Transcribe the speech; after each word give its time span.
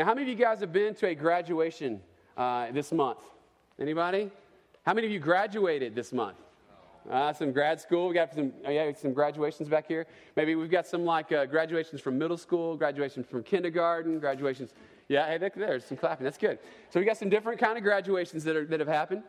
Now, 0.00 0.06
how 0.06 0.14
many 0.14 0.32
of 0.32 0.38
you 0.38 0.42
guys 0.42 0.60
have 0.60 0.72
been 0.72 0.94
to 0.94 1.08
a 1.08 1.14
graduation 1.14 2.00
uh, 2.34 2.72
this 2.72 2.90
month? 2.90 3.18
Anybody? 3.78 4.30
How 4.86 4.94
many 4.94 5.06
of 5.06 5.12
you 5.12 5.18
graduated 5.18 5.94
this 5.94 6.10
month? 6.14 6.38
Uh, 7.10 7.34
some 7.34 7.52
grad 7.52 7.82
school. 7.82 8.08
We 8.08 8.14
got 8.14 8.32
some, 8.32 8.50
uh, 8.66 8.70
yeah, 8.70 8.90
some 8.94 9.12
graduations 9.12 9.68
back 9.68 9.86
here. 9.86 10.06
Maybe 10.36 10.54
we've 10.54 10.70
got 10.70 10.86
some 10.86 11.04
like 11.04 11.32
uh, 11.32 11.44
graduations 11.44 12.00
from 12.00 12.16
middle 12.16 12.38
school, 12.38 12.78
graduations 12.78 13.26
from 13.26 13.42
kindergarten, 13.42 14.18
graduations. 14.20 14.72
Yeah, 15.08 15.26
hey, 15.26 15.50
there's 15.54 15.84
some 15.84 15.98
clapping. 15.98 16.24
That's 16.24 16.38
good. 16.38 16.60
So 16.88 16.98
we 16.98 17.04
got 17.04 17.18
some 17.18 17.28
different 17.28 17.60
kind 17.60 17.76
of 17.76 17.84
graduations 17.84 18.42
that, 18.44 18.56
are, 18.56 18.64
that 18.64 18.80
have 18.80 18.88
happened. 18.88 19.22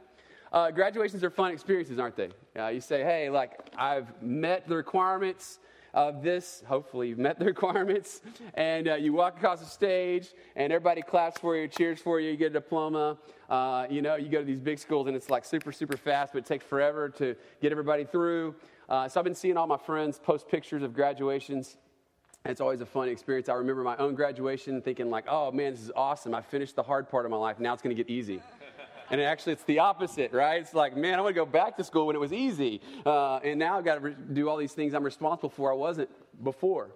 Uh, 0.54 0.72
graduations 0.72 1.22
are 1.26 1.30
fun 1.30 1.52
experiences, 1.52 2.00
aren't 2.00 2.16
they? 2.16 2.30
Uh, 2.58 2.68
you 2.70 2.80
say, 2.80 3.04
hey, 3.04 3.30
like 3.30 3.60
I've 3.78 4.08
met 4.24 4.70
the 4.70 4.78
requirements 4.78 5.60
of 5.94 6.24
this. 6.24 6.64
Hopefully, 6.68 7.10
you've 7.10 7.20
met 7.20 7.40
the 7.40 7.46
requirements. 7.54 8.22
And 8.54 8.88
uh, 8.88 8.96
you 8.96 9.14
walk 9.14 9.38
across 9.38 9.60
the 9.60 9.66
stage, 9.66 10.30
and 10.56 10.72
everybody 10.72 11.02
claps 11.02 11.40
for 11.40 11.56
you, 11.56 11.68
cheers 11.68 12.00
for 12.00 12.20
you, 12.20 12.32
you 12.32 12.38
get 12.38 12.48
a 12.48 12.54
diploma. 12.54 13.18
Uh, 13.50 13.86
you 13.90 14.02
know, 14.02 14.16
you 14.16 14.30
go 14.30 14.40
to 14.40 14.46
these 14.46 14.60
big 14.60 14.80
schools, 14.80 15.08
and 15.08 15.16
it's 15.16 15.30
like 15.30 15.46
super, 15.46 15.72
super 15.72 15.98
fast, 15.98 16.34
but 16.34 16.40
it 16.40 16.46
takes 16.46 16.66
forever 16.66 17.10
to 17.10 17.36
get 17.62 17.72
everybody 17.72 18.06
through. 18.06 18.56
Uh, 18.90 19.08
so 19.08 19.20
I've 19.20 19.24
been 19.24 19.36
seeing 19.36 19.58
all 19.58 19.68
my 19.68 19.78
friends 19.78 20.20
post 20.20 20.48
pictures 20.48 20.84
of 20.84 20.94
graduations. 20.94 21.78
It's 22.44 22.60
always 22.60 22.82
a 22.82 22.86
fun 22.86 23.08
experience. 23.08 23.50
I 23.50 23.54
remember 23.54 23.84
my 23.84 23.96
own 23.98 24.16
graduation 24.16 24.82
thinking 24.82 25.10
like, 25.10 25.26
oh 25.28 25.52
man, 25.52 25.74
this 25.74 25.82
is 25.82 25.92
awesome. 25.96 26.34
I 26.34 26.42
finished 26.42 26.76
the 26.76 26.84
hard 26.84 27.08
part 27.08 27.26
of 27.26 27.32
my 27.32 27.38
life. 27.38 27.60
Now 27.60 27.74
it's 27.74 27.84
going 27.84 27.96
to 27.96 28.04
get 28.04 28.12
easy. 28.12 28.42
And 29.12 29.20
actually, 29.20 29.54
it's 29.54 29.64
the 29.66 29.80
opposite, 29.80 30.32
right? 30.32 30.62
It's 30.62 30.74
like, 30.74 30.96
man, 30.96 31.20
I 31.20 31.22
want 31.22 31.36
to 31.36 31.40
go 31.40 31.46
back 31.46 31.76
to 31.78 31.84
school 31.84 32.08
when 32.08 32.16
it 32.16 32.20
was 32.20 32.32
easy. 32.32 32.80
Uh, 33.06 33.40
and 33.44 33.60
now 33.60 33.78
I've 33.78 33.84
got 33.84 33.96
to 33.96 34.00
re- 34.00 34.16
do 34.32 34.48
all 34.48 34.56
these 34.56 34.72
things 34.72 34.94
I'm 34.94 35.04
responsible 35.04 35.50
for 35.50 35.70
I 35.70 35.76
wasn't 35.76 36.10
before. 36.42 36.92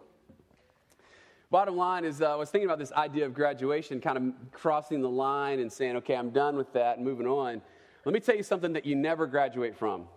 Bottom 1.51 1.75
line 1.75 2.05
is, 2.05 2.21
uh, 2.21 2.31
I 2.31 2.35
was 2.35 2.49
thinking 2.49 2.69
about 2.69 2.79
this 2.79 2.93
idea 2.93 3.25
of 3.25 3.33
graduation, 3.33 3.99
kind 3.99 4.17
of 4.17 4.51
crossing 4.53 5.01
the 5.01 5.09
line 5.09 5.59
and 5.59 5.71
saying, 5.71 5.97
okay, 5.97 6.15
I'm 6.15 6.29
done 6.29 6.55
with 6.55 6.71
that 6.71 6.95
and 6.95 7.05
moving 7.05 7.27
on. 7.27 7.61
Let 8.05 8.13
me 8.13 8.21
tell 8.21 8.35
you 8.35 8.43
something 8.43 8.71
that 8.73 8.85
you 8.85 8.95
never 8.95 9.27
graduate 9.27 9.75
from. 9.75 10.07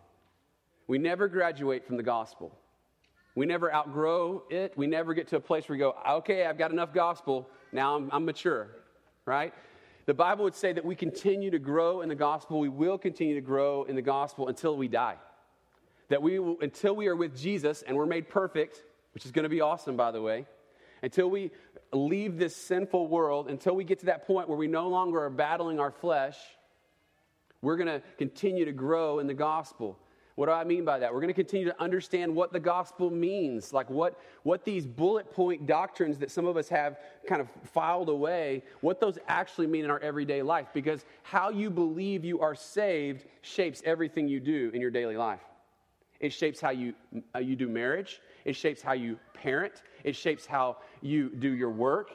We 0.87 0.99
never 0.99 1.27
graduate 1.27 1.85
from 1.85 1.97
the 1.97 2.05
gospel. 2.05 2.57
We 3.35 3.45
never 3.45 3.75
outgrow 3.75 4.45
it. 4.51 4.73
We 4.77 4.87
never 4.87 5.15
get 5.15 5.27
to 5.29 5.37
a 5.37 5.41
place 5.41 5.69
where 5.69 5.75
we 5.75 5.81
go, 5.81 5.97
okay, 6.09 6.47
I've 6.47 6.59
got 6.59 6.71
enough 6.71 6.95
gospel. 6.95 7.49
Now 7.73 7.97
I'm, 7.97 8.09
I'm 8.13 8.25
mature, 8.25 8.69
right? 9.27 9.53
The 10.09 10.15
Bible 10.15 10.45
would 10.45 10.55
say 10.55 10.73
that 10.73 10.87
we 10.87 10.95
continue 10.95 11.51
to 11.51 11.59
grow 11.59 12.01
in 12.01 12.09
the 12.09 12.15
gospel. 12.15 12.61
We 12.61 12.71
will 12.71 12.97
continue 12.97 13.35
to 13.35 13.43
grow 13.43 13.83
in 13.83 13.95
the 13.95 14.01
gospel 14.01 14.49
until 14.49 14.75
we 14.75 14.89
die. 14.89 15.17
That 16.09 16.23
we 16.23 16.39
will, 16.39 16.57
until 16.63 16.97
we 16.97 17.09
are 17.09 17.15
with 17.15 17.39
Jesus 17.39 17.83
and 17.83 17.95
we're 17.95 18.07
made 18.07 18.27
perfect, 18.31 18.83
which 19.13 19.27
is 19.27 19.33
going 19.33 19.43
to 19.43 19.51
be 19.51 19.61
awesome, 19.61 19.99
by 19.99 20.11
the 20.11 20.23
way, 20.23 20.47
until 21.03 21.29
we 21.29 21.51
leave 21.93 22.39
this 22.39 22.57
sinful 22.57 23.07
world, 23.09 23.51
until 23.51 23.77
we 23.77 23.85
get 23.85 23.99
to 23.99 24.07
that 24.07 24.27
point 24.27 24.49
where 24.49 24.57
we 24.57 24.67
no 24.67 24.89
longer 24.89 25.23
are 25.23 25.29
battling 25.29 25.79
our 25.79 25.91
flesh, 25.91 26.39
we're 27.61 27.77
going 27.77 27.89
to 27.89 28.01
continue 28.17 28.65
to 28.65 28.73
grow 28.73 29.19
in 29.19 29.27
the 29.27 29.35
gospel. 29.35 29.99
What 30.39 30.47
do 30.47 30.53
I 30.53 30.63
mean 30.63 30.85
by 30.85 31.01
that? 31.01 31.13
We're 31.13 31.19
going 31.19 31.35
to 31.35 31.35
continue 31.35 31.67
to 31.67 31.83
understand 31.83 32.33
what 32.33 32.53
the 32.53 32.61
gospel 32.61 33.11
means, 33.11 33.73
like 33.73 33.91
what, 33.91 34.21
what 34.45 34.65
these 34.65 34.87
bullet 34.87 35.33
point 35.33 35.67
doctrines 35.67 36.17
that 36.19 36.31
some 36.31 36.47
of 36.47 36.57
us 36.57 36.69
have 36.69 37.01
kind 37.27 37.41
of 37.41 37.49
filed 37.73 38.09
away, 38.09 38.63
what 38.81 39.01
those 39.01 39.19
actually 39.27 39.67
mean 39.67 39.85
in 39.85 39.91
our 39.91 39.99
everyday 39.99 40.43
life. 40.43 40.69
Because 40.73 41.05
how 41.25 41.51
you 41.51 41.71
believe 41.71 42.25
you 42.25 42.39
are 42.39 42.55
saved 42.55 43.25
shapes 43.43 43.83
everything 43.85 44.29
you 44.29 44.39
do 44.39 44.71
in 44.73 44.81
your 44.81 44.93
daily 44.93 45.17
life. 45.17 45.41
It 46.21 46.33
shapes 46.33 46.61
how 46.61 46.71
you, 46.71 46.95
how 47.35 47.41
you 47.41 47.57
do 47.57 47.69
marriage, 47.69 48.21
it 48.45 48.55
shapes 48.55 48.81
how 48.81 48.93
you 48.93 49.19
parent, 49.35 49.83
it 50.05 50.15
shapes 50.15 50.47
how 50.47 50.77
you 51.01 51.31
do 51.31 51.51
your 51.51 51.71
work, 51.71 52.13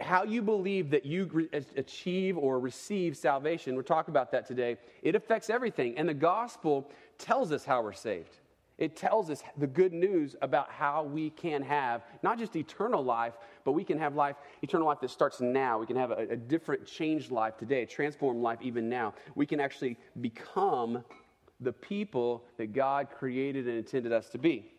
how 0.00 0.24
you 0.24 0.42
believe 0.42 0.90
that 0.90 1.04
you 1.04 1.48
achieve 1.76 2.36
or 2.36 2.58
receive 2.58 3.16
salvation, 3.16 3.76
we're 3.76 3.82
talking 3.82 4.12
about 4.12 4.32
that 4.32 4.46
today, 4.46 4.78
it 5.02 5.14
affects 5.14 5.48
everything. 5.48 5.96
And 5.96 6.08
the 6.08 6.14
gospel 6.14 6.90
tells 7.20 7.52
us 7.52 7.64
how 7.64 7.82
we're 7.82 7.92
saved. 7.92 8.36
It 8.80 8.96
tells 8.96 9.28
us 9.28 9.42
the 9.58 9.66
good 9.66 9.92
news 9.92 10.36
about 10.40 10.70
how 10.70 11.02
we 11.04 11.28
can 11.28 11.62
have 11.62 12.02
not 12.22 12.38
just 12.38 12.56
eternal 12.56 13.04
life, 13.04 13.34
but 13.62 13.72
we 13.72 13.84
can 13.84 13.98
have 13.98 14.14
life, 14.14 14.36
eternal 14.62 14.86
life 14.86 15.00
that 15.02 15.10
starts 15.10 15.38
now. 15.38 15.78
We 15.78 15.86
can 15.86 15.96
have 15.96 16.10
a, 16.10 16.28
a 16.30 16.36
different, 16.36 16.86
changed 16.86 17.30
life 17.30 17.58
today, 17.58 17.84
transformed 17.84 18.40
life 18.40 18.58
even 18.62 18.88
now. 18.88 19.12
We 19.34 19.44
can 19.44 19.60
actually 19.60 19.98
become 20.22 21.04
the 21.60 21.74
people 21.74 22.44
that 22.56 22.72
God 22.72 23.08
created 23.10 23.68
and 23.68 23.76
intended 23.76 24.12
us 24.12 24.30
to 24.30 24.38
be. 24.38 24.72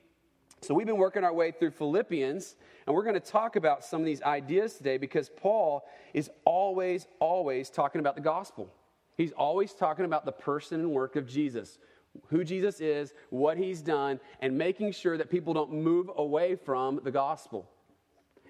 So, 0.64 0.74
we've 0.74 0.88
been 0.88 0.98
working 0.98 1.24
our 1.24 1.34
way 1.34 1.52
through 1.52 1.72
Philippians, 1.72 2.56
and 2.86 2.96
we're 2.96 3.04
going 3.04 3.16
to 3.16 3.20
talk 3.20 3.56
about 3.56 3.84
some 3.84 4.02
of 4.02 4.06
these 4.06 4.22
ideas 4.24 4.76
today 4.76 4.98
because 4.98 5.30
Paul 5.30 5.88
is 6.14 6.30
always, 6.46 7.08
always 7.20 7.70
talking 7.70 8.00
about 8.00 8.16
the 8.16 8.22
gospel. 8.22 8.72
He's 9.18 9.32
always 9.32 9.74
talking 9.74 10.06
about 10.06 10.26
the 10.26 10.32
person 10.32 10.80
and 10.80 10.92
work 10.92 11.16
of 11.16 11.28
Jesus 11.28 11.78
who 12.28 12.44
Jesus 12.44 12.82
is, 12.82 13.14
what 13.30 13.58
he's 13.58 13.82
done, 13.82 14.20
and 14.40 14.58
making 14.58 14.92
sure 14.92 15.18
that 15.18 15.30
people 15.30 15.54
don't 15.54 15.72
move 15.72 16.10
away 16.16 16.56
from 16.56 17.00
the 17.04 17.12
gospel. 17.12 17.70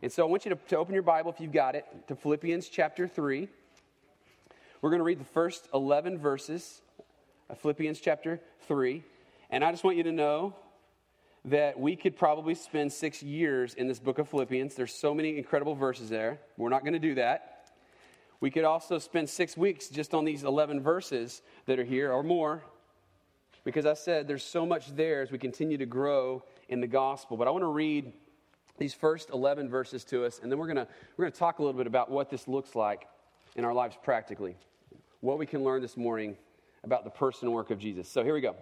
And 0.01 0.11
so 0.11 0.23
I 0.23 0.29
want 0.29 0.45
you 0.45 0.49
to, 0.51 0.55
to 0.69 0.77
open 0.77 0.93
your 0.93 1.03
Bible, 1.03 1.31
if 1.31 1.39
you've 1.39 1.51
got 1.51 1.75
it, 1.75 1.85
to 2.07 2.15
Philippians 2.15 2.69
chapter 2.69 3.07
3. 3.07 3.47
We're 4.81 4.89
going 4.89 4.99
to 4.99 5.05
read 5.05 5.19
the 5.19 5.25
first 5.25 5.67
11 5.73 6.17
verses 6.17 6.81
of 7.49 7.59
Philippians 7.59 7.99
chapter 7.99 8.39
3. 8.67 9.03
And 9.51 9.63
I 9.63 9.71
just 9.71 9.83
want 9.83 9.97
you 9.97 10.03
to 10.03 10.11
know 10.11 10.55
that 11.45 11.79
we 11.79 11.95
could 11.95 12.15
probably 12.15 12.55
spend 12.55 12.91
six 12.91 13.21
years 13.21 13.73
in 13.73 13.87
this 13.87 13.99
book 13.99 14.17
of 14.17 14.29
Philippians. 14.29 14.75
There's 14.75 14.93
so 14.93 15.13
many 15.13 15.37
incredible 15.37 15.75
verses 15.75 16.09
there. 16.09 16.39
We're 16.57 16.69
not 16.69 16.81
going 16.81 16.93
to 16.93 16.99
do 16.99 17.15
that. 17.15 17.69
We 18.39 18.49
could 18.49 18.63
also 18.63 18.97
spend 18.97 19.29
six 19.29 19.55
weeks 19.55 19.87
just 19.87 20.15
on 20.15 20.25
these 20.25 20.43
11 20.43 20.81
verses 20.81 21.43
that 21.67 21.79
are 21.79 21.83
here 21.83 22.11
or 22.11 22.23
more 22.23 22.63
because 23.63 23.85
I 23.85 23.93
said 23.93 24.27
there's 24.27 24.43
so 24.43 24.65
much 24.65 24.95
there 24.95 25.21
as 25.21 25.31
we 25.31 25.37
continue 25.37 25.77
to 25.77 25.85
grow 25.85 26.43
in 26.69 26.81
the 26.81 26.87
gospel. 26.87 27.37
But 27.37 27.47
I 27.47 27.51
want 27.51 27.63
to 27.63 27.67
read 27.67 28.11
these 28.77 28.93
first 28.93 29.29
11 29.29 29.69
verses 29.69 30.03
to 30.05 30.25
us, 30.25 30.39
and 30.41 30.51
then 30.51 30.57
we're 30.57 30.67
going 30.67 30.77
to 30.77 30.87
we're 31.17 31.25
going 31.25 31.31
to 31.31 31.39
talk 31.39 31.59
a 31.59 31.61
little 31.61 31.77
bit 31.77 31.87
about 31.87 32.09
what 32.09 32.29
this 32.29 32.47
looks 32.47 32.75
like 32.75 33.07
in 33.55 33.65
our 33.65 33.73
lives 33.73 33.97
practically, 34.01 34.55
what 35.19 35.37
we 35.37 35.45
can 35.45 35.63
learn 35.63 35.81
this 35.81 35.97
morning 35.97 36.35
about 36.83 37.03
the 37.03 37.09
person 37.09 37.47
and 37.47 37.55
work 37.55 37.69
of 37.69 37.77
Jesus. 37.77 38.09
So 38.09 38.23
here 38.23 38.33
we 38.33 38.41
go. 38.41 38.55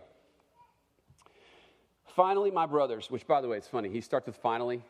Finally, 2.15 2.51
my 2.51 2.65
brothers, 2.65 3.09
which 3.09 3.25
by 3.25 3.39
the 3.39 3.47
way, 3.47 3.57
it's 3.57 3.67
funny. 3.67 3.89
He 3.89 4.01
starts 4.01 4.25
with 4.25 4.35
finally. 4.37 4.81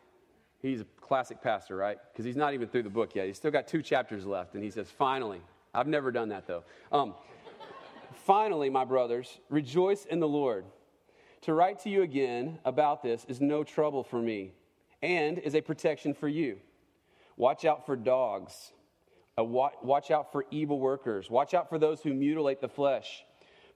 He's 0.62 0.82
a 0.82 0.86
classic 1.00 1.42
pastor, 1.42 1.76
right? 1.76 1.98
Because 2.12 2.26
he's 2.26 2.36
not 2.36 2.54
even 2.54 2.68
through 2.68 2.84
the 2.84 2.90
book 2.90 3.16
yet. 3.16 3.28
He's 3.28 3.38
still 3.38 3.52
got 3.52 3.68
two 3.68 3.82
chapters 3.82 4.26
left, 4.26 4.56
and 4.56 4.64
he 4.64 4.72
says, 4.72 4.90
finally. 4.90 5.42
I've 5.74 5.88
never 5.88 6.12
done 6.12 6.30
that 6.30 6.48
though. 6.48 6.64
Um, 6.92 7.14
Finally, 8.30 8.70
my 8.70 8.86
brothers, 8.86 9.40
rejoice 9.50 10.06
in 10.06 10.20
the 10.20 10.28
Lord. 10.28 10.64
To 11.42 11.54
write 11.56 11.80
to 11.80 11.90
you 11.90 12.04
again 12.04 12.60
about 12.64 13.02
this 13.02 13.26
is 13.28 13.42
no 13.42 13.64
trouble 13.64 14.04
for 14.04 14.22
me 14.22 14.54
and 15.02 15.40
is 15.40 15.56
a 15.56 15.62
protection 15.62 16.14
for 16.14 16.28
you. 16.28 16.60
Watch 17.38 17.66
out 17.66 17.88
for 17.88 17.96
dogs. 17.96 18.72
Uh, 19.36 19.44
watch 19.44 20.12
out 20.12 20.32
for 20.32 20.46
evil 20.52 20.80
workers. 20.80 21.32
Watch 21.32 21.56
out 21.56 21.70
for 21.70 21.80
those 21.80 22.04
who 22.04 22.14
mutilate 22.14 22.62
the 22.62 22.70
flesh. 22.70 23.24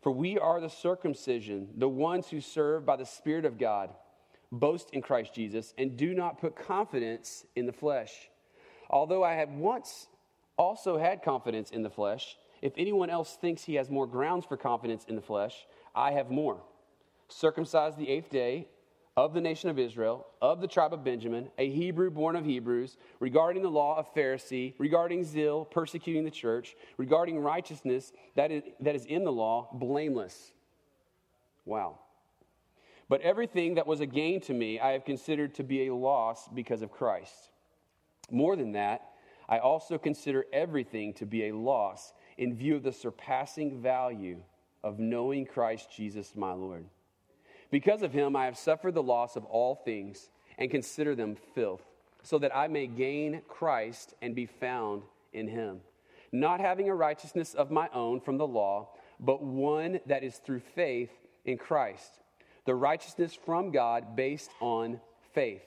For 0.03 0.11
we 0.11 0.37
are 0.37 0.61
the 0.61 0.69
circumcision, 0.69 1.69
the 1.77 1.89
ones 1.89 2.27
who 2.27 2.39
serve 2.39 2.85
by 2.85 2.97
the 2.97 3.07
Spirit 3.07 3.45
of 3.45 3.57
God. 3.57 3.89
Boast 4.51 4.91
in 4.91 5.01
Christ 5.01 5.33
Jesus 5.33 5.73
and 5.79 5.97
do 5.97 6.13
not 6.13 6.39
put 6.39 6.55
confidence 6.55 7.43
in 7.55 7.65
the 7.65 7.73
flesh. 7.73 8.29
Although 8.87 9.23
I 9.23 9.33
had 9.33 9.57
once 9.57 10.05
also 10.57 10.99
had 10.99 11.23
confidence 11.23 11.71
in 11.71 11.81
the 11.81 11.89
flesh, 11.89 12.37
if 12.63 12.71
anyone 12.77 13.09
else 13.09 13.35
thinks 13.35 13.65
he 13.65 13.75
has 13.75 13.89
more 13.89 14.07
grounds 14.07 14.45
for 14.45 14.55
confidence 14.55 15.03
in 15.09 15.17
the 15.17 15.21
flesh, 15.21 15.67
I 15.93 16.13
have 16.13 16.31
more. 16.31 16.63
Circumcised 17.27 17.97
the 17.97 18.07
eighth 18.07 18.29
day 18.29 18.69
of 19.17 19.33
the 19.33 19.41
nation 19.41 19.69
of 19.69 19.77
Israel, 19.77 20.25
of 20.41 20.61
the 20.61 20.67
tribe 20.67 20.93
of 20.93 21.03
Benjamin, 21.03 21.49
a 21.57 21.69
Hebrew 21.69 22.09
born 22.09 22.37
of 22.37 22.45
Hebrews, 22.45 22.95
regarding 23.19 23.63
the 23.63 23.69
law 23.69 23.99
of 23.99 24.13
Pharisee, 24.15 24.75
regarding 24.77 25.25
zeal, 25.25 25.65
persecuting 25.65 26.23
the 26.23 26.31
church, 26.31 26.77
regarding 26.95 27.37
righteousness 27.37 28.13
that 28.35 28.49
is, 28.49 28.63
that 28.79 28.95
is 28.95 29.03
in 29.07 29.25
the 29.25 29.31
law, 29.31 29.67
blameless. 29.73 30.53
Wow. 31.65 31.99
But 33.09 33.19
everything 33.19 33.75
that 33.75 33.87
was 33.87 33.99
a 33.99 34.05
gain 34.05 34.39
to 34.39 34.53
me, 34.53 34.79
I 34.79 34.93
have 34.93 35.03
considered 35.03 35.53
to 35.55 35.63
be 35.63 35.87
a 35.87 35.93
loss 35.93 36.47
because 36.47 36.81
of 36.81 36.93
Christ. 36.93 37.49
More 38.31 38.55
than 38.55 38.71
that, 38.71 39.01
I 39.49 39.59
also 39.59 39.97
consider 39.97 40.45
everything 40.53 41.13
to 41.15 41.25
be 41.25 41.49
a 41.49 41.55
loss 41.55 42.13
in 42.37 42.55
view 42.55 42.75
of 42.75 42.83
the 42.83 42.91
surpassing 42.91 43.81
value 43.81 44.37
of 44.83 44.99
knowing 44.99 45.45
Christ 45.45 45.89
Jesus 45.95 46.35
my 46.35 46.53
Lord. 46.53 46.85
Because 47.71 48.01
of 48.03 48.13
him, 48.13 48.35
I 48.35 48.45
have 48.45 48.57
suffered 48.57 48.93
the 48.93 49.03
loss 49.03 49.35
of 49.35 49.45
all 49.45 49.75
things 49.75 50.29
and 50.57 50.69
consider 50.69 51.15
them 51.15 51.35
filth, 51.55 51.81
so 52.21 52.37
that 52.39 52.55
I 52.55 52.67
may 52.67 52.87
gain 52.87 53.41
Christ 53.47 54.13
and 54.21 54.35
be 54.35 54.45
found 54.45 55.03
in 55.33 55.47
him, 55.47 55.81
not 56.31 56.59
having 56.59 56.89
a 56.89 56.95
righteousness 56.95 57.53
of 57.53 57.71
my 57.71 57.89
own 57.93 58.19
from 58.19 58.37
the 58.37 58.47
law, 58.47 58.89
but 59.19 59.43
one 59.43 59.99
that 60.05 60.23
is 60.23 60.35
through 60.37 60.61
faith 60.75 61.09
in 61.45 61.57
Christ, 61.57 62.19
the 62.65 62.75
righteousness 62.75 63.37
from 63.45 63.71
God 63.71 64.15
based 64.15 64.51
on 64.61 64.99
faith. 65.33 65.63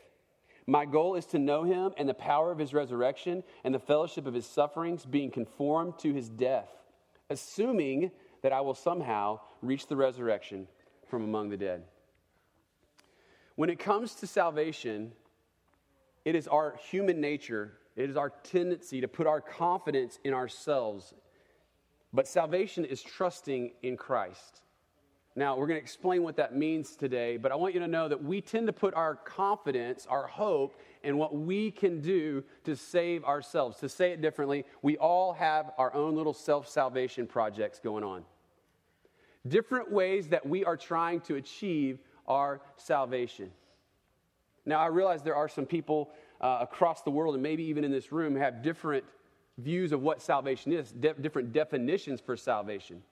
My 0.67 0.85
goal 0.85 1.15
is 1.15 1.27
to 1.27 1.39
know 1.39 1.63
him 1.63 1.93
and 1.97 2.09
the 2.09 2.15
power 2.15 2.51
of 2.51 2.59
his 2.59 2.75
resurrection 2.75 3.45
and 3.63 3.75
the 3.75 3.79
fellowship 3.79 4.27
of 4.27 4.35
his 4.35 4.47
sufferings, 4.47 5.05
being 5.05 5.31
conformed 5.31 5.99
to 6.01 6.13
his 6.13 6.29
death, 6.29 6.69
assuming 7.31 8.11
that 8.43 8.53
I 8.53 8.61
will 8.61 8.75
somehow 8.75 9.41
reach 9.63 9.87
the 9.87 9.97
resurrection 9.97 10.67
from 11.09 11.23
among 11.23 11.51
the 11.51 11.57
dead. 11.57 11.85
When 13.55 13.71
it 13.71 13.79
comes 13.79 14.15
to 14.17 14.27
salvation, 14.27 15.13
it 16.25 16.35
is 16.35 16.49
our 16.49 16.77
human 16.91 17.21
nature, 17.21 17.79
it 17.95 18.11
is 18.11 18.17
our 18.17 18.31
tendency 18.31 19.01
to 19.01 19.09
put 19.09 19.27
our 19.27 19.41
confidence 19.41 20.19
in 20.25 20.35
ourselves. 20.35 21.15
But 22.13 22.27
salvation 22.27 22.85
is 22.85 23.03
trusting 23.03 23.73
in 23.83 23.97
Christ. 23.97 24.63
Now, 25.39 25.55
we're 25.55 25.67
going 25.67 25.79
to 25.79 25.83
explain 25.83 26.23
what 26.23 26.37
that 26.37 26.57
means 26.57 26.97
today, 26.97 27.37
but 27.37 27.53
I 27.53 27.57
want 27.57 27.75
you 27.75 27.81
to 27.81 27.87
know 27.87 28.09
that 28.09 28.25
we 28.25 28.41
tend 28.41 28.67
to 28.69 28.73
put 28.73 28.95
our 28.95 29.17
confidence, 29.17 30.07
our 30.09 30.27
hope, 30.27 30.81
in 31.03 31.19
what 31.19 31.37
we 31.37 31.71
can 31.71 32.01
do 32.01 32.43
to 32.65 32.75
save 32.75 33.23
ourselves. 33.23 33.77
To 33.81 33.89
say 33.89 34.13
it 34.13 34.23
differently, 34.23 34.65
we 34.81 34.97
all 34.97 35.35
have 35.35 35.73
our 35.77 35.93
own 35.93 36.17
little 36.17 36.33
self 36.33 36.67
salvation 36.67 37.27
projects 37.27 37.79
going 37.79 38.03
on. 38.03 38.25
Different 39.47 39.93
ways 39.93 40.29
that 40.29 40.45
we 40.47 40.65
are 40.65 40.77
trying 40.77 41.21
to 41.23 41.35
achieve 41.35 41.99
our 42.27 42.63
salvation. 42.77 43.51
Now, 44.65 44.81
I 44.81 44.87
realize 44.87 45.23
there 45.23 45.37
are 45.37 45.51
some 45.51 45.67
people 45.67 46.11
uh, 46.41 46.59
across 46.63 47.03
the 47.03 47.11
world, 47.11 47.35
and 47.35 47.43
maybe 47.43 47.63
even 47.65 47.85
in 47.85 47.93
this 47.93 48.11
room, 48.11 48.37
have 48.37 48.63
different 48.63 49.05
views 49.59 49.93
of 49.93 50.01
what 50.01 50.23
salvation 50.23 50.73
is, 50.73 50.93
de- 50.93 51.15
different 51.15 51.53
definitions 51.53 52.23
for 52.23 52.39
salvation. 52.39 53.03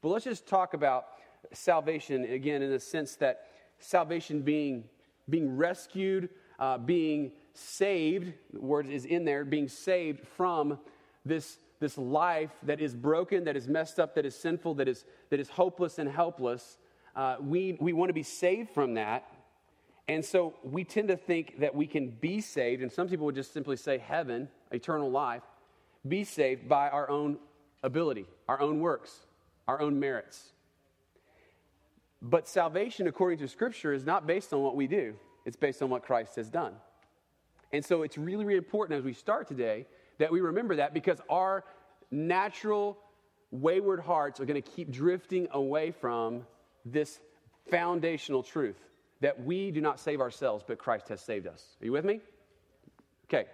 But 0.00 0.08
let's 0.08 0.24
just 0.24 0.46
talk 0.46 0.74
about 0.74 1.08
salvation 1.52 2.24
again 2.24 2.62
in 2.62 2.70
the 2.70 2.80
sense 2.80 3.16
that 3.16 3.46
salvation 3.78 4.42
being, 4.42 4.84
being 5.28 5.56
rescued, 5.56 6.28
uh, 6.58 6.78
being 6.78 7.32
saved, 7.54 8.32
the 8.52 8.60
word 8.60 8.88
is 8.88 9.04
in 9.04 9.24
there, 9.24 9.44
being 9.44 9.68
saved 9.68 10.26
from 10.36 10.78
this, 11.24 11.58
this 11.80 11.98
life 11.98 12.50
that 12.62 12.80
is 12.80 12.94
broken, 12.94 13.44
that 13.44 13.56
is 13.56 13.68
messed 13.68 13.98
up, 13.98 14.14
that 14.14 14.26
is 14.26 14.34
sinful, 14.34 14.74
that 14.74 14.88
is, 14.88 15.04
that 15.30 15.40
is 15.40 15.48
hopeless 15.48 15.98
and 15.98 16.08
helpless. 16.08 16.78
Uh, 17.14 17.36
we, 17.40 17.76
we 17.80 17.92
want 17.92 18.08
to 18.08 18.14
be 18.14 18.22
saved 18.22 18.70
from 18.70 18.94
that. 18.94 19.24
And 20.08 20.24
so 20.24 20.54
we 20.62 20.84
tend 20.84 21.08
to 21.08 21.16
think 21.16 21.60
that 21.60 21.74
we 21.74 21.86
can 21.86 22.08
be 22.08 22.40
saved, 22.40 22.82
and 22.82 22.90
some 22.90 23.08
people 23.08 23.26
would 23.26 23.34
just 23.34 23.52
simply 23.52 23.76
say 23.76 23.98
heaven, 23.98 24.48
eternal 24.70 25.10
life, 25.10 25.42
be 26.06 26.24
saved 26.24 26.68
by 26.68 26.88
our 26.88 27.10
own 27.10 27.38
ability, 27.82 28.26
our 28.48 28.60
own 28.60 28.80
works, 28.80 29.26
our 29.66 29.80
own 29.80 30.00
merits. 30.00 30.52
But 32.20 32.48
salvation, 32.48 33.06
according 33.06 33.38
to 33.38 33.48
Scripture, 33.48 33.92
is 33.92 34.04
not 34.04 34.26
based 34.26 34.52
on 34.52 34.62
what 34.62 34.76
we 34.76 34.86
do, 34.86 35.14
it's 35.44 35.56
based 35.56 35.82
on 35.82 35.90
what 35.90 36.02
Christ 36.02 36.36
has 36.36 36.50
done. 36.50 36.74
And 37.72 37.84
so 37.84 38.02
it's 38.02 38.18
really, 38.18 38.44
really 38.44 38.58
important 38.58 38.98
as 38.98 39.04
we 39.04 39.12
start 39.12 39.46
today 39.46 39.86
that 40.18 40.32
we 40.32 40.40
remember 40.40 40.76
that 40.76 40.94
because 40.94 41.20
our 41.28 41.64
natural, 42.10 42.98
wayward 43.50 44.00
hearts 44.00 44.40
are 44.40 44.46
going 44.46 44.60
to 44.60 44.70
keep 44.70 44.90
drifting 44.90 45.46
away 45.52 45.90
from 45.90 46.44
this 46.84 47.20
foundational 47.70 48.42
truth 48.42 48.76
that 49.20 49.42
we 49.44 49.70
do 49.70 49.80
not 49.80 50.00
save 50.00 50.20
ourselves, 50.20 50.64
but 50.66 50.78
Christ 50.78 51.08
has 51.08 51.20
saved 51.20 51.46
us. 51.46 51.76
Are 51.80 51.84
you 51.84 51.92
with 51.92 52.04
me? 52.04 52.20
Okay. 53.26 53.46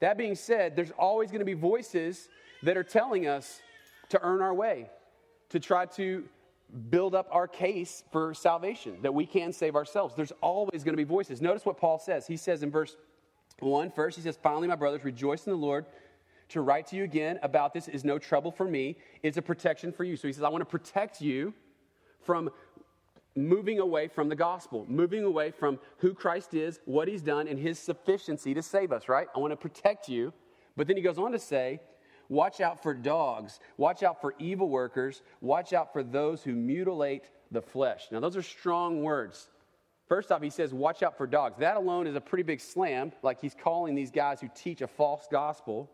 That 0.00 0.18
being 0.18 0.34
said, 0.34 0.76
there's 0.76 0.92
always 0.92 1.30
going 1.30 1.40
to 1.40 1.46
be 1.46 1.54
voices 1.54 2.28
that 2.62 2.76
are 2.76 2.84
telling 2.84 3.26
us 3.26 3.60
to 4.10 4.22
earn 4.22 4.42
our 4.42 4.54
way, 4.54 4.90
to 5.48 5.58
try 5.58 5.86
to 5.86 6.24
build 6.90 7.14
up 7.14 7.28
our 7.30 7.46
case 7.46 8.02
for 8.10 8.34
salvation, 8.34 8.98
that 9.02 9.14
we 9.14 9.24
can 9.24 9.52
save 9.52 9.76
ourselves. 9.76 10.14
There's 10.14 10.32
always 10.40 10.84
going 10.84 10.92
to 10.92 10.96
be 10.96 11.04
voices. 11.04 11.40
Notice 11.40 11.64
what 11.64 11.78
Paul 11.78 11.98
says. 11.98 12.26
He 12.26 12.36
says 12.36 12.62
in 12.62 12.70
verse 12.70 12.96
1, 13.60 13.92
first, 13.92 14.16
he 14.16 14.22
says, 14.22 14.38
Finally, 14.42 14.68
my 14.68 14.76
brothers, 14.76 15.04
rejoice 15.04 15.46
in 15.46 15.52
the 15.52 15.58
Lord. 15.58 15.86
To 16.50 16.60
write 16.60 16.86
to 16.88 16.96
you 16.96 17.04
again 17.04 17.38
about 17.42 17.72
this 17.72 17.88
is 17.88 18.04
no 18.04 18.18
trouble 18.18 18.52
for 18.52 18.66
me, 18.66 18.96
it's 19.22 19.36
a 19.36 19.42
protection 19.42 19.92
for 19.92 20.04
you. 20.04 20.16
So 20.16 20.28
he 20.28 20.32
says, 20.32 20.44
I 20.44 20.48
want 20.48 20.62
to 20.62 20.66
protect 20.66 21.20
you 21.20 21.54
from 22.20 22.50
moving 23.34 23.80
away 23.80 24.08
from 24.08 24.28
the 24.28 24.36
gospel, 24.36 24.86
moving 24.88 25.24
away 25.24 25.50
from 25.50 25.78
who 25.98 26.14
Christ 26.14 26.54
is, 26.54 26.80
what 26.84 27.08
he's 27.08 27.22
done, 27.22 27.48
and 27.48 27.58
his 27.58 27.78
sufficiency 27.78 28.54
to 28.54 28.62
save 28.62 28.92
us, 28.92 29.08
right? 29.08 29.28
I 29.34 29.38
want 29.38 29.52
to 29.52 29.56
protect 29.56 30.08
you. 30.08 30.32
But 30.76 30.86
then 30.86 30.96
he 30.96 31.02
goes 31.02 31.18
on 31.18 31.32
to 31.32 31.38
say, 31.38 31.80
Watch 32.28 32.60
out 32.60 32.82
for 32.82 32.94
dogs. 32.94 33.60
Watch 33.76 34.02
out 34.02 34.20
for 34.20 34.34
evil 34.38 34.68
workers. 34.68 35.22
Watch 35.40 35.72
out 35.72 35.92
for 35.92 36.02
those 36.02 36.42
who 36.42 36.52
mutilate 36.52 37.30
the 37.50 37.62
flesh. 37.62 38.08
Now, 38.10 38.20
those 38.20 38.36
are 38.36 38.42
strong 38.42 39.02
words. 39.02 39.48
First 40.08 40.30
off, 40.30 40.42
he 40.42 40.50
says, 40.50 40.72
Watch 40.72 41.02
out 41.02 41.16
for 41.16 41.26
dogs. 41.26 41.58
That 41.58 41.76
alone 41.76 42.06
is 42.06 42.14
a 42.14 42.20
pretty 42.20 42.42
big 42.42 42.60
slam. 42.60 43.12
Like 43.22 43.40
he's 43.40 43.54
calling 43.54 43.94
these 43.94 44.10
guys 44.10 44.40
who 44.40 44.48
teach 44.54 44.80
a 44.80 44.86
false 44.86 45.26
gospel, 45.30 45.90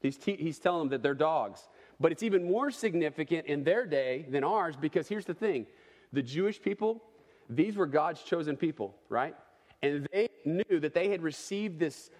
he's, 0.00 0.16
te- 0.16 0.36
he's 0.36 0.58
telling 0.58 0.80
them 0.80 0.88
that 0.90 1.02
they're 1.02 1.14
dogs. 1.14 1.68
But 2.00 2.12
it's 2.12 2.22
even 2.22 2.44
more 2.44 2.70
significant 2.70 3.46
in 3.46 3.64
their 3.64 3.86
day 3.86 4.26
than 4.28 4.44
ours 4.44 4.76
because 4.76 5.08
here's 5.08 5.24
the 5.24 5.34
thing 5.34 5.66
the 6.12 6.22
Jewish 6.22 6.60
people, 6.60 7.02
these 7.48 7.76
were 7.76 7.86
God's 7.86 8.22
chosen 8.22 8.56
people, 8.56 8.94
right? 9.08 9.34
And 9.82 10.08
they 10.12 10.28
knew 10.44 10.78
that 10.80 10.94
they 10.94 11.08
had 11.08 11.22
received 11.22 11.78
this 11.80 12.10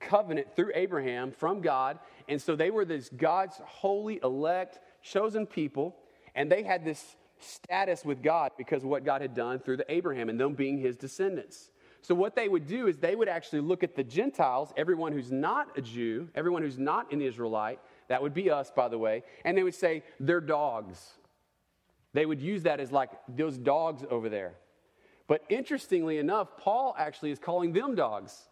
covenant 0.00 0.54
through 0.56 0.72
Abraham 0.74 1.30
from 1.30 1.60
God. 1.60 1.98
And 2.28 2.40
so 2.40 2.56
they 2.56 2.70
were 2.70 2.84
this 2.84 3.08
God's 3.08 3.60
holy, 3.64 4.20
elect, 4.22 4.80
chosen 5.02 5.46
people. 5.46 5.96
And 6.34 6.50
they 6.50 6.62
had 6.62 6.84
this 6.84 7.16
status 7.38 8.04
with 8.04 8.22
God 8.22 8.52
because 8.58 8.82
of 8.82 8.88
what 8.88 9.04
God 9.04 9.20
had 9.20 9.34
done 9.34 9.58
through 9.58 9.78
the 9.78 9.92
Abraham 9.92 10.28
and 10.28 10.38
them 10.38 10.54
being 10.54 10.78
his 10.78 10.96
descendants. 10.96 11.70
So, 12.02 12.14
what 12.14 12.34
they 12.34 12.48
would 12.48 12.66
do 12.66 12.86
is 12.86 12.96
they 12.96 13.14
would 13.14 13.28
actually 13.28 13.60
look 13.60 13.82
at 13.82 13.94
the 13.94 14.04
Gentiles, 14.04 14.72
everyone 14.76 15.12
who's 15.12 15.30
not 15.30 15.76
a 15.76 15.82
Jew, 15.82 16.28
everyone 16.34 16.62
who's 16.62 16.78
not 16.78 17.12
an 17.12 17.20
Israelite, 17.20 17.78
that 18.08 18.22
would 18.22 18.32
be 18.32 18.50
us, 18.50 18.70
by 18.74 18.88
the 18.88 18.98
way, 18.98 19.22
and 19.44 19.56
they 19.56 19.62
would 19.62 19.74
say, 19.74 20.02
they're 20.18 20.40
dogs. 20.40 21.12
They 22.12 22.26
would 22.26 22.40
use 22.40 22.64
that 22.64 22.80
as 22.80 22.90
like 22.90 23.10
those 23.28 23.56
dogs 23.58 24.02
over 24.10 24.28
there. 24.28 24.54
But 25.28 25.44
interestingly 25.48 26.18
enough, 26.18 26.56
Paul 26.56 26.94
actually 26.98 27.30
is 27.30 27.38
calling 27.38 27.72
them 27.72 27.94
dogs. 27.94 28.48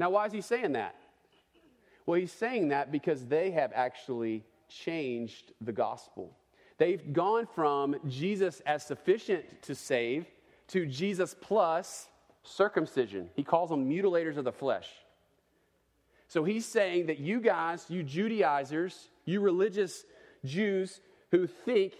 Now, 0.00 0.08
why 0.08 0.24
is 0.24 0.32
he 0.32 0.40
saying 0.40 0.72
that? 0.72 0.94
Well, 2.06 2.18
he's 2.18 2.32
saying 2.32 2.68
that 2.68 2.90
because 2.90 3.26
they 3.26 3.50
have 3.50 3.70
actually 3.74 4.42
changed 4.66 5.52
the 5.60 5.72
gospel. 5.72 6.34
They've 6.78 7.12
gone 7.12 7.46
from 7.54 7.96
Jesus 8.08 8.62
as 8.64 8.82
sufficient 8.82 9.44
to 9.60 9.74
save 9.74 10.24
to 10.68 10.86
Jesus 10.86 11.36
plus 11.38 12.08
circumcision. 12.44 13.28
He 13.36 13.44
calls 13.44 13.68
them 13.68 13.90
mutilators 13.90 14.38
of 14.38 14.44
the 14.44 14.52
flesh. 14.52 14.88
So 16.28 16.44
he's 16.44 16.64
saying 16.64 17.08
that 17.08 17.18
you 17.18 17.38
guys, 17.38 17.84
you 17.90 18.02
Judaizers, 18.02 19.10
you 19.26 19.40
religious 19.40 20.06
Jews 20.46 21.02
who 21.30 21.46
think 21.46 21.92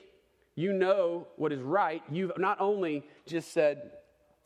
you 0.55 0.73
know 0.73 1.27
what 1.37 1.53
is 1.53 1.61
right, 1.61 2.03
you've 2.11 2.33
not 2.39 2.63
only 2.63 3.07
just 3.27 3.53
said, 3.53 3.91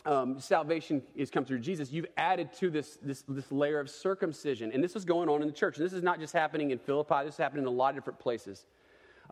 um, 0.07 0.39
salvation 0.39 1.03
is 1.15 1.31
come 1.31 1.45
through 1.45 1.61
Jesus, 1.61 1.91
you've 1.91 2.07
added 2.17 2.53
to 2.55 2.71
this, 2.71 2.99
this, 3.03 3.25
this 3.27 3.51
layer 3.51 3.81
of 3.81 3.89
circumcision. 3.89 4.71
And 4.73 4.85
this 4.85 4.95
was 4.95 5.05
going 5.05 5.29
on 5.29 5.41
in 5.41 5.49
the 5.49 5.55
church. 5.55 5.79
And 5.79 5.87
this 5.87 5.93
is 5.93 6.03
not 6.03 6.21
just 6.21 6.33
happening 6.33 6.71
in 6.71 6.79
Philippi, 6.79 7.25
this 7.25 7.35
is 7.35 7.39
happening 7.39 7.63
in 7.63 7.69
a 7.69 7.71
lot 7.71 7.91
of 7.91 7.97
different 7.97 8.19
places. 8.19 8.67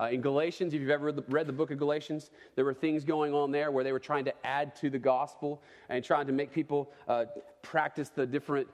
Uh, 0.01 0.05
in 0.07 0.23
Galatians, 0.23 0.73
if 0.73 0.81
you've 0.81 0.89
ever 0.89 1.07
read 1.07 1.17
the, 1.17 1.25
read 1.29 1.47
the, 1.47 1.53
book 1.53 1.71
of 1.71 1.79
Galatians, 1.79 2.31
there 2.55 2.65
were 2.65 2.73
things 2.73 3.05
going 3.05 3.35
on 3.35 3.51
there 3.51 3.71
where 3.71 3.85
they 3.85 3.93
were 3.93 3.99
trying 3.99 4.25
to 4.25 4.47
add 4.47 4.75
to 4.77 4.89
the 4.89 4.99
gospel 4.99 5.63
and 5.91 6.03
trying 6.03 6.27
to 6.27 6.33
make 6.33 6.51
people 6.51 6.91
uh, 7.09 7.27
practice 7.61 8.09
the 8.09 8.27
different 8.27 8.67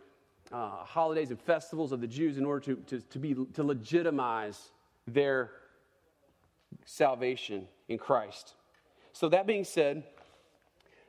uh, 0.52 0.84
holidays 0.84 1.30
and 1.30 1.40
festivals 1.40 1.90
of 1.90 2.00
the 2.00 2.06
Jews 2.06 2.38
in 2.38 2.44
order 2.44 2.60
to, 2.60 2.76
to, 2.86 3.00
to, 3.00 3.18
be, 3.18 3.34
to 3.54 3.64
legitimize 3.64 4.70
their 5.08 5.50
salvation 6.84 7.66
in 7.88 7.98
Christ. 7.98 8.54
So, 9.12 9.28
that 9.30 9.46
being 9.46 9.64
said, 9.64 10.04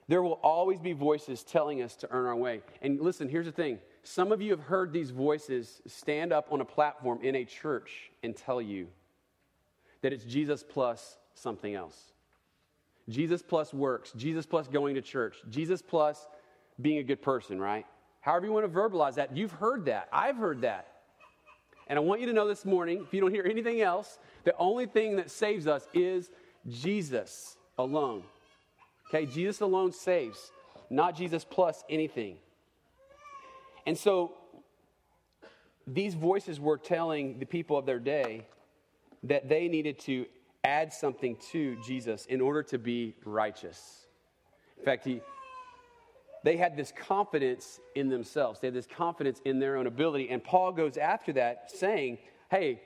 there 0.10 0.24
will 0.24 0.40
always 0.44 0.80
be 0.80 0.92
voices 0.92 1.44
telling 1.44 1.84
us 1.84 1.96
to 1.98 2.08
earn 2.10 2.26
our 2.26 2.36
way. 2.36 2.62
And 2.82 3.00
listen, 3.00 3.30
here's 3.30 3.46
the 3.46 3.52
thing 3.52 3.78
some 4.04 4.32
of 4.32 4.42
you 4.42 4.50
have 4.50 4.60
heard 4.60 4.92
these 4.92 5.12
voices 5.12 5.82
stand 5.86 6.34
up 6.34 6.52
on 6.52 6.62
a 6.62 6.66
platform 6.66 7.20
in 7.22 7.36
a 7.36 7.46
church 7.46 8.10
and 8.24 8.36
tell 8.36 8.60
you 8.60 8.88
that 10.02 10.12
it's 10.12 10.26
Jesus 10.26 10.66
plus 10.68 11.18
something 11.36 11.76
else. 11.76 12.12
Jesus 13.08 13.44
plus 13.44 13.72
works, 13.72 14.12
Jesus 14.14 14.48
plus 14.48 14.68
going 14.68 14.96
to 14.96 15.02
church, 15.02 15.38
Jesus 15.50 15.82
plus 15.82 16.28
being 16.82 16.98
a 16.98 17.04
good 17.04 17.22
person, 17.22 17.60
right? 17.60 17.86
However, 18.22 18.48
you 18.48 18.52
want 18.52 18.66
to 18.66 18.80
verbalize 18.80 19.16
that, 19.16 19.38
you've 19.38 19.52
heard 19.52 19.86
that. 19.86 20.10
I've 20.12 20.38
heard 20.38 20.62
that. 20.62 20.88
And 21.88 21.98
I 21.98 22.02
want 22.02 22.20
you 22.20 22.28
to 22.28 22.34
know 22.34 22.48
this 22.48 22.66
morning, 22.66 23.04
if 23.06 23.14
you 23.14 23.22
don't 23.22 23.34
hear 23.34 23.46
anything 23.46 23.82
else, 23.82 24.18
the 24.44 24.56
only 24.58 24.88
thing 24.88 25.18
that 25.18 25.30
saves 25.30 25.68
us 25.68 25.88
is 25.94 26.32
Jesus 26.68 27.58
alone. 27.78 28.24
Okay, 29.10 29.26
Jesus 29.26 29.62
alone 29.62 29.92
saves, 29.92 30.52
not 30.90 31.16
Jesus 31.16 31.44
plus 31.44 31.84
anything. 31.90 32.38
And 33.88 33.98
so 33.98 34.34
these 35.88 36.14
voices 36.14 36.60
were 36.60 36.78
telling 36.78 37.40
the 37.40 37.46
people 37.46 37.76
of 37.78 37.86
their 37.88 38.00
day 38.00 38.46
that 39.24 39.50
they 39.50 39.68
needed 39.68 40.00
to 40.00 40.28
add 40.64 40.94
something 40.94 41.38
to 41.52 41.76
Jesus 41.82 42.26
in 42.26 42.42
order 42.42 42.62
to 42.64 42.78
be 42.78 43.16
righteous. 43.26 44.06
In 44.78 44.86
fact, 44.86 45.06
he, 45.06 45.22
they 46.44 46.58
had 46.58 46.78
this 46.78 46.92
confidence 46.92 47.80
in 47.96 48.10
themselves. 48.10 48.60
They 48.60 48.68
had 48.68 48.76
this 48.76 48.88
confidence 48.88 49.42
in 49.44 49.60
their 49.60 49.78
own 49.78 49.88
ability. 49.88 50.30
And 50.30 50.44
Paul 50.44 50.72
goes 50.72 50.98
after 50.98 51.34
that, 51.34 51.72
saying, 51.72 52.20
Hey, 52.52 52.82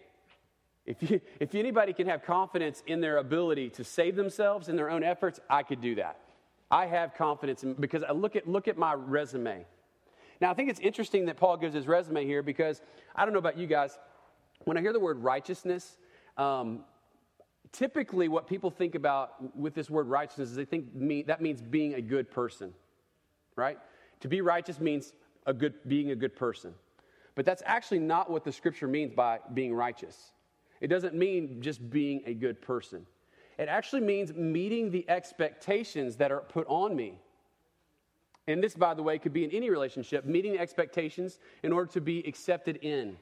if, 0.85 1.09
you, 1.09 1.21
if 1.39 1.55
anybody 1.55 1.93
can 1.93 2.07
have 2.07 2.23
confidence 2.23 2.83
in 2.87 2.99
their 3.01 3.17
ability 3.17 3.69
to 3.71 3.83
save 3.83 4.15
themselves 4.15 4.67
in 4.69 4.75
their 4.75 4.89
own 4.89 5.03
efforts, 5.03 5.39
I 5.49 5.63
could 5.63 5.81
do 5.81 5.95
that. 5.95 6.19
I 6.69 6.87
have 6.87 7.13
confidence 7.13 7.63
in, 7.63 7.73
because 7.73 8.03
I 8.03 8.11
look 8.11 8.35
at, 8.35 8.47
look 8.47 8.67
at 8.67 8.77
my 8.77 8.93
resume. 8.93 9.65
Now, 10.41 10.51
I 10.51 10.53
think 10.55 10.69
it's 10.69 10.79
interesting 10.79 11.27
that 11.27 11.37
Paul 11.37 11.57
gives 11.57 11.73
his 11.73 11.87
resume 11.87 12.25
here 12.25 12.43
because 12.43 12.81
I 13.15 13.23
don't 13.23 13.33
know 13.33 13.39
about 13.39 13.57
you 13.57 13.67
guys. 13.67 13.97
When 14.65 14.77
I 14.77 14.81
hear 14.81 14.91
the 14.91 14.99
word 14.99 15.23
righteousness, 15.23 15.97
um, 16.37 16.83
typically 17.71 18.27
what 18.27 18.47
people 18.47 18.69
think 18.69 18.95
about 18.95 19.57
with 19.57 19.73
this 19.73 19.89
word 19.89 20.07
righteousness 20.07 20.49
is 20.49 20.55
they 20.55 20.65
think 20.65 20.93
me, 20.93 21.21
that 21.23 21.41
means 21.41 21.61
being 21.61 21.93
a 21.93 22.01
good 22.01 22.29
person, 22.29 22.73
right? 23.55 23.77
To 24.21 24.27
be 24.27 24.41
righteous 24.41 24.79
means 24.79 25.13
a 25.45 25.53
good, 25.53 25.75
being 25.87 26.11
a 26.11 26.15
good 26.15 26.35
person. 26.35 26.73
But 27.35 27.45
that's 27.45 27.63
actually 27.65 27.99
not 27.99 28.29
what 28.29 28.43
the 28.43 28.51
scripture 28.51 28.87
means 28.87 29.11
by 29.13 29.39
being 29.53 29.73
righteous. 29.73 30.31
It 30.83 30.87
doesn't 30.89 31.15
mean 31.15 31.61
just 31.61 31.89
being 31.89 32.23
a 32.25 32.33
good 32.33 32.61
person. 32.61 33.05
It 33.57 33.69
actually 33.69 34.01
means 34.01 34.33
meeting 34.33 34.91
the 34.91 35.09
expectations 35.09 36.17
that 36.17 36.29
are 36.29 36.41
put 36.41 36.67
on 36.67 36.93
me. 36.93 37.21
And 38.47 38.61
this, 38.61 38.75
by 38.75 38.93
the 38.93 39.01
way, 39.01 39.17
could 39.17 39.31
be 39.31 39.45
in 39.45 39.51
any 39.51 39.69
relationship, 39.69 40.25
meeting 40.25 40.51
the 40.51 40.59
expectations 40.59 41.39
in 41.63 41.71
order 41.71 41.89
to 41.93 42.01
be 42.01 42.19
accepted 42.27 42.79
in. 42.81 43.15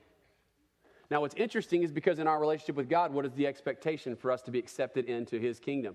Now, 1.12 1.22
what's 1.22 1.36
interesting 1.36 1.84
is 1.84 1.92
because 1.92 2.18
in 2.18 2.26
our 2.26 2.40
relationship 2.40 2.78
with 2.78 2.90
God, 2.90 3.14
what 3.14 3.28
is 3.28 3.34
the 3.34 3.46
expectation 3.46 4.16
for 4.16 4.32
us 4.32 4.42
to 4.44 4.50
be 4.50 4.58
accepted 4.58 5.06
into 5.06 5.38
His 5.38 5.60
kingdom? 5.60 5.94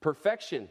Perfection. 0.00 0.68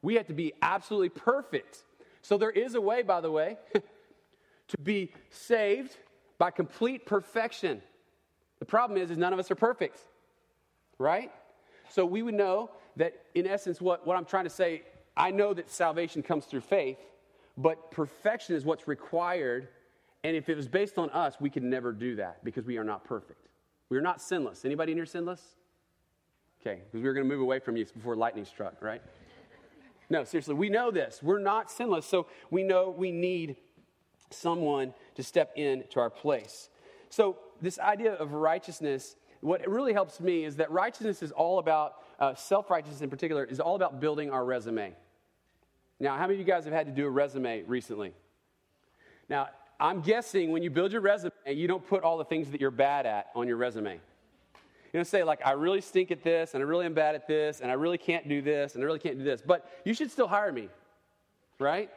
We 0.00 0.14
have 0.14 0.28
to 0.28 0.34
be 0.34 0.54
absolutely 0.62 1.10
perfect. 1.10 1.84
So, 2.22 2.38
there 2.38 2.48
is 2.48 2.74
a 2.74 2.80
way, 2.80 3.02
by 3.02 3.20
the 3.20 3.30
way, 3.30 3.58
to 4.68 4.78
be 4.82 5.12
saved 5.28 5.94
by 6.38 6.50
complete 6.50 7.04
perfection. 7.04 7.82
The 8.60 8.64
problem 8.66 9.00
is, 9.00 9.10
is 9.10 9.18
none 9.18 9.32
of 9.32 9.38
us 9.38 9.50
are 9.50 9.56
perfect, 9.56 9.98
right? 10.98 11.32
So 11.88 12.04
we 12.06 12.22
would 12.22 12.34
know 12.34 12.70
that, 12.96 13.14
in 13.34 13.46
essence, 13.46 13.80
what, 13.80 14.06
what 14.06 14.16
I'm 14.16 14.24
trying 14.24 14.44
to 14.44 14.50
say, 14.50 14.82
I 15.16 15.30
know 15.30 15.52
that 15.54 15.70
salvation 15.70 16.22
comes 16.22 16.44
through 16.44 16.60
faith, 16.60 16.98
but 17.56 17.90
perfection 17.90 18.54
is 18.54 18.64
what's 18.64 18.86
required. 18.86 19.68
And 20.22 20.36
if 20.36 20.48
it 20.48 20.56
was 20.56 20.68
based 20.68 20.98
on 20.98 21.10
us, 21.10 21.36
we 21.40 21.50
could 21.50 21.62
never 21.62 21.92
do 21.92 22.16
that 22.16 22.44
because 22.44 22.64
we 22.64 22.76
are 22.76 22.84
not 22.84 23.04
perfect. 23.04 23.48
We 23.88 23.96
are 23.96 24.02
not 24.02 24.20
sinless. 24.20 24.64
Anybody 24.64 24.92
in 24.92 24.98
here 24.98 25.06
sinless? 25.06 25.42
Okay, 26.60 26.82
because 26.84 27.02
we 27.02 27.08
were 27.08 27.14
going 27.14 27.26
to 27.26 27.32
move 27.32 27.40
away 27.40 27.58
from 27.58 27.76
you 27.76 27.86
before 27.86 28.14
lightning 28.14 28.44
struck, 28.44 28.80
right? 28.82 29.02
No, 30.10 30.24
seriously, 30.24 30.54
we 30.54 30.68
know 30.68 30.90
this. 30.90 31.22
We're 31.22 31.38
not 31.38 31.70
sinless, 31.70 32.04
so 32.04 32.26
we 32.50 32.62
know 32.62 32.90
we 32.90 33.10
need 33.10 33.56
someone 34.30 34.92
to 35.14 35.22
step 35.22 35.52
into 35.56 35.98
our 36.00 36.10
place. 36.10 36.68
So 37.08 37.38
this 37.60 37.78
idea 37.78 38.14
of 38.14 38.32
righteousness, 38.32 39.16
what 39.40 39.66
really 39.68 39.92
helps 39.92 40.20
me 40.20 40.44
is 40.44 40.56
that 40.56 40.70
righteousness 40.70 41.22
is 41.22 41.32
all 41.32 41.58
about, 41.58 41.94
uh, 42.18 42.34
self 42.34 42.70
righteousness 42.70 43.02
in 43.02 43.10
particular, 43.10 43.44
is 43.44 43.60
all 43.60 43.74
about 43.74 44.00
building 44.00 44.30
our 44.30 44.44
resume. 44.44 44.94
Now, 45.98 46.16
how 46.16 46.22
many 46.22 46.34
of 46.34 46.38
you 46.38 46.46
guys 46.46 46.64
have 46.64 46.72
had 46.72 46.86
to 46.86 46.92
do 46.92 47.06
a 47.06 47.10
resume 47.10 47.62
recently? 47.62 48.14
Now, 49.28 49.48
I'm 49.78 50.00
guessing 50.00 50.50
when 50.50 50.62
you 50.62 50.70
build 50.70 50.92
your 50.92 51.00
resume, 51.00 51.32
you 51.46 51.68
don't 51.68 51.86
put 51.86 52.02
all 52.02 52.18
the 52.18 52.24
things 52.24 52.50
that 52.50 52.60
you're 52.60 52.70
bad 52.70 53.06
at 53.06 53.28
on 53.34 53.46
your 53.46 53.56
resume. 53.56 53.94
You 53.94 54.98
don't 54.98 55.06
say, 55.06 55.22
like, 55.22 55.40
I 55.46 55.52
really 55.52 55.80
stink 55.80 56.10
at 56.10 56.24
this, 56.24 56.54
and 56.54 56.62
I 56.62 56.66
really 56.66 56.84
am 56.84 56.94
bad 56.94 57.14
at 57.14 57.28
this, 57.28 57.60
and 57.60 57.70
I 57.70 57.74
really 57.74 57.98
can't 57.98 58.28
do 58.28 58.42
this, 58.42 58.74
and 58.74 58.82
I 58.82 58.86
really 58.86 58.98
can't 58.98 59.18
do 59.18 59.24
this. 59.24 59.40
But 59.40 59.70
you 59.84 59.94
should 59.94 60.10
still 60.10 60.26
hire 60.26 60.50
me, 60.50 60.68
right? 61.58 61.90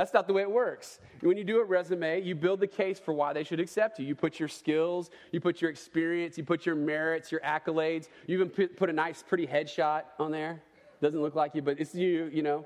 That's 0.00 0.14
not 0.14 0.26
the 0.26 0.32
way 0.32 0.40
it 0.40 0.50
works. 0.50 0.98
When 1.20 1.36
you 1.36 1.44
do 1.44 1.60
a 1.60 1.64
resume, 1.64 2.22
you 2.22 2.34
build 2.34 2.60
the 2.60 2.66
case 2.66 2.98
for 2.98 3.12
why 3.12 3.34
they 3.34 3.44
should 3.44 3.60
accept 3.60 3.98
you. 3.98 4.06
You 4.06 4.14
put 4.14 4.40
your 4.40 4.48
skills, 4.48 5.10
you 5.30 5.40
put 5.40 5.60
your 5.60 5.70
experience, 5.70 6.38
you 6.38 6.42
put 6.42 6.64
your 6.64 6.74
merits, 6.74 7.30
your 7.30 7.42
accolades. 7.42 8.08
You 8.26 8.42
even 8.42 8.48
put 8.48 8.88
a 8.88 8.94
nice, 8.94 9.22
pretty 9.22 9.46
headshot 9.46 10.04
on 10.18 10.30
there. 10.30 10.62
Doesn't 11.02 11.20
look 11.20 11.34
like 11.34 11.54
you, 11.54 11.60
but 11.60 11.78
it's 11.78 11.94
you, 11.94 12.30
you 12.32 12.40
know. 12.40 12.64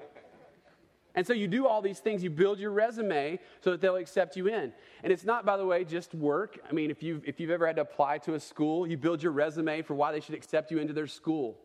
And 1.16 1.26
so 1.26 1.32
you 1.32 1.48
do 1.48 1.66
all 1.66 1.82
these 1.82 1.98
things. 1.98 2.22
You 2.22 2.30
build 2.30 2.60
your 2.60 2.70
resume 2.70 3.40
so 3.62 3.72
that 3.72 3.80
they'll 3.80 3.96
accept 3.96 4.36
you 4.36 4.46
in. 4.46 4.72
And 5.02 5.12
it's 5.12 5.24
not, 5.24 5.44
by 5.44 5.56
the 5.56 5.66
way, 5.66 5.82
just 5.82 6.14
work. 6.14 6.60
I 6.70 6.72
mean, 6.72 6.88
if 6.88 7.02
you've, 7.02 7.24
if 7.26 7.40
you've 7.40 7.50
ever 7.50 7.66
had 7.66 7.74
to 7.74 7.82
apply 7.82 8.18
to 8.18 8.34
a 8.34 8.40
school, 8.40 8.86
you 8.86 8.96
build 8.96 9.24
your 9.24 9.32
resume 9.32 9.82
for 9.82 9.94
why 9.94 10.12
they 10.12 10.20
should 10.20 10.36
accept 10.36 10.70
you 10.70 10.78
into 10.78 10.92
their 10.92 11.08
school. 11.08 11.58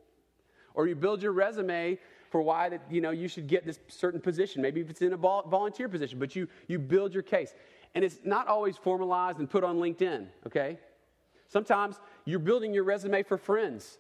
Or 0.73 0.87
you 0.87 0.95
build 0.95 1.21
your 1.21 1.33
resume 1.33 1.99
for 2.29 2.41
why 2.41 2.69
that, 2.69 2.81
you 2.89 3.01
know, 3.01 3.11
you 3.11 3.27
should 3.27 3.47
get 3.47 3.65
this 3.65 3.79
certain 3.87 4.21
position. 4.21 4.61
Maybe 4.61 4.81
if 4.81 4.89
it's 4.89 5.01
in 5.01 5.13
a 5.13 5.17
volunteer 5.17 5.89
position, 5.89 6.19
but 6.19 6.35
you, 6.35 6.47
you 6.67 6.79
build 6.79 7.13
your 7.13 7.23
case. 7.23 7.53
And 7.95 8.03
it's 8.03 8.19
not 8.23 8.47
always 8.47 8.77
formalized 8.77 9.39
and 9.39 9.49
put 9.49 9.63
on 9.63 9.77
LinkedIn, 9.77 10.27
okay? 10.45 10.77
Sometimes 11.47 11.99
you're 12.25 12.39
building 12.39 12.73
your 12.73 12.83
resume 12.83 13.23
for 13.23 13.37
friends. 13.37 13.97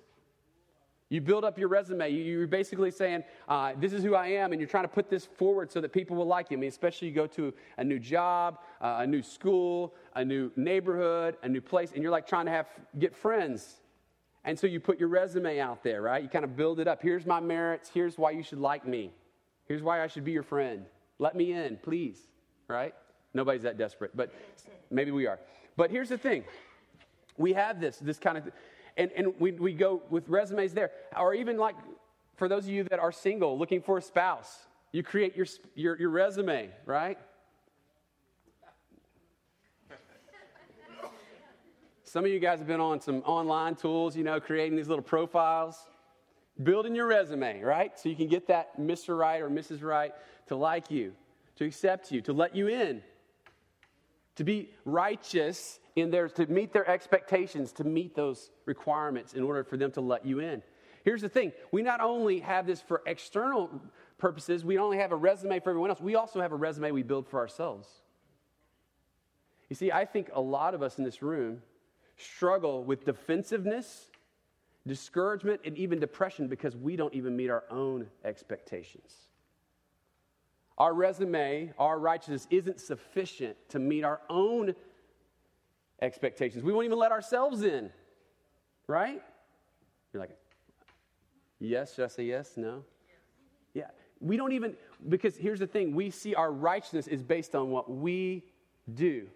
You 1.09 1.21
build 1.21 1.43
up 1.43 1.57
your 1.57 1.69
resume. 1.69 2.11
You're 2.11 2.45
basically 2.45 2.91
saying, 2.91 3.23
uh, 3.47 3.73
This 3.75 3.93
is 3.93 4.03
who 4.03 4.13
I 4.13 4.27
am, 4.27 4.51
and 4.51 4.61
you're 4.61 4.69
trying 4.69 4.83
to 4.83 4.89
put 4.89 5.09
this 5.09 5.25
forward 5.25 5.71
so 5.71 5.81
that 5.81 5.91
people 5.91 6.15
will 6.15 6.27
like 6.27 6.51
you. 6.51 6.57
I 6.57 6.59
mean, 6.59 6.69
especially 6.69 7.07
you 7.07 7.15
go 7.15 7.25
to 7.27 7.51
a 7.77 7.83
new 7.83 7.97
job, 7.97 8.59
uh, 8.79 8.97
a 8.99 9.07
new 9.07 9.23
school, 9.23 9.95
a 10.15 10.23
new 10.23 10.51
neighborhood, 10.55 11.37
a 11.41 11.49
new 11.49 11.61
place, 11.61 11.93
and 11.93 12.03
you're 12.03 12.11
like 12.11 12.27
trying 12.27 12.45
to 12.45 12.51
have 12.51 12.67
get 12.99 13.15
friends. 13.15 13.81
And 14.45 14.57
so 14.57 14.67
you 14.67 14.79
put 14.79 14.99
your 14.99 15.09
resume 15.09 15.59
out 15.59 15.83
there, 15.83 16.01
right? 16.01 16.23
You 16.23 16.29
kind 16.29 16.45
of 16.45 16.55
build 16.55 16.79
it 16.79 16.87
up. 16.87 17.01
Here's 17.01 17.25
my 17.25 17.39
merits. 17.39 17.89
Here's 17.93 18.17
why 18.17 18.31
you 18.31 18.43
should 18.43 18.59
like 18.59 18.87
me. 18.87 19.11
Here's 19.67 19.83
why 19.83 20.01
I 20.01 20.07
should 20.07 20.25
be 20.25 20.31
your 20.31 20.43
friend. 20.43 20.85
Let 21.19 21.35
me 21.35 21.51
in, 21.51 21.77
please, 21.77 22.17
right? 22.67 22.93
Nobody's 23.33 23.63
that 23.63 23.77
desperate, 23.77 24.15
but 24.15 24.33
maybe 24.89 25.11
we 25.11 25.27
are. 25.27 25.39
But 25.75 25.91
here's 25.91 26.09
the 26.09 26.17
thing 26.17 26.43
we 27.37 27.53
have 27.53 27.79
this, 27.79 27.97
this 27.97 28.19
kind 28.19 28.37
of, 28.37 28.49
and, 28.97 29.11
and 29.15 29.33
we, 29.39 29.51
we 29.51 29.73
go 29.73 30.01
with 30.09 30.27
resumes 30.27 30.73
there. 30.73 30.91
Or 31.17 31.33
even 31.33 31.57
like 31.57 31.75
for 32.35 32.47
those 32.47 32.63
of 32.65 32.71
you 32.71 32.83
that 32.85 32.99
are 32.99 33.11
single, 33.11 33.57
looking 33.57 33.81
for 33.81 33.97
a 33.97 34.01
spouse, 34.01 34.67
you 34.91 35.03
create 35.03 35.35
your, 35.35 35.45
your, 35.75 35.99
your 35.99 36.09
resume, 36.09 36.69
right? 36.85 37.17
Some 42.09 42.25
of 42.25 42.31
you 42.31 42.39
guys 42.39 42.57
have 42.57 42.67
been 42.67 42.79
on 42.79 42.99
some 42.99 43.17
online 43.19 43.75
tools, 43.75 44.17
you 44.17 44.23
know, 44.23 44.39
creating 44.39 44.75
these 44.75 44.87
little 44.87 45.03
profiles, 45.03 45.77
building 46.63 46.95
your 46.95 47.05
resume, 47.05 47.61
right? 47.61 47.91
So 47.99 48.09
you 48.09 48.15
can 48.15 48.27
get 48.27 48.47
that 48.47 48.79
Mr. 48.81 49.15
Right 49.15 49.39
or 49.39 49.47
Mrs. 49.47 49.83
Right 49.83 50.11
to 50.47 50.55
like 50.55 50.89
you, 50.89 51.13
to 51.57 51.65
accept 51.65 52.11
you, 52.11 52.19
to 52.21 52.33
let 52.33 52.55
you 52.55 52.67
in, 52.67 53.03
to 54.37 54.43
be 54.43 54.71
righteous 54.85 55.79
in 55.95 56.09
their, 56.09 56.29
to 56.29 56.47
meet 56.47 56.73
their 56.73 56.89
expectations, 56.89 57.71
to 57.73 57.83
meet 57.83 58.15
those 58.15 58.49
requirements 58.65 59.35
in 59.35 59.43
order 59.43 59.63
for 59.63 59.77
them 59.77 59.91
to 59.91 60.01
let 60.01 60.25
you 60.25 60.39
in. 60.39 60.63
Here's 61.03 61.21
the 61.21 61.29
thing 61.29 61.51
we 61.71 61.83
not 61.83 62.01
only 62.01 62.39
have 62.39 62.65
this 62.65 62.81
for 62.81 63.03
external 63.05 63.69
purposes, 64.17 64.65
we 64.65 64.79
only 64.79 64.97
have 64.97 65.11
a 65.11 65.15
resume 65.15 65.59
for 65.59 65.69
everyone 65.69 65.91
else, 65.91 66.01
we 66.01 66.15
also 66.15 66.41
have 66.41 66.53
a 66.53 66.55
resume 66.55 66.89
we 66.89 67.03
build 67.03 67.27
for 67.27 67.39
ourselves. 67.39 67.87
You 69.69 69.75
see, 69.75 69.91
I 69.91 70.05
think 70.05 70.31
a 70.33 70.41
lot 70.41 70.73
of 70.73 70.81
us 70.81 70.97
in 70.97 71.03
this 71.03 71.21
room 71.21 71.61
struggle 72.19 72.83
with 72.83 73.05
defensiveness, 73.05 74.07
discouragement, 74.85 75.61
and 75.65 75.77
even 75.77 75.99
depression 75.99 76.47
because 76.47 76.75
we 76.75 76.95
don't 76.95 77.13
even 77.13 77.35
meet 77.35 77.49
our 77.49 77.63
own 77.69 78.07
expectations. 78.23 79.13
Our 80.77 80.93
resume, 80.93 81.73
our 81.77 81.99
righteousness 81.99 82.47
isn't 82.49 82.79
sufficient 82.79 83.57
to 83.69 83.79
meet 83.79 84.03
our 84.03 84.21
own 84.29 84.75
expectations. 86.01 86.63
We 86.63 86.71
won't 86.71 86.85
even 86.85 86.97
let 86.97 87.11
ourselves 87.11 87.63
in, 87.63 87.89
right? 88.87 89.21
You're 90.13 90.21
like, 90.21 90.37
yes, 91.59 91.95
should 91.95 92.05
I 92.05 92.07
say 92.07 92.23
yes? 92.23 92.53
No? 92.55 92.83
Yeah. 93.73 93.87
We 94.21 94.37
don't 94.37 94.53
even, 94.53 94.75
because 95.09 95.35
here's 95.35 95.59
the 95.59 95.67
thing 95.67 95.93
we 95.95 96.09
see 96.09 96.35
our 96.35 96.51
righteousness 96.51 97.07
is 97.07 97.23
based 97.23 97.55
on 97.55 97.69
what 97.69 97.91
we 97.91 98.43
do, 98.93 99.27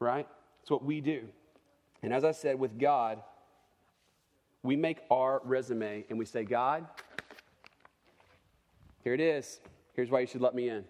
right? 0.00 0.26
It's 0.62 0.70
what 0.70 0.84
we 0.84 1.00
do. 1.00 1.22
And 2.02 2.12
as 2.12 2.24
I 2.24 2.32
said, 2.32 2.58
with 2.58 2.78
God, 2.78 3.22
we 4.62 4.76
make 4.76 4.98
our 5.10 5.40
resume 5.44 6.04
and 6.08 6.18
we 6.18 6.24
say, 6.24 6.44
God, 6.44 6.86
here 9.04 9.14
it 9.14 9.20
is. 9.20 9.60
Here's 9.94 10.10
why 10.10 10.20
you 10.20 10.26
should 10.26 10.40
let 10.40 10.54
me 10.54 10.68
in. 10.68 10.84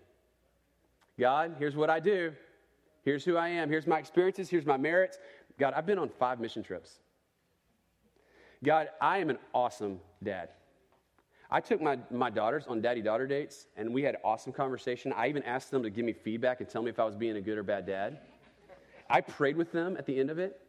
God, 1.18 1.56
here's 1.58 1.76
what 1.76 1.90
I 1.90 2.00
do. 2.00 2.32
Here's 3.04 3.24
who 3.24 3.36
I 3.36 3.48
am. 3.48 3.68
Here's 3.68 3.86
my 3.86 3.98
experiences. 3.98 4.50
Here's 4.50 4.66
my 4.66 4.76
merits. 4.76 5.18
God, 5.58 5.72
I've 5.74 5.86
been 5.86 5.98
on 5.98 6.08
five 6.08 6.40
mission 6.40 6.62
trips. 6.62 6.98
God, 8.62 8.88
I 9.00 9.18
am 9.18 9.30
an 9.30 9.38
awesome 9.54 10.00
dad. 10.22 10.50
I 11.50 11.60
took 11.60 11.80
my, 11.80 11.98
my 12.10 12.28
daughters 12.28 12.66
on 12.68 12.82
daddy 12.82 13.00
daughter 13.00 13.26
dates, 13.26 13.66
and 13.76 13.94
we 13.94 14.02
had 14.02 14.16
awesome 14.22 14.52
conversation. 14.52 15.12
I 15.14 15.28
even 15.28 15.42
asked 15.44 15.70
them 15.70 15.82
to 15.82 15.90
give 15.90 16.04
me 16.04 16.12
feedback 16.12 16.60
and 16.60 16.68
tell 16.68 16.82
me 16.82 16.90
if 16.90 16.98
I 16.98 17.04
was 17.04 17.16
being 17.16 17.36
a 17.36 17.40
good 17.40 17.56
or 17.56 17.62
bad 17.62 17.86
dad. 17.86 18.18
I 19.08 19.22
prayed 19.22 19.56
with 19.56 19.72
them 19.72 19.96
at 19.96 20.04
the 20.04 20.18
end 20.20 20.30
of 20.30 20.38
it. 20.38 20.60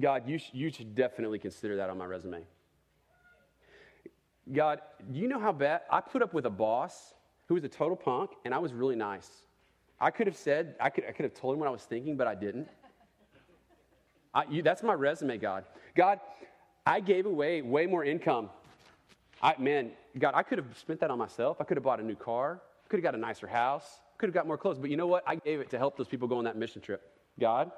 God, 0.00 0.28
you, 0.28 0.38
you 0.52 0.70
should 0.70 0.94
definitely 0.94 1.38
consider 1.38 1.76
that 1.76 1.90
on 1.90 1.98
my 1.98 2.06
resume. 2.06 2.42
God, 4.50 4.80
do 5.12 5.18
you 5.18 5.28
know 5.28 5.38
how 5.38 5.52
bad 5.52 5.82
I 5.90 6.00
put 6.00 6.22
up 6.22 6.32
with 6.32 6.46
a 6.46 6.50
boss 6.50 7.12
who 7.46 7.54
was 7.54 7.64
a 7.64 7.68
total 7.68 7.96
punk, 7.96 8.30
and 8.44 8.54
I 8.54 8.58
was 8.58 8.72
really 8.72 8.96
nice. 8.96 9.28
I 10.00 10.10
could 10.10 10.26
have 10.26 10.36
said, 10.36 10.74
I 10.80 10.90
could, 10.90 11.04
I 11.06 11.12
could 11.12 11.24
have 11.24 11.34
told 11.34 11.54
him 11.54 11.60
what 11.60 11.68
I 11.68 11.72
was 11.72 11.82
thinking, 11.82 12.16
but 12.16 12.26
I 12.26 12.34
didn't. 12.34 12.68
I, 14.34 14.44
you, 14.48 14.62
that's 14.62 14.82
my 14.82 14.92
resume, 14.92 15.38
God. 15.38 15.64
God, 15.94 16.20
I 16.86 17.00
gave 17.00 17.26
away 17.26 17.62
way 17.62 17.86
more 17.86 18.04
income. 18.04 18.50
I, 19.42 19.54
man, 19.58 19.90
God, 20.18 20.32
I 20.34 20.42
could 20.42 20.58
have 20.58 20.78
spent 20.78 21.00
that 21.00 21.10
on 21.10 21.18
myself. 21.18 21.60
I 21.60 21.64
could 21.64 21.76
have 21.76 21.84
bought 21.84 22.00
a 22.00 22.04
new 22.04 22.14
car. 22.14 22.60
I 22.84 22.88
Could 22.88 22.98
have 22.98 23.04
got 23.04 23.14
a 23.14 23.18
nicer 23.18 23.46
house. 23.46 24.00
I 24.14 24.16
Could 24.18 24.28
have 24.28 24.34
got 24.34 24.46
more 24.46 24.58
clothes. 24.58 24.78
But 24.78 24.90
you 24.90 24.96
know 24.96 25.06
what? 25.06 25.22
I 25.26 25.36
gave 25.36 25.60
it 25.60 25.70
to 25.70 25.78
help 25.78 25.96
those 25.96 26.08
people 26.08 26.28
go 26.28 26.38
on 26.38 26.44
that 26.44 26.56
mission 26.56 26.80
trip. 26.80 27.02
God. 27.38 27.70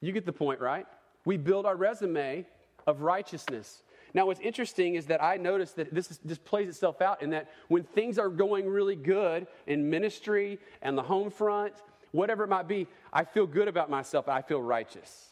You 0.00 0.12
get 0.12 0.26
the 0.26 0.32
point, 0.32 0.60
right? 0.60 0.86
We 1.24 1.36
build 1.36 1.66
our 1.66 1.76
resume 1.76 2.46
of 2.86 3.02
righteousness. 3.02 3.82
Now, 4.14 4.26
what's 4.26 4.40
interesting 4.40 4.94
is 4.94 5.06
that 5.06 5.22
I 5.22 5.36
noticed 5.36 5.76
that 5.76 5.94
this, 5.94 6.10
is, 6.10 6.18
this 6.24 6.38
plays 6.38 6.68
itself 6.68 7.00
out 7.00 7.22
in 7.22 7.30
that 7.30 7.50
when 7.68 7.84
things 7.84 8.18
are 8.18 8.28
going 8.28 8.68
really 8.68 8.96
good 8.96 9.46
in 9.66 9.88
ministry 9.88 10.58
and 10.82 10.98
the 10.98 11.02
home 11.02 11.30
front, 11.30 11.74
whatever 12.12 12.44
it 12.44 12.48
might 12.48 12.66
be, 12.66 12.88
I 13.12 13.24
feel 13.24 13.46
good 13.46 13.68
about 13.68 13.90
myself. 13.90 14.28
I 14.28 14.42
feel 14.42 14.60
righteous, 14.60 15.28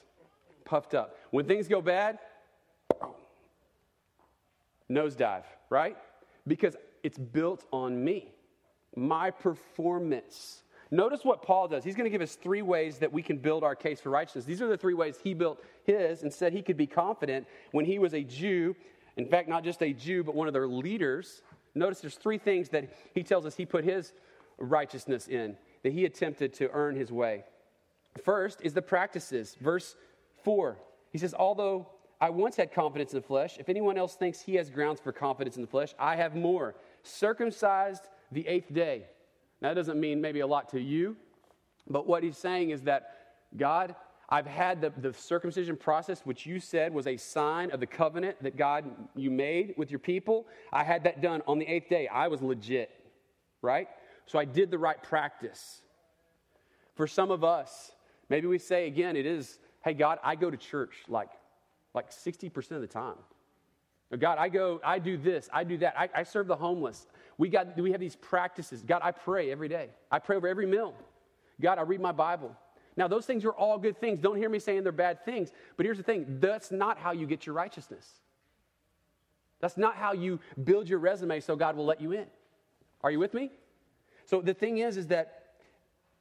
puffed 0.65 0.95
up. 0.95 1.17
When 1.31 1.47
things 1.47 1.67
go 1.67 1.81
bad, 1.81 2.19
nosedive, 4.89 5.45
right? 5.71 5.97
Because 6.47 6.77
it's 7.03 7.19
built 7.19 7.65
on 7.73 8.03
me, 8.03 8.33
my 8.95 9.31
performance. 9.31 10.63
Notice 10.91 11.21
what 11.23 11.43
Paul 11.43 11.69
does. 11.69 11.85
He's 11.85 11.95
going 11.95 12.05
to 12.05 12.11
give 12.11 12.23
us 12.23 12.35
three 12.35 12.63
ways 12.63 12.99
that 12.99 13.13
we 13.13 13.23
can 13.23 13.37
build 13.37 13.63
our 13.63 13.75
case 13.75 14.01
for 14.01 14.11
righteousness. 14.11 14.47
These 14.47 14.63
are 14.63 14.69
the 14.69 14.77
three 14.77 14.95
ways 14.95 15.19
he 15.23 15.35
built 15.35 15.63
his 15.85 16.23
and 16.23 16.33
said 16.33 16.53
he 16.53 16.63
could 16.63 16.79
be 16.79 16.87
confident 16.87 17.47
when 17.73 17.85
he 17.85 17.99
was 17.99 18.15
a 18.15 18.23
Jew. 18.23 18.75
In 19.17 19.27
fact, 19.27 19.49
not 19.49 19.65
just 19.65 19.83
a 19.83 19.93
Jew, 19.93 20.25
but 20.25 20.35
one 20.35 20.47
of 20.47 20.55
their 20.55 20.67
leaders. 20.69 21.43
Notice 21.75 22.01
there's 22.01 22.17
three 22.17 22.39
things 22.39 22.71
that 22.71 22.91
he 23.15 23.23
tells 23.23 23.45
us 23.45 23.55
he 23.55 23.67
put 23.67 23.85
his 23.85 24.15
righteousness 24.57 25.29
in, 25.29 25.57
that 25.83 25.93
he 25.93 26.07
attempted 26.07 26.55
to 26.55 26.71
earn 26.73 26.97
his 26.97 27.13
way. 27.13 27.45
First 28.25 28.61
is 28.63 28.73
the 28.73 28.83
practices. 28.83 29.57
Verse 29.61 29.95
4. 30.43 30.79
He 31.13 31.19
says, 31.19 31.35
Although 31.35 31.87
I 32.19 32.31
once 32.31 32.57
had 32.57 32.73
confidence 32.73 33.13
in 33.13 33.21
the 33.21 33.27
flesh, 33.27 33.59
if 33.59 33.69
anyone 33.69 33.99
else 33.99 34.15
thinks 34.15 34.41
he 34.41 34.55
has 34.55 34.71
grounds 34.71 35.01
for 35.01 35.13
confidence 35.13 35.57
in 35.57 35.63
the 35.63 35.69
flesh, 35.69 35.95
I 35.99 36.17
have 36.17 36.35
more. 36.35 36.77
Circumcised 37.03 38.09
the 38.33 38.47
eighth 38.49 38.73
day 38.73 39.05
now, 39.61 39.71
that 39.71 39.75
doesn't 39.75 39.99
mean 39.99 40.21
maybe 40.21 40.41
a 40.41 40.47
lot 40.47 40.69
to 40.71 40.81
you, 40.81 41.17
but 41.89 42.07
what 42.07 42.23
he's 42.23 42.37
saying 42.37 42.71
is 42.71 42.83
that, 42.83 43.15
God, 43.57 43.95
I've 44.29 44.47
had 44.47 44.81
the, 44.81 44.93
the 44.99 45.13
circumcision 45.13 45.77
process, 45.77 46.21
which 46.25 46.47
you 46.47 46.61
said 46.61 46.93
was 46.93 47.07
a 47.07 47.17
sign 47.17 47.71
of 47.71 47.81
the 47.81 47.87
covenant 47.87 48.43
that 48.43 48.57
God 48.57 48.85
you 49.17 49.31
made 49.31 49.75
with 49.77 49.91
your 49.91 49.99
people. 49.99 50.47
I 50.73 50.85
had 50.85 51.05
that 51.05 51.23
done 51.23 51.43
on 51.47 51.59
the 51.59 51.67
eighth 51.67 51.89
day. 51.89 52.09
I 52.09 52.29
was 52.29 52.43
legit, 52.43 52.91
right? 53.63 53.89
So 54.27 54.39
I 54.39 54.45
did 54.45 54.71
the 54.71 54.79
right 54.79 55.03
practice. 55.03 55.81
For 56.95 57.07
some 57.07 57.31
of 57.31 57.43
us, 57.43 57.93
maybe 58.29 58.47
we 58.47 58.59
say 58.59 58.87
again, 58.87 59.17
it 59.17 59.25
is, 59.25 59.59
hey, 59.83 59.95
God, 59.95 60.19
I 60.23 60.35
go 60.37 60.51
to 60.51 60.57
church 60.57 60.95
like, 61.09 61.31
like 61.95 62.11
60% 62.11 62.73
of 62.73 62.83
the 62.83 62.87
time. 62.87 63.17
God, 64.19 64.39
I 64.39 64.49
go, 64.49 64.81
I 64.85 64.99
do 64.99 65.17
this, 65.17 65.49
I 65.53 65.65
do 65.65 65.79
that. 65.79 65.99
I, 65.99 66.09
I 66.15 66.23
serve 66.23 66.47
the 66.47 66.57
homeless. 66.57 67.07
We, 67.39 67.49
got, 67.49 67.77
we 67.77 67.93
have 67.93 68.01
these 68.01 68.17
practices. 68.17 68.83
God, 68.83 69.01
I 69.03 69.13
pray 69.13 69.51
every 69.51 69.69
day. 69.69 69.91
I 70.11 70.19
pray 70.19 70.37
over 70.37 70.49
every 70.49 70.67
meal. 70.67 70.95
God, 71.61 71.79
I 71.79 71.83
read 71.83 72.01
my 72.01 72.13
Bible. 72.13 72.55
Now, 72.97 73.07
those 73.07 73.27
things 73.27 73.45
are 73.45 73.53
all 73.53 73.79
good 73.79 73.97
things. 74.01 74.19
Don't 74.19 74.37
hear 74.37 74.49
me 74.49 74.59
saying 74.59 74.83
they're 74.83 74.91
bad 74.91 75.25
things. 75.25 75.53
But 75.77 75.87
here's 75.87 75.99
the 75.99 76.03
thing 76.03 76.39
that's 76.41 76.73
not 76.73 76.99
how 76.99 77.13
you 77.13 77.27
get 77.27 77.47
your 77.47 77.55
righteousness. 77.55 78.07
That's 79.61 79.77
not 79.77 79.97
how 79.97 80.13
you 80.13 80.41
build 80.63 80.89
your 80.89 80.99
resume 80.99 81.41
so 81.41 81.55
God 81.57 81.77
will 81.77 81.87
let 81.87 82.01
you 82.01 82.13
in. 82.13 82.27
Are 83.03 83.11
you 83.11 83.21
with 83.21 83.35
me? 83.35 83.53
So 84.27 84.41
the 84.41 84.55
thing 84.55 84.79
is, 84.79 84.97
is 84.97 85.07
that 85.09 85.45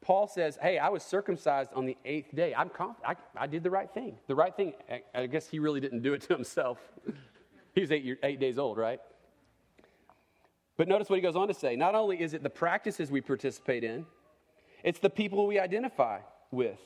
Paul 0.01 0.27
says, 0.27 0.57
Hey, 0.61 0.77
I 0.77 0.89
was 0.89 1.03
circumcised 1.03 1.71
on 1.73 1.85
the 1.85 1.97
eighth 2.05 2.35
day. 2.35 2.53
I'm 2.55 2.69
confident. 2.69 3.17
I, 3.35 3.43
I 3.43 3.47
did 3.47 3.63
the 3.63 3.71
right 3.71 3.89
thing. 3.91 4.17
The 4.27 4.35
right 4.35 4.55
thing, 4.55 4.73
I, 4.89 5.01
I 5.13 5.25
guess 5.25 5.49
he 5.49 5.59
really 5.59 5.79
didn't 5.79 6.03
do 6.03 6.13
it 6.13 6.21
to 6.21 6.33
himself. 6.33 6.77
he 7.73 7.81
was 7.81 7.91
eight, 7.91 8.19
eight 8.23 8.39
days 8.39 8.57
old, 8.57 8.77
right? 8.77 8.99
But 10.77 10.87
notice 10.87 11.09
what 11.09 11.17
he 11.17 11.21
goes 11.21 11.35
on 11.35 11.47
to 11.47 11.53
say. 11.53 11.75
Not 11.75 11.95
only 11.95 12.21
is 12.21 12.33
it 12.33 12.43
the 12.43 12.49
practices 12.49 13.11
we 13.11 13.19
participate 13.21 13.83
in, 13.83 14.05
it's 14.83 14.99
the 14.99 15.09
people 15.09 15.47
we 15.47 15.59
identify 15.59 16.19
with. 16.51 16.79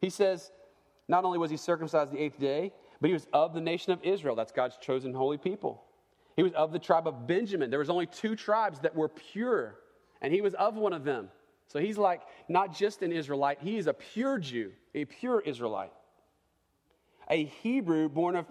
He 0.00 0.08
says, 0.08 0.50
not 1.06 1.24
only 1.24 1.38
was 1.38 1.50
he 1.50 1.56
circumcised 1.56 2.12
the 2.12 2.18
eighth 2.18 2.38
day, 2.40 2.72
but 3.00 3.08
he 3.08 3.14
was 3.14 3.26
of 3.32 3.52
the 3.52 3.60
nation 3.60 3.92
of 3.92 4.02
Israel. 4.02 4.34
That's 4.34 4.52
God's 4.52 4.78
chosen 4.78 5.12
holy 5.12 5.38
people. 5.38 5.84
He 6.36 6.42
was 6.42 6.52
of 6.54 6.72
the 6.72 6.78
tribe 6.78 7.06
of 7.06 7.26
Benjamin. 7.26 7.68
There 7.68 7.78
was 7.78 7.90
only 7.90 8.06
two 8.06 8.34
tribes 8.34 8.80
that 8.80 8.94
were 8.94 9.08
pure, 9.08 9.76
and 10.22 10.32
he 10.32 10.40
was 10.40 10.54
of 10.54 10.76
one 10.76 10.92
of 10.92 11.04
them. 11.04 11.28
So 11.66 11.78
he's 11.78 11.98
like 11.98 12.22
not 12.48 12.74
just 12.74 13.02
an 13.02 13.12
Israelite, 13.12 13.58
he 13.60 13.76
is 13.76 13.86
a 13.86 13.92
pure 13.92 14.38
Jew, 14.38 14.72
a 14.94 15.04
pure 15.04 15.40
Israelite. 15.40 15.92
A 17.28 17.44
Hebrew 17.44 18.08
born 18.08 18.34
of 18.34 18.46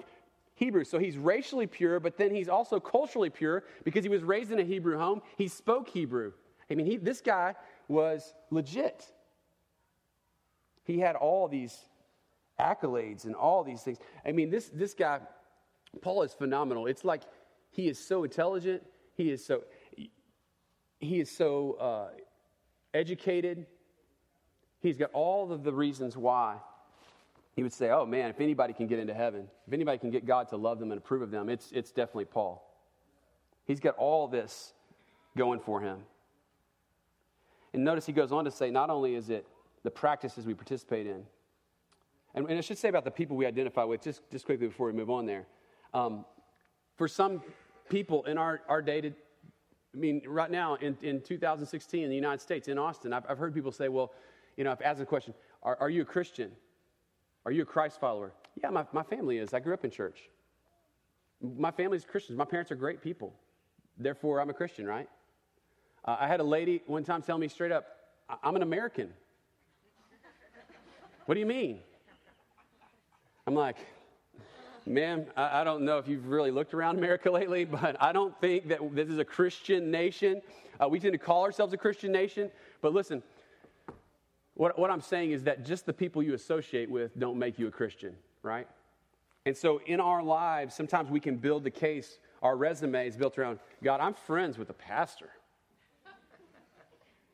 Hebrew. 0.59 0.83
So 0.83 0.99
he's 0.99 1.17
racially 1.17 1.67
pure, 1.67 2.01
but 2.01 2.17
then 2.17 2.35
he's 2.35 2.49
also 2.49 2.81
culturally 2.81 3.29
pure 3.29 3.63
because 3.85 4.03
he 4.03 4.09
was 4.09 4.23
raised 4.23 4.51
in 4.51 4.59
a 4.59 4.63
Hebrew 4.63 4.97
home. 4.97 5.21
He 5.37 5.47
spoke 5.47 5.87
Hebrew. 5.87 6.33
I 6.69 6.75
mean, 6.75 6.85
he, 6.85 6.97
this 6.97 7.21
guy 7.21 7.55
was 7.87 8.33
legit. 8.51 9.05
He 10.83 10.99
had 10.99 11.15
all 11.15 11.47
these 11.47 11.85
accolades 12.59 13.23
and 13.23 13.35
all 13.35 13.63
these 13.63 13.83
things. 13.83 13.99
I 14.25 14.33
mean, 14.33 14.49
this, 14.49 14.67
this 14.67 14.93
guy, 14.93 15.21
Paul 16.01 16.23
is 16.23 16.33
phenomenal. 16.33 16.87
It's 16.87 17.05
like 17.05 17.23
he 17.71 17.87
is 17.87 17.97
so 17.97 18.25
intelligent. 18.25 18.83
He 19.15 19.31
is 19.31 19.45
so, 19.45 19.63
he 20.99 21.21
is 21.21 21.31
so 21.31 21.77
uh, 21.79 22.07
educated. 22.93 23.65
He's 24.81 24.97
got 24.97 25.11
all 25.13 25.53
of 25.53 25.63
the 25.63 25.71
reasons 25.71 26.17
why 26.17 26.57
he 27.59 27.63
would 27.63 27.73
say, 27.73 27.89
Oh 27.89 28.05
man, 28.05 28.29
if 28.29 28.39
anybody 28.39 28.71
can 28.71 28.87
get 28.87 28.99
into 28.99 29.13
heaven, 29.13 29.45
if 29.67 29.73
anybody 29.73 29.97
can 29.97 30.11
get 30.11 30.25
God 30.25 30.47
to 30.47 30.55
love 30.55 30.79
them 30.79 30.93
and 30.93 30.97
approve 30.97 31.21
of 31.21 31.29
them, 31.29 31.49
it's, 31.49 31.73
it's 31.73 31.91
definitely 31.91 32.23
Paul. 32.23 32.65
He's 33.65 33.81
got 33.81 33.97
all 33.97 34.29
this 34.29 34.71
going 35.37 35.59
for 35.59 35.81
him. 35.81 35.97
And 37.73 37.83
notice 37.83 38.05
he 38.05 38.13
goes 38.13 38.31
on 38.31 38.45
to 38.45 38.51
say, 38.51 38.71
not 38.71 38.89
only 38.89 39.13
is 39.13 39.29
it 39.29 39.45
the 39.83 39.91
practices 39.91 40.45
we 40.45 40.53
participate 40.53 41.05
in, 41.05 41.25
and, 42.33 42.47
and 42.47 42.57
I 42.57 42.61
should 42.61 42.77
say 42.77 42.87
about 42.87 43.03
the 43.03 43.11
people 43.11 43.35
we 43.35 43.45
identify 43.45 43.83
with, 43.83 44.01
just, 44.01 44.21
just 44.31 44.45
quickly 44.45 44.67
before 44.67 44.87
we 44.87 44.93
move 44.93 45.09
on 45.09 45.25
there. 45.25 45.45
Um, 45.93 46.23
for 46.95 47.09
some 47.09 47.43
people 47.89 48.23
in 48.23 48.37
our, 48.37 48.61
our 48.69 48.81
day 48.81 49.01
to, 49.01 49.09
I 49.09 49.97
mean, 49.97 50.21
right 50.25 50.49
now 50.49 50.75
in, 50.75 50.97
in 51.01 51.19
2016 51.19 52.03
in 52.03 52.09
the 52.09 52.15
United 52.15 52.39
States, 52.39 52.69
in 52.69 52.77
Austin, 52.77 53.11
I've, 53.11 53.25
I've 53.27 53.37
heard 53.37 53.53
people 53.53 53.73
say, 53.73 53.89
well, 53.89 54.13
you 54.55 54.63
know, 54.63 54.71
if 54.71 54.81
asked 54.81 54.99
the 54.99 55.05
question, 55.05 55.33
are, 55.61 55.75
are 55.81 55.89
you 55.89 56.03
a 56.03 56.05
Christian? 56.05 56.53
Are 57.49 57.51
you 57.51 57.63
a 57.63 57.65
Christ 57.65 57.99
follower? 57.99 58.31
Yeah, 58.61 58.69
my, 58.69 58.85
my 58.93 59.01
family 59.01 59.39
is. 59.39 59.55
I 59.55 59.59
grew 59.59 59.73
up 59.73 59.83
in 59.83 59.89
church. 59.89 60.29
My 61.41 61.71
family's 61.71 62.05
Christians. 62.05 62.37
My 62.37 62.45
parents 62.45 62.71
are 62.71 62.75
great 62.75 63.01
people. 63.01 63.33
Therefore, 63.97 64.39
I'm 64.39 64.51
a 64.51 64.53
Christian, 64.53 64.85
right? 64.85 65.09
Uh, 66.05 66.17
I 66.19 66.27
had 66.27 66.41
a 66.41 66.43
lady 66.43 66.83
one 66.85 67.03
time 67.03 67.23
tell 67.23 67.39
me 67.39 67.47
straight 67.47 67.71
up, 67.71 67.87
I'm 68.43 68.55
an 68.55 68.61
American. 68.61 69.11
what 71.25 71.33
do 71.33 71.39
you 71.39 71.47
mean? 71.47 71.79
I'm 73.47 73.55
like, 73.55 73.77
ma'am, 74.85 75.25
I, 75.35 75.61
I 75.61 75.63
don't 75.63 75.83
know 75.83 75.97
if 75.97 76.07
you've 76.07 76.27
really 76.27 76.51
looked 76.51 76.75
around 76.75 76.99
America 76.99 77.31
lately, 77.39 77.65
but 77.65 77.97
I 77.99 78.11
don't 78.11 78.39
think 78.39 78.67
that 78.67 78.77
this 78.93 79.09
is 79.09 79.17
a 79.17 79.25
Christian 79.25 79.89
nation. 79.89 80.43
Uh, 80.79 80.87
we 80.87 80.99
tend 80.99 81.13
to 81.13 81.17
call 81.17 81.45
ourselves 81.45 81.73
a 81.73 81.77
Christian 81.77 82.11
nation, 82.11 82.51
but 82.83 82.93
listen, 82.93 83.23
what, 84.59 84.77
what 84.77 84.91
I'm 84.91 84.99
saying 84.99 85.31
is 85.31 85.45
that 85.45 85.63
just 85.63 85.85
the 85.85 85.93
people 85.93 86.21
you 86.21 86.33
associate 86.33 86.91
with 86.91 87.17
don't 87.17 87.39
make 87.39 87.57
you 87.57 87.67
a 87.67 87.71
Christian, 87.71 88.13
right? 88.43 88.67
And 89.45 89.55
so 89.55 89.79
in 89.85 90.01
our 90.01 90.21
lives, 90.21 90.75
sometimes 90.75 91.09
we 91.09 91.21
can 91.21 91.37
build 91.37 91.63
the 91.63 91.71
case, 91.71 92.19
our 92.41 92.57
resume 92.57 93.07
is 93.07 93.15
built 93.15 93.37
around 93.37 93.59
God, 93.81 94.01
I'm 94.01 94.13
friends 94.13 94.57
with 94.57 94.69
a 94.69 94.73
pastor. 94.73 95.29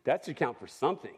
That 0.04 0.24
should 0.24 0.36
count 0.36 0.60
for 0.60 0.68
something. 0.68 1.16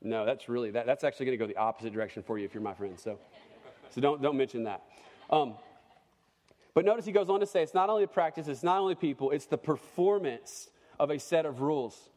No, 0.00 0.24
that's 0.24 0.48
really, 0.48 0.70
that, 0.70 0.86
that's 0.86 1.02
actually 1.02 1.26
going 1.26 1.36
to 1.36 1.44
go 1.44 1.48
the 1.48 1.58
opposite 1.58 1.92
direction 1.92 2.22
for 2.22 2.38
you 2.38 2.44
if 2.44 2.54
you're 2.54 2.62
my 2.62 2.74
friend. 2.74 2.96
So, 2.96 3.18
so 3.90 4.00
don't, 4.00 4.22
don't 4.22 4.36
mention 4.36 4.62
that. 4.62 4.84
Um, 5.30 5.54
but 6.74 6.84
notice 6.84 7.04
he 7.04 7.10
goes 7.10 7.28
on 7.28 7.40
to 7.40 7.46
say 7.46 7.64
it's 7.64 7.74
not 7.74 7.90
only 7.90 8.04
the 8.04 8.12
practice, 8.12 8.46
it's 8.46 8.62
not 8.62 8.78
only 8.78 8.94
people, 8.94 9.32
it's 9.32 9.46
the 9.46 9.58
performance 9.58 10.70
of 11.00 11.10
a 11.10 11.18
set 11.18 11.44
of 11.44 11.60
rules. 11.60 12.10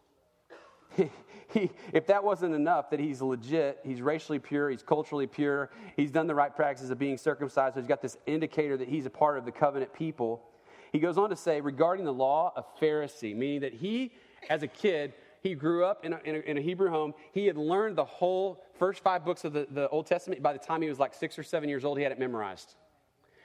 He, 0.96 1.72
if 1.94 2.08
that 2.08 2.24
wasn't 2.24 2.56
enough, 2.56 2.90
that 2.90 3.00
he's 3.00 3.22
legit, 3.22 3.80
he's 3.84 4.02
racially 4.02 4.40
pure, 4.40 4.70
he's 4.70 4.84
culturally 4.84 5.28
pure, 5.28 5.70
he's 5.96 6.12
done 6.12 6.28
the 6.28 6.36
right 6.36 6.56
practices 6.56 6.90
of 6.90 7.00
being 7.00 7.18
circumcised, 7.18 7.76
so 7.76 7.82
he's 7.82 7.88
got 7.88 8.02
this 8.02 8.18
indicator 8.26 8.78
that 8.78 8.88
he's 8.88 9.06
a 9.06 9.10
part 9.10 9.38
of 9.38 9.46
the 9.46 9.52
covenant 9.52 9.94
people. 9.94 10.44
He 10.92 11.00
goes 11.00 11.18
on 11.18 11.30
to 11.30 11.36
say, 11.36 11.62
regarding 11.62 12.06
the 12.06 12.14
law, 12.14 12.54
a 12.56 12.84
Pharisee, 12.84 13.36
meaning 13.36 13.62
that 13.62 13.74
he, 13.74 14.12
as 14.50 14.64
a 14.64 14.68
kid, 14.68 15.14
he 15.42 15.56
grew 15.56 15.84
up 15.86 16.06
in 16.06 16.14
a, 16.14 16.20
in 16.24 16.36
a, 16.36 16.40
in 16.40 16.58
a 16.58 16.62
Hebrew 16.62 16.90
home. 16.90 17.14
He 17.32 17.48
had 17.48 17.58
learned 17.58 17.98
the 17.98 18.06
whole 18.06 18.64
first 18.78 19.02
five 19.02 19.26
books 19.26 19.44
of 19.44 19.54
the, 19.54 19.68
the 19.72 19.90
Old 19.90 20.06
Testament. 20.06 20.44
By 20.44 20.54
the 20.54 20.60
time 20.60 20.82
he 20.82 20.90
was 20.90 21.00
like 21.00 21.14
six 21.14 21.40
or 21.40 21.44
seven 21.44 21.68
years 21.68 21.84
old, 21.84 21.98
he 21.98 22.04
had 22.04 22.12
it 22.12 22.20
memorized. 22.20 22.76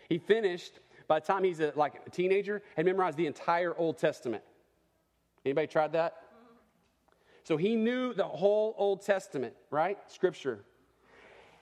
He 0.09 0.19
finished 0.19 0.81
by 1.09 1.21
the 1.21 1.27
time 1.27 1.45
he's 1.45 1.61
a, 1.61 1.73
like 1.77 2.03
a 2.07 2.11
teenager, 2.11 2.63
had 2.77 2.85
memorized 2.85 3.17
the 3.17 3.27
entire 3.27 3.75
Old 3.77 3.97
Testament. 3.97 4.43
Anybody 5.45 5.69
tried 5.69 5.93
that? 5.93 6.17
So 7.47 7.57
he 7.57 7.77
knew 7.77 8.13
the 8.13 8.25
whole 8.25 8.75
Old 8.77 9.03
Testament, 9.03 9.55
right? 9.71 9.99
Scripture. 10.09 10.65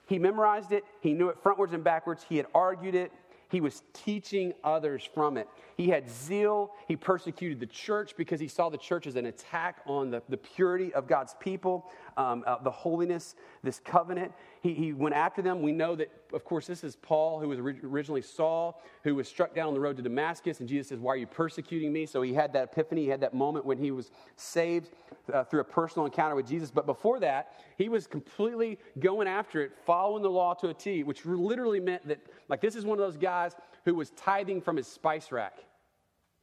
He 0.07 0.17
memorized 0.17 0.71
it, 0.71 0.83
he 0.99 1.13
knew 1.13 1.29
it 1.29 1.43
frontwards 1.43 1.73
and 1.73 1.83
backwards, 1.83 2.25
he 2.27 2.37
had 2.37 2.47
argued 2.55 2.95
it, 2.95 3.11
he 3.49 3.61
was 3.61 3.83
teaching 3.93 4.53
others 4.63 5.07
from 5.13 5.37
it. 5.37 5.47
He 5.77 5.89
had 5.89 6.09
zeal. 6.09 6.71
He 6.87 6.95
persecuted 6.95 7.59
the 7.59 7.67
church 7.67 8.17
because 8.17 8.39
he 8.39 8.47
saw 8.47 8.69
the 8.69 8.77
church 8.77 9.07
as 9.07 9.15
an 9.15 9.27
attack 9.27 9.81
on 9.85 10.09
the, 10.09 10.23
the 10.29 10.37
purity 10.37 10.93
of 10.93 11.07
God's 11.07 11.35
people, 11.39 11.85
um, 12.17 12.43
uh, 12.47 12.57
the 12.63 12.71
holiness, 12.71 13.35
this 13.63 13.79
covenant. 13.79 14.31
He, 14.61 14.73
he 14.73 14.93
went 14.93 15.15
after 15.15 15.41
them. 15.41 15.61
We 15.61 15.71
know 15.71 15.95
that, 15.95 16.09
of 16.35 16.43
course, 16.43 16.67
this 16.67 16.83
is 16.83 16.97
Paul, 16.97 17.39
who 17.39 17.47
was 17.47 17.59
originally 17.59 18.21
Saul, 18.21 18.81
who 19.05 19.15
was 19.15 19.27
struck 19.27 19.55
down 19.55 19.69
on 19.69 19.73
the 19.73 19.79
road 19.79 19.95
to 19.95 20.03
Damascus. 20.03 20.59
And 20.59 20.67
Jesus 20.67 20.89
says, 20.89 20.99
Why 20.99 21.13
are 21.13 21.17
you 21.17 21.27
persecuting 21.27 21.93
me? 21.93 22.05
So 22.05 22.21
he 22.21 22.33
had 22.33 22.51
that 22.53 22.65
epiphany. 22.65 23.03
He 23.03 23.07
had 23.07 23.21
that 23.21 23.33
moment 23.33 23.65
when 23.65 23.77
he 23.77 23.91
was 23.91 24.11
saved 24.35 24.89
uh, 25.33 25.45
through 25.45 25.61
a 25.61 25.65
personal 25.65 26.05
encounter 26.05 26.35
with 26.35 26.45
Jesus. 26.45 26.71
But 26.71 26.85
before 26.85 27.21
that, 27.21 27.53
he 27.77 27.87
was 27.87 28.05
completely 28.05 28.77
going 28.99 29.29
after 29.29 29.61
it, 29.61 29.71
following 29.85 30.23
the 30.23 30.29
law 30.29 30.53
to 30.55 30.67
a 30.67 30.73
T, 30.73 31.03
which 31.03 31.25
literally 31.25 31.79
meant 31.79 32.05
that, 32.07 32.19
like, 32.49 32.59
this 32.59 32.75
is 32.75 32.83
one 32.83 32.99
of 32.99 33.05
those 33.05 33.17
guys 33.17 33.55
who 33.85 33.95
was 33.95 34.09
tithing 34.11 34.61
from 34.61 34.75
his 34.75 34.87
spice 34.87 35.31
rack. 35.31 35.59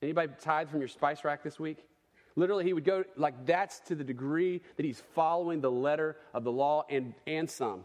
Anybody 0.01 0.33
tithe 0.41 0.71
from 0.71 0.81
your 0.81 0.89
spice 0.89 1.23
rack 1.23 1.43
this 1.43 1.61
week? 1.61 1.85
Literally, 2.35 2.65
he 2.65 2.73
would 2.73 2.85
go, 2.85 3.05
like, 3.17 3.45
that's 3.45 3.81
to 3.81 3.95
the 3.95 4.05
degree 4.05 4.63
that 4.77 4.87
he's 4.87 5.03
following 5.15 5.61
the 5.61 5.71
letter 5.71 6.17
of 6.33 6.45
the 6.45 6.53
law 6.53 6.85
and, 6.89 7.13
and 7.27 7.49
some. 7.49 7.85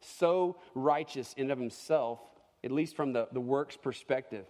So 0.00 0.56
righteous 0.74 1.34
in 1.36 1.50
of 1.50 1.58
himself, 1.58 2.20
at 2.64 2.70
least 2.70 2.96
from 2.96 3.12
the, 3.12 3.28
the 3.32 3.40
works 3.40 3.76
perspective. 3.76 4.46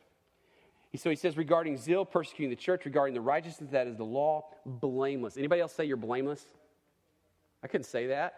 So 0.97 1.09
he 1.09 1.17
says, 1.17 1.37
regarding 1.37 1.77
zeal, 1.77 2.05
persecuting 2.05 2.51
the 2.51 2.57
church, 2.57 2.85
regarding 2.85 3.15
the 3.15 3.21
righteousness 3.21 3.71
that 3.71 3.87
is 3.87 3.97
the 3.97 4.05
law, 4.05 4.47
blameless. 4.67 5.37
Anybody 5.37 5.61
else 5.61 5.73
say 5.73 5.85
you're 5.85 5.97
blameless? 5.97 6.45
I 7.63 7.69
couldn't 7.69 7.87
say 7.87 8.09
that. 8.09 8.35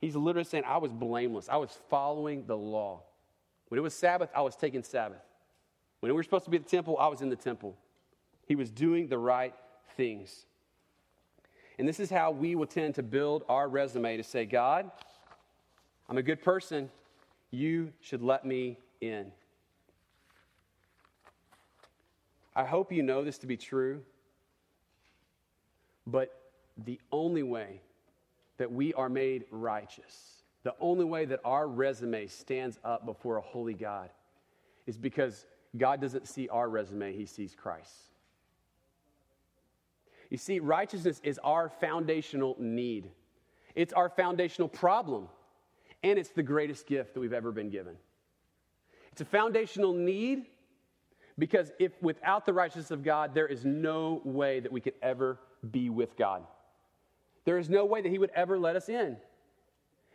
He's 0.00 0.14
literally 0.14 0.44
saying, 0.44 0.64
I 0.66 0.76
was 0.76 0.92
blameless. 0.92 1.48
I 1.48 1.56
was 1.56 1.70
following 1.88 2.44
the 2.46 2.56
law. 2.56 3.02
When 3.68 3.78
it 3.78 3.82
was 3.82 3.94
Sabbath, 3.94 4.30
I 4.34 4.42
was 4.42 4.54
taking 4.54 4.82
Sabbath. 4.82 5.22
When 6.00 6.12
we 6.12 6.16
were 6.16 6.22
supposed 6.22 6.44
to 6.44 6.50
be 6.50 6.58
at 6.58 6.64
the 6.64 6.70
temple, 6.70 6.96
I 6.98 7.08
was 7.08 7.22
in 7.22 7.30
the 7.30 7.36
temple. 7.36 7.76
He 8.46 8.54
was 8.54 8.70
doing 8.70 9.08
the 9.08 9.18
right 9.18 9.54
things. 9.96 10.44
And 11.78 11.88
this 11.88 12.00
is 12.00 12.10
how 12.10 12.32
we 12.32 12.54
will 12.54 12.66
tend 12.66 12.96
to 12.96 13.02
build 13.02 13.44
our 13.48 13.68
resume 13.68 14.16
to 14.16 14.22
say, 14.22 14.44
God, 14.44 14.90
I'm 16.08 16.16
a 16.16 16.22
good 16.22 16.42
person. 16.42 16.90
You 17.50 17.92
should 18.00 18.22
let 18.22 18.44
me 18.44 18.78
in. 19.00 19.30
I 22.56 22.64
hope 22.64 22.90
you 22.90 23.02
know 23.02 23.22
this 23.22 23.38
to 23.38 23.46
be 23.46 23.56
true, 23.56 24.02
but 26.06 26.34
the 26.84 26.98
only 27.12 27.42
way 27.42 27.80
that 28.56 28.72
we 28.72 28.92
are 28.94 29.08
made 29.08 29.44
righteous, 29.50 30.42
the 30.64 30.74
only 30.80 31.04
way 31.04 31.24
that 31.26 31.40
our 31.44 31.68
resume 31.68 32.26
stands 32.26 32.78
up 32.84 33.06
before 33.06 33.36
a 33.36 33.40
holy 33.40 33.74
God 33.74 34.10
is 34.86 34.96
because 34.96 35.46
God 35.76 36.00
doesn't 36.00 36.26
see 36.26 36.48
our 36.48 36.68
resume, 36.68 37.12
He 37.12 37.26
sees 37.26 37.54
Christ. 37.54 37.92
You 40.30 40.38
see, 40.38 40.58
righteousness 40.58 41.20
is 41.22 41.38
our 41.44 41.68
foundational 41.68 42.56
need, 42.58 43.10
it's 43.74 43.92
our 43.92 44.08
foundational 44.08 44.68
problem, 44.68 45.28
and 46.02 46.18
it's 46.18 46.30
the 46.30 46.42
greatest 46.42 46.86
gift 46.86 47.14
that 47.14 47.20
we've 47.20 47.32
ever 47.32 47.52
been 47.52 47.70
given. 47.70 47.96
It's 49.12 49.20
a 49.20 49.24
foundational 49.24 49.92
need 49.92 50.46
because 51.38 51.72
if 51.78 51.92
without 52.02 52.46
the 52.46 52.52
righteousness 52.52 52.90
of 52.90 53.02
God, 53.02 53.34
there 53.34 53.46
is 53.46 53.64
no 53.64 54.20
way 54.24 54.60
that 54.60 54.70
we 54.70 54.80
could 54.80 54.94
ever 55.02 55.38
be 55.70 55.90
with 55.90 56.16
God. 56.16 56.42
There 57.44 57.58
is 57.58 57.70
no 57.70 57.84
way 57.84 58.02
that 58.02 58.08
He 58.10 58.18
would 58.18 58.30
ever 58.34 58.58
let 58.58 58.76
us 58.76 58.88
in. 58.88 59.16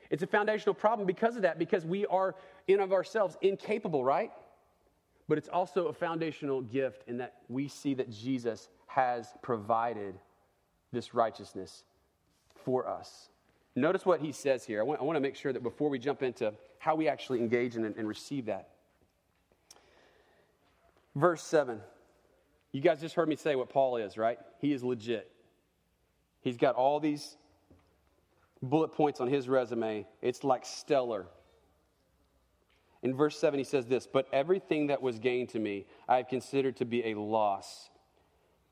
It's 0.10 0.22
a 0.22 0.28
foundational 0.28 0.76
problem 0.76 1.08
because 1.08 1.36
of 1.36 1.41
that, 1.41 1.58
because 1.58 1.86
we 1.86 2.06
are 2.06 2.36
in 2.67 2.80
of 2.80 2.93
ourselves 2.93 3.38
incapable, 3.41 4.04
right? 4.04 4.32
But 5.28 5.38
it's 5.38 5.50
also 5.50 5.88
a 5.88 5.93
foundational 5.93 6.62
gift 6.62 7.04
in 7.08 7.17
that 7.17 7.36
we 7.50 7.67
see 7.67 7.93
that 7.96 8.12
Jesus 8.12 8.69
has 8.88 9.34
provided 9.41 10.15
this 10.91 11.13
righteousness 11.13 11.84
for 12.63 12.88
us. 12.88 13.30
Notice 13.75 14.05
what 14.05 14.19
he 14.19 14.31
says 14.31 14.63
here. 14.63 14.79
I 14.79 14.83
want, 14.83 15.01
I 15.01 15.03
want 15.03 15.15
to 15.15 15.21
make 15.21 15.36
sure 15.36 15.51
that 15.51 15.63
before 15.63 15.89
we 15.89 15.97
jump 15.97 16.21
into 16.21 16.53
how 16.77 16.95
we 16.95 17.07
actually 17.07 17.39
engage 17.39 17.75
in 17.75 17.86
and 17.86 18.07
receive 18.07 18.45
that. 18.45 18.69
Verse 21.15 21.43
7. 21.43 21.79
You 22.71 22.81
guys 22.81 22.99
just 22.99 23.15
heard 23.15 23.29
me 23.29 23.36
say 23.36 23.55
what 23.55 23.69
Paul 23.69 23.97
is, 23.97 24.17
right? 24.17 24.39
He 24.59 24.73
is 24.73 24.83
legit. 24.83 25.31
He's 26.41 26.57
got 26.57 26.75
all 26.75 26.99
these 26.99 27.38
bullet 28.62 28.93
points 28.93 29.21
on 29.21 29.27
his 29.27 29.47
resume. 29.47 30.07
It's 30.21 30.43
like 30.43 30.65
stellar. 30.65 31.27
In 33.03 33.15
verse 33.15 33.38
7, 33.38 33.57
he 33.57 33.63
says 33.63 33.86
this 33.86 34.07
But 34.07 34.27
everything 34.31 34.88
that 34.88 35.01
was 35.01 35.19
gained 35.19 35.49
to 35.49 35.59
me, 35.59 35.86
I 36.07 36.17
have 36.17 36.27
considered 36.27 36.77
to 36.77 36.86
be 36.86 37.12
a 37.12 37.19
loss 37.19 37.89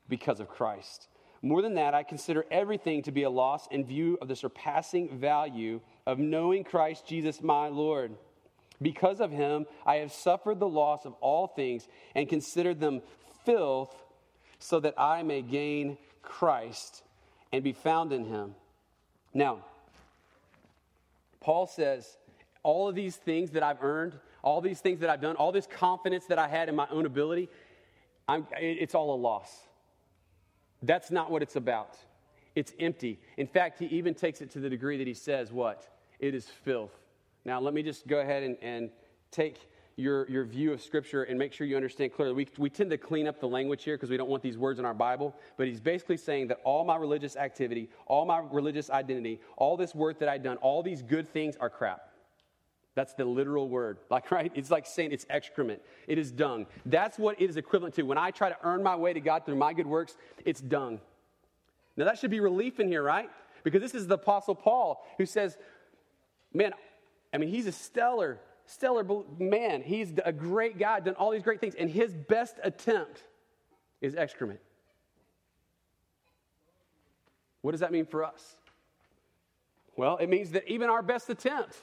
because 0.08 0.40
of 0.40 0.48
Christ. 0.48 1.08
More 1.42 1.60
than 1.60 1.74
that, 1.74 1.92
I 1.92 2.04
consider 2.04 2.46
everything 2.52 3.02
to 3.02 3.12
be 3.12 3.24
a 3.24 3.30
loss 3.30 3.66
in 3.66 3.84
view 3.84 4.16
of 4.22 4.28
the 4.28 4.36
surpassing 4.36 5.18
value 5.18 5.80
of 6.06 6.20
knowing 6.20 6.62
Christ 6.62 7.04
Jesus 7.04 7.42
my 7.42 7.66
Lord. 7.66 8.12
Because 8.80 9.20
of 9.20 9.32
him, 9.32 9.66
I 9.84 9.96
have 9.96 10.12
suffered 10.12 10.60
the 10.60 10.68
loss 10.68 11.04
of 11.04 11.14
all 11.14 11.48
things 11.48 11.88
and 12.14 12.28
considered 12.28 12.78
them 12.78 13.02
filth 13.44 13.94
so 14.60 14.78
that 14.80 14.94
I 14.96 15.24
may 15.24 15.42
gain 15.42 15.98
Christ 16.22 17.02
and 17.52 17.64
be 17.64 17.72
found 17.72 18.12
in 18.12 18.24
him. 18.24 18.54
Now, 19.34 19.64
Paul 21.40 21.66
says, 21.66 22.16
all 22.62 22.88
of 22.88 22.94
these 22.94 23.16
things 23.16 23.50
that 23.50 23.64
I've 23.64 23.82
earned, 23.82 24.14
all 24.42 24.60
these 24.60 24.80
things 24.80 25.00
that 25.00 25.10
I've 25.10 25.20
done, 25.20 25.34
all 25.34 25.50
this 25.50 25.66
confidence 25.66 26.26
that 26.26 26.38
I 26.38 26.46
had 26.46 26.68
in 26.68 26.76
my 26.76 26.86
own 26.90 27.06
ability, 27.06 27.48
I'm, 28.28 28.46
it's 28.56 28.94
all 28.94 29.14
a 29.14 29.16
loss. 29.16 29.50
That's 30.82 31.10
not 31.10 31.30
what 31.30 31.42
it's 31.42 31.56
about. 31.56 31.96
It's 32.54 32.72
empty. 32.78 33.18
In 33.36 33.46
fact, 33.46 33.78
he 33.78 33.86
even 33.86 34.14
takes 34.14 34.40
it 34.40 34.50
to 34.50 34.60
the 34.60 34.68
degree 34.68 34.98
that 34.98 35.06
he 35.06 35.14
says, 35.14 35.52
What? 35.52 35.88
It 36.18 36.34
is 36.34 36.46
filth. 36.46 36.92
Now, 37.44 37.60
let 37.60 37.74
me 37.74 37.82
just 37.82 38.06
go 38.06 38.20
ahead 38.20 38.42
and, 38.42 38.56
and 38.62 38.90
take 39.30 39.68
your, 39.96 40.28
your 40.30 40.44
view 40.44 40.72
of 40.72 40.80
Scripture 40.80 41.24
and 41.24 41.38
make 41.38 41.52
sure 41.52 41.66
you 41.66 41.76
understand 41.76 42.12
clearly. 42.12 42.34
We, 42.34 42.48
we 42.58 42.70
tend 42.70 42.90
to 42.90 42.98
clean 42.98 43.26
up 43.26 43.40
the 43.40 43.48
language 43.48 43.84
here 43.84 43.96
because 43.96 44.10
we 44.10 44.16
don't 44.16 44.28
want 44.28 44.42
these 44.42 44.56
words 44.56 44.78
in 44.78 44.84
our 44.84 44.94
Bible, 44.94 45.34
but 45.56 45.66
he's 45.66 45.80
basically 45.80 46.16
saying 46.16 46.48
that 46.48 46.60
all 46.64 46.84
my 46.84 46.96
religious 46.96 47.36
activity, 47.36 47.90
all 48.06 48.24
my 48.24 48.42
religious 48.50 48.90
identity, 48.90 49.40
all 49.56 49.76
this 49.76 49.94
work 49.94 50.18
that 50.20 50.28
I've 50.28 50.42
done, 50.42 50.56
all 50.58 50.82
these 50.82 51.02
good 51.02 51.28
things 51.32 51.56
are 51.56 51.70
crap. 51.70 52.11
That's 52.94 53.14
the 53.14 53.24
literal 53.24 53.68
word. 53.68 53.98
Like, 54.10 54.30
right? 54.30 54.52
It's 54.54 54.70
like 54.70 54.86
saying 54.86 55.12
it's 55.12 55.26
excrement. 55.30 55.80
It 56.06 56.18
is 56.18 56.30
dung. 56.30 56.66
That's 56.84 57.18
what 57.18 57.40
it 57.40 57.48
is 57.48 57.56
equivalent 57.56 57.94
to. 57.94 58.02
When 58.02 58.18
I 58.18 58.30
try 58.30 58.50
to 58.50 58.56
earn 58.62 58.82
my 58.82 58.94
way 58.94 59.12
to 59.12 59.20
God 59.20 59.46
through 59.46 59.56
my 59.56 59.72
good 59.72 59.86
works, 59.86 60.16
it's 60.44 60.60
dung. 60.60 61.00
Now, 61.96 62.04
that 62.04 62.18
should 62.18 62.30
be 62.30 62.40
relief 62.40 62.80
in 62.80 62.88
here, 62.88 63.02
right? 63.02 63.30
Because 63.64 63.80
this 63.80 63.94
is 63.94 64.06
the 64.06 64.14
Apostle 64.14 64.54
Paul 64.54 65.04
who 65.18 65.26
says, 65.26 65.56
man, 66.52 66.72
I 67.32 67.38
mean, 67.38 67.48
he's 67.48 67.66
a 67.66 67.72
stellar, 67.72 68.38
stellar 68.66 69.04
man. 69.38 69.82
He's 69.82 70.12
a 70.24 70.32
great 70.32 70.78
guy, 70.78 71.00
done 71.00 71.14
all 71.14 71.30
these 71.30 71.42
great 71.42 71.60
things, 71.60 71.74
and 71.74 71.90
his 71.90 72.12
best 72.12 72.56
attempt 72.62 73.22
is 74.00 74.14
excrement. 74.14 74.60
What 77.62 77.70
does 77.70 77.80
that 77.80 77.92
mean 77.92 78.06
for 78.06 78.24
us? 78.24 78.56
Well, 79.96 80.16
it 80.16 80.28
means 80.28 80.50
that 80.50 80.66
even 80.68 80.90
our 80.90 81.02
best 81.02 81.30
attempt, 81.30 81.76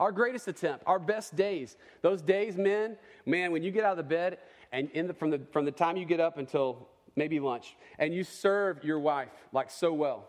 our 0.00 0.10
greatest 0.10 0.48
attempt, 0.48 0.82
our 0.86 0.98
best 0.98 1.36
days, 1.36 1.76
those 2.02 2.22
days, 2.22 2.56
men, 2.56 2.96
man, 3.26 3.52
when 3.52 3.62
you 3.62 3.70
get 3.70 3.84
out 3.84 3.92
of 3.92 3.98
the 3.98 4.02
bed 4.02 4.38
and 4.72 4.90
the, 4.94 5.14
from, 5.14 5.30
the, 5.30 5.40
from 5.52 5.64
the 5.64 5.70
time 5.70 5.96
you 5.96 6.06
get 6.06 6.20
up 6.20 6.38
until 6.38 6.88
maybe 7.16 7.38
lunch, 7.38 7.76
and 7.98 8.14
you 8.14 8.24
serve 8.24 8.82
your 8.82 8.98
wife 8.98 9.28
like 9.52 9.70
so 9.70 9.92
well, 9.92 10.28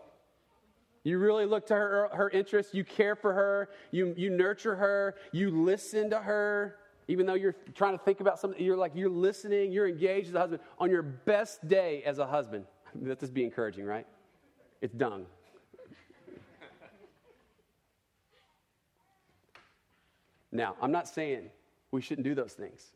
you 1.04 1.18
really 1.18 1.46
look 1.46 1.66
to 1.66 1.74
her, 1.74 2.08
her 2.12 2.30
interests. 2.30 2.74
You 2.74 2.84
care 2.84 3.16
for 3.16 3.32
her. 3.32 3.70
You, 3.90 4.14
you 4.16 4.30
nurture 4.30 4.76
her. 4.76 5.16
You 5.32 5.50
listen 5.50 6.10
to 6.10 6.20
her. 6.20 6.76
Even 7.08 7.26
though 7.26 7.34
you're 7.34 7.56
trying 7.74 7.98
to 7.98 8.04
think 8.04 8.20
about 8.20 8.38
something, 8.38 8.62
you're 8.62 8.76
like, 8.76 8.92
you're 8.94 9.10
listening. 9.10 9.72
You're 9.72 9.88
engaged 9.88 10.28
as 10.28 10.34
a 10.34 10.38
husband. 10.38 10.60
On 10.78 10.90
your 10.90 11.02
best 11.02 11.66
day 11.66 12.04
as 12.06 12.18
a 12.18 12.26
husband, 12.26 12.66
let 13.00 13.18
this 13.20 13.30
be 13.30 13.42
encouraging, 13.42 13.84
right? 13.84 14.06
It's 14.80 14.94
dung. 14.94 15.26
Now, 20.52 20.76
I'm 20.80 20.92
not 20.92 21.08
saying 21.08 21.50
we 21.90 22.02
shouldn't 22.02 22.26
do 22.26 22.34
those 22.34 22.52
things. 22.52 22.92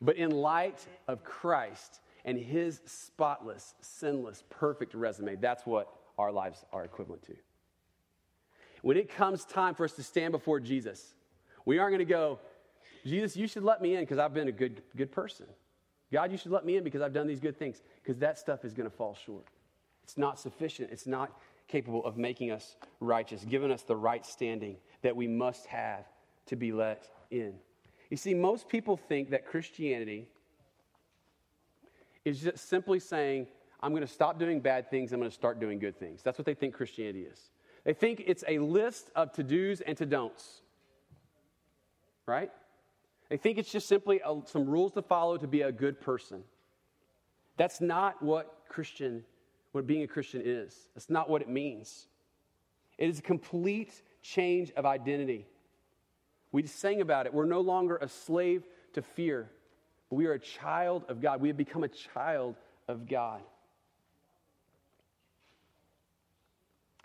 But 0.00 0.16
in 0.16 0.30
light 0.30 0.84
of 1.06 1.22
Christ 1.22 2.00
and 2.24 2.38
his 2.38 2.80
spotless, 2.86 3.74
sinless, 3.80 4.42
perfect 4.50 4.94
resume, 4.94 5.36
that's 5.36 5.66
what 5.66 5.92
our 6.18 6.32
lives 6.32 6.64
are 6.72 6.84
equivalent 6.84 7.22
to. 7.24 7.34
When 8.80 8.96
it 8.96 9.08
comes 9.08 9.44
time 9.44 9.74
for 9.74 9.84
us 9.84 9.92
to 9.92 10.02
stand 10.02 10.32
before 10.32 10.58
Jesus, 10.58 11.14
we 11.64 11.78
aren't 11.78 11.92
going 11.92 12.06
to 12.06 12.12
go, 12.12 12.40
Jesus, 13.04 13.36
you 13.36 13.46
should 13.46 13.62
let 13.62 13.80
me 13.80 13.94
in 13.94 14.00
because 14.00 14.18
I've 14.18 14.34
been 14.34 14.48
a 14.48 14.52
good, 14.52 14.82
good 14.96 15.12
person. 15.12 15.46
God, 16.12 16.32
you 16.32 16.38
should 16.38 16.52
let 16.52 16.64
me 16.64 16.76
in 16.76 16.84
because 16.84 17.00
I've 17.00 17.12
done 17.12 17.26
these 17.26 17.40
good 17.40 17.56
things, 17.56 17.80
because 18.02 18.18
that 18.18 18.38
stuff 18.38 18.64
is 18.64 18.72
going 18.72 18.90
to 18.90 18.94
fall 18.94 19.16
short. 19.24 19.46
It's 20.02 20.18
not 20.18 20.38
sufficient. 20.38 20.90
It's 20.90 21.06
not 21.06 21.30
capable 21.68 22.04
of 22.04 22.16
making 22.16 22.50
us 22.50 22.76
righteous, 23.00 23.44
giving 23.44 23.70
us 23.70 23.82
the 23.82 23.96
right 23.96 24.26
standing 24.26 24.76
that 25.02 25.14
we 25.14 25.28
must 25.28 25.66
have 25.66 26.04
to 26.46 26.56
be 26.56 26.72
let 26.72 27.08
in. 27.30 27.54
You 28.10 28.16
see, 28.16 28.34
most 28.34 28.68
people 28.68 28.96
think 28.96 29.30
that 29.30 29.46
Christianity 29.46 30.28
is 32.24 32.40
just 32.40 32.68
simply 32.68 33.00
saying, 33.00 33.46
I'm 33.80 33.90
going 33.92 34.06
to 34.06 34.12
stop 34.12 34.38
doing 34.38 34.60
bad 34.60 34.90
things, 34.90 35.12
I'm 35.12 35.18
going 35.18 35.30
to 35.30 35.34
start 35.34 35.58
doing 35.58 35.78
good 35.78 35.98
things. 35.98 36.22
That's 36.22 36.38
what 36.38 36.46
they 36.46 36.54
think 36.54 36.74
Christianity 36.74 37.22
is. 37.22 37.50
They 37.84 37.94
think 37.94 38.22
it's 38.26 38.44
a 38.46 38.58
list 38.58 39.10
of 39.16 39.32
to 39.32 39.42
dos 39.42 39.80
and 39.80 39.96
to 39.96 40.06
don'ts, 40.06 40.62
right? 42.26 42.50
They 43.28 43.36
think 43.36 43.58
it's 43.58 43.72
just 43.72 43.88
simply 43.88 44.20
a, 44.24 44.40
some 44.44 44.68
rules 44.68 44.92
to 44.92 45.02
follow 45.02 45.36
to 45.36 45.48
be 45.48 45.62
a 45.62 45.72
good 45.72 46.00
person. 46.00 46.44
That's 47.56 47.80
not 47.80 48.22
what 48.22 48.64
Christian, 48.68 49.24
what 49.72 49.86
being 49.86 50.02
a 50.02 50.06
Christian 50.06 50.42
is. 50.44 50.88
That's 50.94 51.10
not 51.10 51.28
what 51.28 51.42
it 51.42 51.48
means. 51.48 52.06
It 52.98 53.08
is 53.08 53.18
a 53.18 53.22
complete 53.22 54.02
change 54.22 54.70
of 54.76 54.86
identity. 54.86 55.46
We 56.52 56.66
sang 56.66 57.00
about 57.00 57.26
it. 57.26 57.34
We're 57.34 57.46
no 57.46 57.60
longer 57.60 57.96
a 57.96 58.08
slave 58.08 58.64
to 58.94 59.02
fear, 59.02 59.50
we 60.10 60.26
are 60.26 60.32
a 60.32 60.38
child 60.38 61.04
of 61.08 61.22
God. 61.22 61.40
We 61.40 61.48
have 61.48 61.56
become 61.56 61.84
a 61.84 61.88
child 61.88 62.56
of 62.86 63.08
God. 63.08 63.40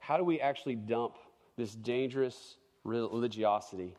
How 0.01 0.17
do 0.17 0.25
we 0.25 0.41
actually 0.41 0.75
dump 0.75 1.15
this 1.55 1.73
dangerous 1.73 2.57
religiosity? 2.83 3.95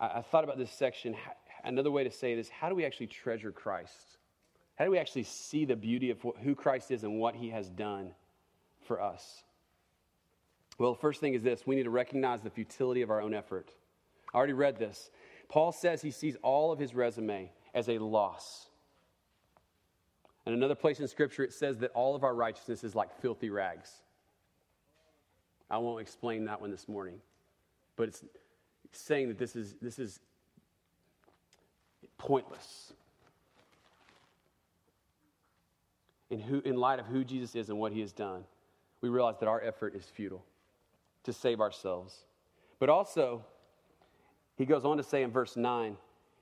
I, 0.00 0.06
I 0.06 0.22
thought 0.22 0.44
about 0.44 0.56
this 0.56 0.70
section 0.70 1.14
another 1.64 1.90
way 1.90 2.04
to 2.04 2.10
say 2.10 2.32
it 2.32 2.38
is 2.38 2.48
how 2.48 2.68
do 2.68 2.74
we 2.74 2.84
actually 2.84 3.08
treasure 3.08 3.52
Christ? 3.52 4.18
How 4.76 4.84
do 4.84 4.90
we 4.90 4.98
actually 4.98 5.24
see 5.24 5.64
the 5.64 5.76
beauty 5.76 6.10
of 6.10 6.24
who 6.42 6.54
Christ 6.54 6.90
is 6.90 7.04
and 7.04 7.18
what 7.18 7.34
he 7.34 7.50
has 7.50 7.68
done 7.68 8.12
for 8.86 9.02
us? 9.02 9.42
Well, 10.78 10.94
the 10.94 11.00
first 11.00 11.20
thing 11.20 11.34
is 11.34 11.42
this 11.42 11.66
we 11.66 11.74
need 11.76 11.84
to 11.84 11.90
recognize 11.90 12.42
the 12.42 12.50
futility 12.50 13.02
of 13.02 13.10
our 13.10 13.20
own 13.20 13.34
effort. 13.34 13.70
I 14.32 14.36
already 14.36 14.52
read 14.52 14.78
this. 14.78 15.10
Paul 15.48 15.72
says 15.72 16.02
he 16.02 16.10
sees 16.10 16.36
all 16.42 16.72
of 16.72 16.78
his 16.78 16.94
resume 16.94 17.50
as 17.74 17.88
a 17.88 17.98
loss. 17.98 18.68
And 20.44 20.54
another 20.54 20.74
place 20.74 21.00
in 21.00 21.08
Scripture, 21.08 21.42
it 21.42 21.52
says 21.52 21.78
that 21.78 21.90
all 21.92 22.14
of 22.14 22.24
our 22.24 22.34
righteousness 22.34 22.84
is 22.84 22.94
like 22.94 23.20
filthy 23.20 23.50
rags. 23.50 23.90
I 25.70 25.78
won't 25.78 26.00
explain 26.00 26.46
that 26.46 26.60
one 26.60 26.70
this 26.70 26.88
morning, 26.88 27.20
but 27.96 28.08
it's 28.08 28.24
saying 28.92 29.28
that 29.28 29.38
this 29.38 29.54
is, 29.54 29.74
this 29.82 29.98
is 29.98 30.20
pointless. 32.16 32.92
In, 36.30 36.40
who, 36.40 36.60
in 36.60 36.76
light 36.76 36.98
of 36.98 37.06
who 37.06 37.24
Jesus 37.24 37.54
is 37.54 37.68
and 37.68 37.78
what 37.78 37.92
he 37.92 38.00
has 38.00 38.12
done, 38.12 38.44
we 39.00 39.08
realize 39.08 39.36
that 39.40 39.48
our 39.48 39.62
effort 39.62 39.94
is 39.94 40.04
futile 40.04 40.44
to 41.24 41.32
save 41.32 41.60
ourselves. 41.60 42.24
But 42.78 42.88
also, 42.88 43.44
he 44.58 44.66
goes 44.66 44.84
on 44.84 44.96
to 44.96 45.04
say 45.04 45.22
in 45.22 45.30
verse 45.30 45.56
9, 45.56 45.96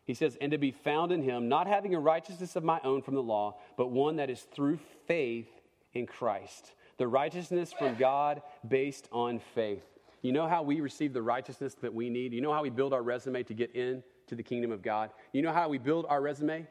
he 0.05 0.15
says, 0.15 0.39
And 0.41 0.51
to 0.53 0.59
be 0.59 0.71
found 0.71 1.13
in 1.13 1.23
him, 1.23 1.49
not 1.49 1.67
having 1.67 1.95
a 1.95 2.01
righteousness 2.01 2.57
of 2.57 2.65
my 2.65 2.81
own 2.83 3.03
from 3.03 3.15
the 3.15 3.23
law, 3.23 3.59
but 3.77 3.91
one 3.91 4.17
that 4.17 4.31
is 4.31 4.41
through 4.41 4.79
faith 5.07 5.49
in 5.93 6.07
Christ. 6.07 6.73
The 6.97 7.07
righteousness 7.07 7.75
from 7.75 7.95
God 7.97 8.41
based 8.67 9.07
on 9.13 9.39
faith. 9.55 9.85
You 10.23 10.33
know 10.33 10.49
how 10.49 10.63
we 10.63 10.81
receive 10.81 11.13
the 11.13 11.23
righteousness 11.23 11.75
that 11.83 11.93
we 11.93 12.09
need? 12.09 12.33
You 12.33 12.41
know 12.41 12.53
how 12.53 12.63
we 12.63 12.71
build 12.71 12.95
our 12.95 13.03
resume 13.03 13.43
to 13.43 13.55
get 13.55 13.77
in 13.77 14.03
to 14.29 14.35
the 14.35 14.43
kingdom 14.43 14.73
of 14.73 14.83
God. 14.83 15.11
You 15.33 15.43
know 15.43 15.53
how 15.53 15.69
we 15.69 15.79
build 15.79 16.07
our 16.09 16.23
resume? 16.23 16.67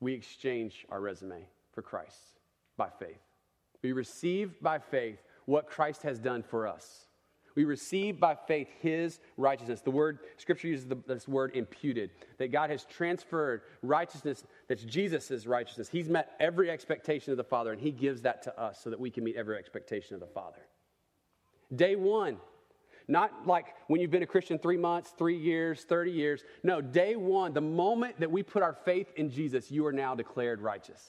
We 0.00 0.14
exchange 0.14 0.86
our 0.90 1.00
resume 1.00 1.46
for 1.72 1.82
Christ 1.82 2.40
by 2.76 2.88
faith. 2.88 3.20
We 3.82 3.92
receive 3.92 4.60
by 4.62 4.78
faith 4.78 5.18
what 5.44 5.66
Christ 5.66 6.02
has 6.04 6.18
done 6.18 6.42
for 6.42 6.66
us. 6.66 7.06
We 7.54 7.64
receive 7.64 8.18
by 8.18 8.34
faith 8.34 8.68
his 8.80 9.20
righteousness. 9.36 9.80
The 9.80 9.90
word, 9.90 10.20
scripture 10.38 10.68
uses 10.68 10.86
the, 10.86 10.96
this 11.06 11.28
word 11.28 11.52
imputed, 11.54 12.10
that 12.38 12.50
God 12.50 12.70
has 12.70 12.84
transferred 12.84 13.62
righteousness, 13.82 14.44
that's 14.66 14.82
Jesus' 14.82 15.46
righteousness. 15.46 15.88
He's 15.88 16.08
met 16.08 16.34
every 16.40 16.68
expectation 16.68 17.30
of 17.30 17.36
the 17.36 17.44
Father, 17.44 17.72
and 17.72 17.80
he 17.80 17.92
gives 17.92 18.22
that 18.22 18.42
to 18.42 18.60
us 18.60 18.80
so 18.82 18.90
that 18.90 18.98
we 18.98 19.10
can 19.10 19.22
meet 19.22 19.36
every 19.36 19.56
expectation 19.56 20.14
of 20.14 20.20
the 20.20 20.26
Father. 20.26 20.58
Day 21.74 21.94
one, 21.94 22.38
not 23.06 23.46
like 23.46 23.66
when 23.86 24.00
you've 24.00 24.10
been 24.10 24.22
a 24.22 24.26
Christian 24.26 24.58
three 24.58 24.76
months, 24.76 25.12
three 25.16 25.36
years, 25.36 25.84
30 25.84 26.10
years. 26.10 26.44
No, 26.62 26.80
day 26.80 27.16
one, 27.16 27.52
the 27.52 27.60
moment 27.60 28.18
that 28.18 28.30
we 28.30 28.42
put 28.42 28.62
our 28.62 28.72
faith 28.72 29.12
in 29.16 29.30
Jesus, 29.30 29.70
you 29.70 29.86
are 29.86 29.92
now 29.92 30.14
declared 30.14 30.60
righteous. 30.60 31.02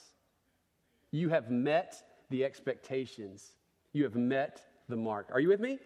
You 1.10 1.30
have 1.30 1.50
met 1.50 2.02
the 2.28 2.44
expectations, 2.44 3.52
you 3.92 4.04
have 4.04 4.14
met 4.14 4.60
the 4.88 4.96
mark. 4.96 5.28
Are 5.32 5.40
you 5.40 5.48
with 5.48 5.60
me? 5.60 5.78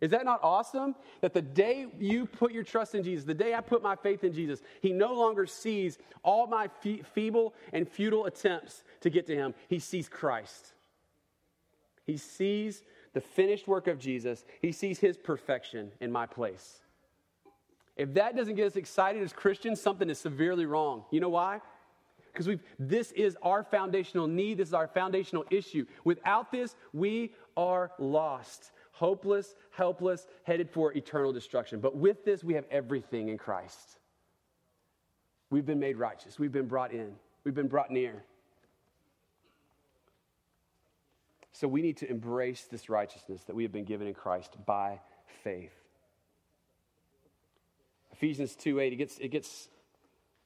Is 0.00 0.10
that 0.12 0.24
not 0.24 0.40
awesome? 0.42 0.94
That 1.20 1.34
the 1.34 1.42
day 1.42 1.86
you 1.98 2.26
put 2.26 2.52
your 2.52 2.62
trust 2.62 2.94
in 2.94 3.02
Jesus, 3.02 3.24
the 3.24 3.34
day 3.34 3.54
I 3.54 3.60
put 3.60 3.82
my 3.82 3.96
faith 3.96 4.24
in 4.24 4.32
Jesus, 4.32 4.62
He 4.80 4.92
no 4.92 5.14
longer 5.14 5.46
sees 5.46 5.98
all 6.22 6.46
my 6.46 6.68
fe- 6.80 7.02
feeble 7.02 7.54
and 7.72 7.88
futile 7.88 8.26
attempts 8.26 8.84
to 9.00 9.10
get 9.10 9.26
to 9.26 9.34
Him. 9.34 9.54
He 9.68 9.78
sees 9.78 10.08
Christ. 10.08 10.72
He 12.06 12.16
sees 12.16 12.82
the 13.12 13.20
finished 13.20 13.66
work 13.66 13.86
of 13.86 13.98
Jesus, 13.98 14.44
he 14.62 14.72
sees 14.72 14.98
his 14.98 15.16
perfection 15.16 15.92
in 16.00 16.12
my 16.12 16.26
place. 16.26 16.80
If 17.96 18.14
that 18.14 18.36
doesn't 18.36 18.54
get 18.54 18.66
us 18.66 18.76
excited 18.76 19.22
as 19.22 19.32
Christians, 19.32 19.80
something 19.80 20.08
is 20.08 20.18
severely 20.18 20.66
wrong. 20.66 21.04
You 21.10 21.20
know 21.20 21.28
why? 21.28 21.60
Because 22.32 22.46
we 22.46 22.60
this 22.78 23.10
is 23.12 23.36
our 23.42 23.64
foundational 23.64 24.26
need, 24.26 24.58
this 24.58 24.68
is 24.68 24.74
our 24.74 24.86
foundational 24.86 25.44
issue. 25.50 25.84
Without 26.04 26.52
this, 26.52 26.76
we 26.92 27.34
are 27.56 27.90
lost, 27.98 28.70
hopeless, 28.98 29.54
helpless, 29.70 30.26
headed 30.42 30.68
for 30.68 30.92
eternal 30.92 31.32
destruction. 31.32 31.78
But 31.78 31.96
with 31.96 32.24
this, 32.24 32.42
we 32.42 32.54
have 32.54 32.64
everything 32.70 33.28
in 33.28 33.38
Christ. 33.38 33.98
We've 35.50 35.64
been 35.64 35.78
made 35.78 35.96
righteous, 35.96 36.38
we've 36.38 36.52
been 36.52 36.66
brought 36.66 36.92
in, 36.92 37.14
we've 37.44 37.54
been 37.54 37.68
brought 37.68 37.90
near. 37.90 38.24
So 41.52 41.66
we 41.66 41.80
need 41.80 41.96
to 41.98 42.10
embrace 42.10 42.66
this 42.70 42.88
righteousness 42.88 43.42
that 43.44 43.56
we 43.56 43.62
have 43.62 43.72
been 43.72 43.84
given 43.84 44.06
in 44.06 44.14
Christ 44.14 44.56
by 44.66 45.00
faith. 45.42 45.72
Ephesians 48.12 48.56
2 48.56 48.80
8, 48.80 48.92
it 48.92 48.96
gets, 48.96 49.18
it 49.18 49.28
gets 49.28 49.68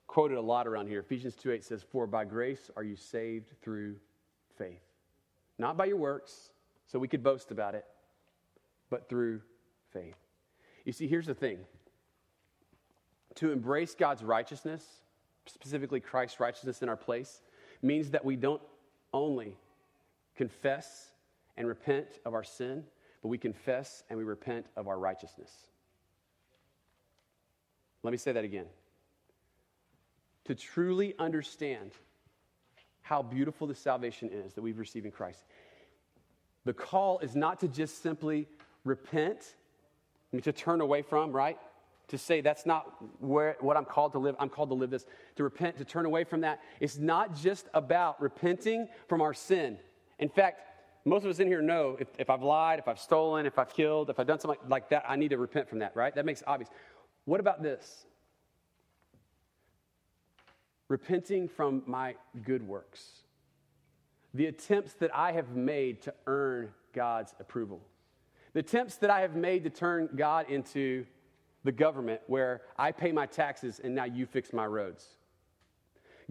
quoted 0.06 0.36
a 0.36 0.42
lot 0.42 0.66
around 0.66 0.88
here. 0.88 1.00
Ephesians 1.00 1.34
2 1.36 1.52
8 1.52 1.64
says, 1.64 1.82
For 1.90 2.06
by 2.06 2.24
grace 2.24 2.70
are 2.76 2.82
you 2.82 2.96
saved 2.96 3.50
through 3.62 3.96
faith. 4.58 4.82
Not 5.58 5.76
by 5.76 5.86
your 5.86 5.96
works, 5.96 6.50
so 6.86 6.98
we 6.98 7.08
could 7.08 7.22
boast 7.22 7.50
about 7.50 7.74
it, 7.74 7.86
but 8.92 9.08
through 9.08 9.40
faith. 9.90 10.18
You 10.84 10.92
see, 10.92 11.08
here's 11.08 11.24
the 11.24 11.34
thing 11.34 11.60
to 13.36 13.50
embrace 13.50 13.94
God's 13.94 14.22
righteousness, 14.22 14.84
specifically 15.46 15.98
Christ's 15.98 16.38
righteousness 16.38 16.82
in 16.82 16.90
our 16.90 16.96
place, 16.96 17.40
means 17.80 18.10
that 18.10 18.22
we 18.22 18.36
don't 18.36 18.60
only 19.14 19.56
confess 20.36 21.10
and 21.56 21.66
repent 21.66 22.06
of 22.26 22.34
our 22.34 22.44
sin, 22.44 22.84
but 23.22 23.28
we 23.28 23.38
confess 23.38 24.02
and 24.10 24.18
we 24.18 24.24
repent 24.24 24.66
of 24.76 24.86
our 24.88 24.98
righteousness. 24.98 25.50
Let 28.02 28.10
me 28.10 28.18
say 28.18 28.32
that 28.32 28.44
again. 28.44 28.66
To 30.44 30.54
truly 30.54 31.14
understand 31.18 31.92
how 33.00 33.22
beautiful 33.22 33.66
the 33.66 33.74
salvation 33.74 34.28
is 34.30 34.52
that 34.52 34.60
we've 34.60 34.78
received 34.78 35.06
in 35.06 35.12
Christ, 35.12 35.44
the 36.64 36.72
call 36.72 37.18
is 37.20 37.34
not 37.34 37.60
to 37.60 37.68
just 37.68 38.02
simply 38.02 38.46
repent, 38.84 39.54
I 40.32 40.36
mean, 40.36 40.42
to 40.42 40.52
turn 40.52 40.80
away 40.80 41.02
from, 41.02 41.32
right? 41.32 41.58
To 42.08 42.18
say 42.18 42.40
that's 42.40 42.66
not 42.66 42.94
where, 43.20 43.56
what 43.60 43.76
I'm 43.76 43.84
called 43.84 44.12
to 44.12 44.18
live. 44.18 44.34
I'm 44.38 44.48
called 44.48 44.70
to 44.70 44.74
live 44.74 44.90
this. 44.90 45.06
To 45.36 45.44
repent, 45.44 45.78
to 45.78 45.84
turn 45.84 46.04
away 46.04 46.24
from 46.24 46.42
that. 46.42 46.60
It's 46.80 46.98
not 46.98 47.34
just 47.34 47.68
about 47.74 48.20
repenting 48.20 48.88
from 49.08 49.22
our 49.22 49.32
sin. 49.32 49.78
In 50.18 50.28
fact, 50.28 50.60
most 51.04 51.24
of 51.24 51.30
us 51.30 51.40
in 51.40 51.48
here 51.48 51.62
know 51.62 51.96
if, 51.98 52.08
if 52.18 52.30
I've 52.30 52.42
lied, 52.42 52.78
if 52.78 52.86
I've 52.86 52.98
stolen, 52.98 53.46
if 53.46 53.58
I've 53.58 53.72
killed, 53.72 54.10
if 54.10 54.20
I've 54.20 54.26
done 54.26 54.38
something 54.38 54.60
like 54.68 54.88
that, 54.90 55.04
I 55.08 55.16
need 55.16 55.30
to 55.30 55.38
repent 55.38 55.68
from 55.68 55.80
that, 55.80 55.96
right? 55.96 56.14
That 56.14 56.24
makes 56.24 56.42
obvious. 56.46 56.70
What 57.24 57.40
about 57.40 57.62
this? 57.62 58.06
Repenting 60.88 61.48
from 61.48 61.82
my 61.86 62.14
good 62.44 62.66
works, 62.66 63.22
the 64.34 64.46
attempts 64.46 64.92
that 64.94 65.14
I 65.14 65.32
have 65.32 65.56
made 65.56 66.02
to 66.02 66.14
earn 66.26 66.70
God's 66.92 67.34
approval, 67.40 67.80
the 68.54 68.60
attempts 68.60 68.96
that 68.96 69.10
I 69.10 69.20
have 69.20 69.34
made 69.34 69.64
to 69.64 69.70
turn 69.70 70.08
God 70.14 70.50
into 70.50 71.06
the 71.64 71.72
government 71.72 72.20
where 72.26 72.62
I 72.76 72.92
pay 72.92 73.12
my 73.12 73.26
taxes 73.26 73.80
and 73.82 73.94
now 73.94 74.04
you 74.04 74.26
fix 74.26 74.52
my 74.52 74.66
roads. 74.66 75.06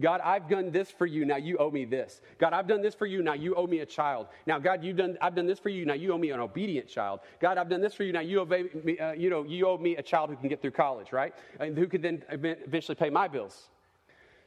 God, 0.00 0.20
I've 0.24 0.48
done 0.48 0.70
this 0.70 0.90
for 0.90 1.06
you. 1.06 1.24
Now 1.24 1.36
you 1.36 1.58
owe 1.58 1.70
me 1.70 1.84
this. 1.84 2.20
God, 2.38 2.52
I've 2.52 2.66
done 2.66 2.82
this 2.82 2.94
for 2.94 3.06
you. 3.06 3.22
Now 3.22 3.34
you 3.34 3.54
owe 3.54 3.66
me 3.66 3.80
a 3.80 3.86
child. 3.86 4.28
Now, 4.46 4.58
God, 4.58 4.82
you've 4.82 4.96
done, 4.96 5.18
I've 5.20 5.34
done 5.34 5.46
this 5.46 5.58
for 5.58 5.68
you. 5.68 5.84
Now 5.84 5.94
you 5.94 6.12
owe 6.12 6.18
me 6.18 6.30
an 6.30 6.40
obedient 6.40 6.88
child. 6.88 7.20
God, 7.40 7.58
I've 7.58 7.68
done 7.68 7.80
this 7.80 7.94
for 7.94 8.02
you. 8.02 8.12
Now 8.12 8.20
you 8.20 8.40
owe 8.40 8.44
me, 8.44 8.98
uh, 8.98 9.12
you 9.12 9.30
know, 9.30 9.44
you 9.44 9.66
owe 9.66 9.78
me 9.78 9.96
a 9.96 10.02
child 10.02 10.30
who 10.30 10.36
can 10.36 10.48
get 10.48 10.62
through 10.62 10.72
college, 10.72 11.12
right? 11.12 11.34
And 11.60 11.76
who 11.76 11.86
can 11.86 12.00
then 12.00 12.24
eventually 12.30 12.96
pay 12.96 13.10
my 13.10 13.28
bills. 13.28 13.68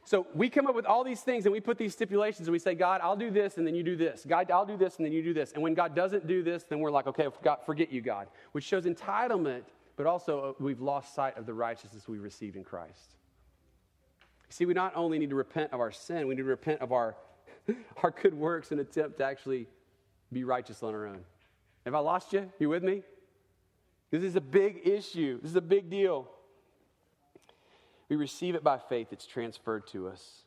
So 0.06 0.24
we 0.34 0.48
come 0.48 0.68
up 0.68 0.76
with 0.76 0.86
all 0.86 1.02
these 1.02 1.22
things 1.22 1.46
and 1.46 1.52
we 1.52 1.58
put 1.58 1.78
these 1.78 1.92
stipulations 1.92 2.46
and 2.46 2.52
we 2.52 2.60
say, 2.60 2.76
God, 2.76 3.00
I'll 3.02 3.16
do 3.16 3.28
this 3.28 3.58
and 3.58 3.66
then 3.66 3.74
you 3.74 3.82
do 3.82 3.96
this. 3.96 4.24
God, 4.26 4.48
I'll 4.52 4.64
do 4.64 4.76
this 4.76 4.98
and 4.98 5.04
then 5.04 5.12
you 5.12 5.20
do 5.20 5.34
this. 5.34 5.50
And 5.50 5.60
when 5.64 5.74
God 5.74 5.96
doesn't 5.96 6.28
do 6.28 6.44
this, 6.44 6.62
then 6.62 6.78
we're 6.78 6.92
like, 6.92 7.08
okay, 7.08 7.26
God, 7.42 7.58
forget 7.66 7.90
you, 7.90 8.00
God, 8.00 8.28
which 8.52 8.62
shows 8.62 8.84
entitlement, 8.84 9.62
but 9.96 10.06
also 10.06 10.40
uh, 10.40 10.52
we've 10.62 10.80
lost 10.80 11.12
sight 11.12 11.36
of 11.36 11.44
the 11.44 11.52
righteousness 11.52 12.06
we 12.06 12.18
received 12.18 12.54
in 12.54 12.62
Christ. 12.62 13.16
See, 14.48 14.64
we 14.64 14.74
not 14.74 14.92
only 14.94 15.18
need 15.18 15.30
to 15.30 15.36
repent 15.36 15.72
of 15.72 15.80
our 15.80 15.90
sin, 15.90 16.28
we 16.28 16.36
need 16.36 16.42
to 16.42 16.48
repent 16.48 16.80
of 16.82 16.92
our, 16.92 17.16
our 18.04 18.12
good 18.12 18.32
works 18.32 18.70
and 18.70 18.78
attempt 18.78 19.18
to 19.18 19.24
actually 19.24 19.66
be 20.32 20.44
righteous 20.44 20.84
on 20.84 20.94
our 20.94 21.08
own. 21.08 21.24
Have 21.84 21.96
I 21.96 21.98
lost 21.98 22.32
you? 22.32 22.48
You 22.60 22.68
with 22.68 22.84
me? 22.84 23.02
This 24.12 24.22
is 24.22 24.36
a 24.36 24.40
big 24.40 24.86
issue. 24.86 25.40
This 25.42 25.50
is 25.50 25.56
a 25.56 25.60
big 25.60 25.90
deal. 25.90 26.28
We 28.08 28.16
receive 28.16 28.54
it 28.54 28.62
by 28.62 28.78
faith, 28.78 29.08
it's 29.10 29.26
transferred 29.26 29.86
to 29.88 30.08
us. 30.08 30.42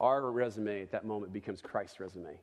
Our 0.00 0.30
resume 0.30 0.82
at 0.82 0.92
that 0.92 1.04
moment 1.04 1.32
becomes 1.32 1.60
Christ's 1.60 1.98
resume. 1.98 2.38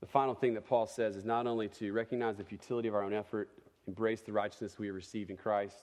The 0.00 0.06
final 0.06 0.34
thing 0.34 0.54
that 0.54 0.66
Paul 0.66 0.86
says 0.86 1.16
is 1.16 1.24
not 1.24 1.46
only 1.46 1.68
to 1.68 1.92
recognize 1.92 2.36
the 2.36 2.44
futility 2.44 2.88
of 2.88 2.94
our 2.94 3.02
own 3.02 3.12
effort, 3.12 3.50
embrace 3.86 4.22
the 4.22 4.32
righteousness 4.32 4.78
we 4.78 4.86
have 4.86 4.96
received 4.96 5.30
in 5.30 5.36
Christ 5.36 5.76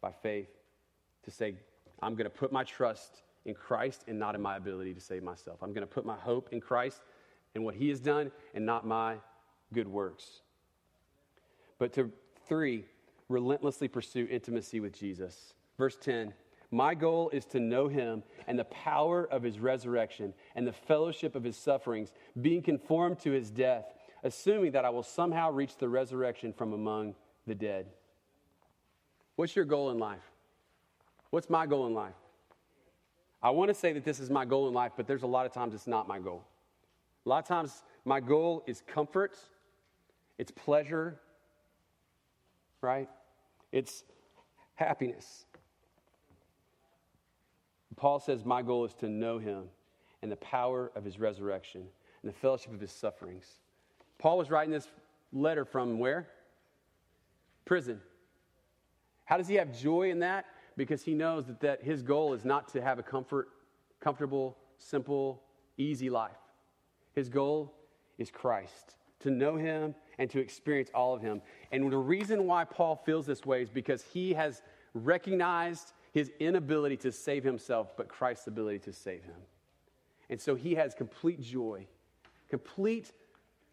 by 0.00 0.12
faith, 0.12 0.48
to 1.24 1.30
say, 1.30 1.56
I'm 2.00 2.14
going 2.14 2.30
to 2.30 2.30
put 2.30 2.52
my 2.52 2.62
trust 2.62 3.22
in 3.44 3.54
Christ 3.54 4.04
and 4.06 4.18
not 4.18 4.34
in 4.34 4.42
my 4.42 4.56
ability 4.56 4.94
to 4.94 5.00
save 5.00 5.22
myself. 5.22 5.58
I'm 5.62 5.72
going 5.72 5.86
to 5.86 5.92
put 5.92 6.06
my 6.06 6.16
hope 6.16 6.50
in 6.52 6.60
Christ 6.60 7.00
and 7.54 7.64
what 7.64 7.74
he 7.74 7.88
has 7.88 7.98
done 7.98 8.30
and 8.54 8.64
not 8.64 8.86
my 8.86 9.16
good 9.72 9.88
works. 9.88 10.42
But 11.78 11.92
to 11.94 12.10
three, 12.48 12.84
relentlessly 13.28 13.88
pursue 13.88 14.26
intimacy 14.30 14.80
with 14.80 14.92
Jesus. 14.98 15.54
Verse 15.78 15.96
10 15.96 16.32
My 16.70 16.94
goal 16.94 17.30
is 17.30 17.44
to 17.46 17.60
know 17.60 17.88
him 17.88 18.22
and 18.46 18.58
the 18.58 18.64
power 18.64 19.26
of 19.30 19.42
his 19.42 19.58
resurrection 19.58 20.34
and 20.54 20.66
the 20.66 20.72
fellowship 20.72 21.34
of 21.34 21.44
his 21.44 21.56
sufferings, 21.56 22.12
being 22.40 22.62
conformed 22.62 23.18
to 23.20 23.32
his 23.32 23.50
death, 23.50 23.84
assuming 24.22 24.72
that 24.72 24.84
I 24.84 24.90
will 24.90 25.02
somehow 25.02 25.50
reach 25.50 25.76
the 25.76 25.88
resurrection 25.88 26.52
from 26.52 26.72
among 26.72 27.14
the 27.46 27.54
dead. 27.54 27.86
What's 29.36 29.54
your 29.54 29.66
goal 29.66 29.90
in 29.90 29.98
life? 29.98 30.30
What's 31.30 31.50
my 31.50 31.66
goal 31.66 31.86
in 31.86 31.94
life? 31.94 32.14
I 33.42 33.50
want 33.50 33.68
to 33.68 33.74
say 33.74 33.92
that 33.92 34.04
this 34.04 34.18
is 34.18 34.30
my 34.30 34.44
goal 34.44 34.66
in 34.66 34.74
life, 34.74 34.92
but 34.96 35.06
there's 35.06 35.22
a 35.22 35.26
lot 35.26 35.46
of 35.46 35.52
times 35.52 35.74
it's 35.74 35.86
not 35.86 36.08
my 36.08 36.18
goal. 36.18 36.44
A 37.26 37.28
lot 37.28 37.38
of 37.38 37.46
times 37.46 37.82
my 38.04 38.20
goal 38.20 38.64
is 38.66 38.82
comfort, 38.86 39.36
it's 40.38 40.50
pleasure, 40.50 41.20
right? 42.86 43.08
It's 43.72 44.04
happiness. 44.76 45.44
Paul 47.96 48.20
says, 48.20 48.44
My 48.44 48.62
goal 48.62 48.84
is 48.84 48.94
to 48.94 49.08
know 49.08 49.38
him 49.38 49.64
and 50.22 50.30
the 50.30 50.36
power 50.36 50.92
of 50.94 51.04
his 51.04 51.18
resurrection 51.18 51.82
and 52.22 52.32
the 52.32 52.36
fellowship 52.36 52.72
of 52.72 52.80
his 52.80 52.92
sufferings. 52.92 53.46
Paul 54.18 54.38
was 54.38 54.50
writing 54.50 54.72
this 54.72 54.88
letter 55.32 55.64
from 55.64 55.98
where? 55.98 56.28
Prison. 57.64 58.00
How 59.24 59.36
does 59.36 59.48
he 59.48 59.56
have 59.56 59.76
joy 59.76 60.10
in 60.10 60.20
that? 60.20 60.46
Because 60.76 61.02
he 61.02 61.14
knows 61.14 61.46
that, 61.46 61.60
that 61.60 61.82
his 61.82 62.02
goal 62.02 62.32
is 62.34 62.44
not 62.44 62.68
to 62.68 62.80
have 62.80 62.98
a 62.98 63.02
comfort, 63.02 63.48
comfortable, 64.00 64.56
simple, 64.78 65.42
easy 65.76 66.08
life. 66.08 66.36
His 67.14 67.28
goal 67.28 67.74
is 68.18 68.30
Christ, 68.30 68.94
to 69.26 69.32
know 69.32 69.56
him 69.56 69.92
and 70.18 70.30
to 70.30 70.38
experience 70.38 70.88
all 70.94 71.12
of 71.12 71.20
him. 71.20 71.42
And 71.72 71.90
the 71.90 71.98
reason 71.98 72.46
why 72.46 72.64
Paul 72.64 72.94
feels 73.04 73.26
this 73.26 73.44
way 73.44 73.60
is 73.60 73.68
because 73.68 74.02
he 74.02 74.32
has 74.34 74.62
recognized 74.94 75.92
his 76.12 76.30
inability 76.38 76.96
to 76.98 77.10
save 77.10 77.42
himself, 77.42 77.96
but 77.96 78.08
Christ's 78.08 78.46
ability 78.46 78.78
to 78.80 78.92
save 78.92 79.24
him. 79.24 79.34
And 80.30 80.40
so 80.40 80.54
he 80.54 80.76
has 80.76 80.94
complete 80.94 81.42
joy, 81.42 81.86
complete 82.48 83.12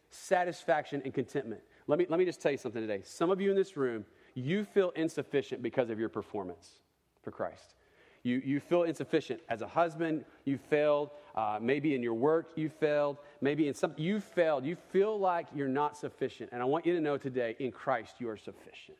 satisfaction 0.09 1.03
and 1.05 1.13
contentment. 1.13 1.61
Let 1.85 1.99
me, 1.99 2.07
let 2.09 2.17
me 2.17 2.25
just 2.25 2.41
tell 2.41 2.51
you 2.51 2.57
something 2.57 2.81
today. 2.81 3.01
Some 3.03 3.29
of 3.29 3.39
you 3.39 3.51
in 3.51 3.55
this 3.55 3.77
room, 3.77 4.05
you 4.33 4.65
feel 4.65 4.89
insufficient 4.95 5.61
because 5.61 5.91
of 5.91 5.99
your 5.99 6.09
performance 6.09 6.79
for 7.21 7.29
Christ. 7.29 7.75
You, 8.23 8.41
you 8.43 8.59
feel 8.59 8.83
insufficient. 8.83 9.41
As 9.49 9.61
a 9.61 9.67
husband, 9.67 10.23
you 10.45 10.57
failed. 10.57 11.11
Uh, 11.35 11.59
maybe 11.61 11.93
in 11.93 12.01
your 12.01 12.13
work, 12.13 12.51
you 12.55 12.69
failed. 12.69 13.17
Maybe 13.41 13.67
in 13.67 13.73
some, 13.73 13.93
you 13.97 14.19
failed. 14.19 14.65
You 14.65 14.77
feel 14.91 15.19
like 15.19 15.47
you're 15.53 15.67
not 15.67 15.97
sufficient. 15.97 16.49
And 16.53 16.61
I 16.61 16.65
want 16.65 16.85
you 16.85 16.93
to 16.95 17.01
know 17.01 17.17
today, 17.17 17.55
in 17.59 17.71
Christ, 17.71 18.15
you 18.19 18.29
are 18.29 18.37
sufficient. 18.37 18.97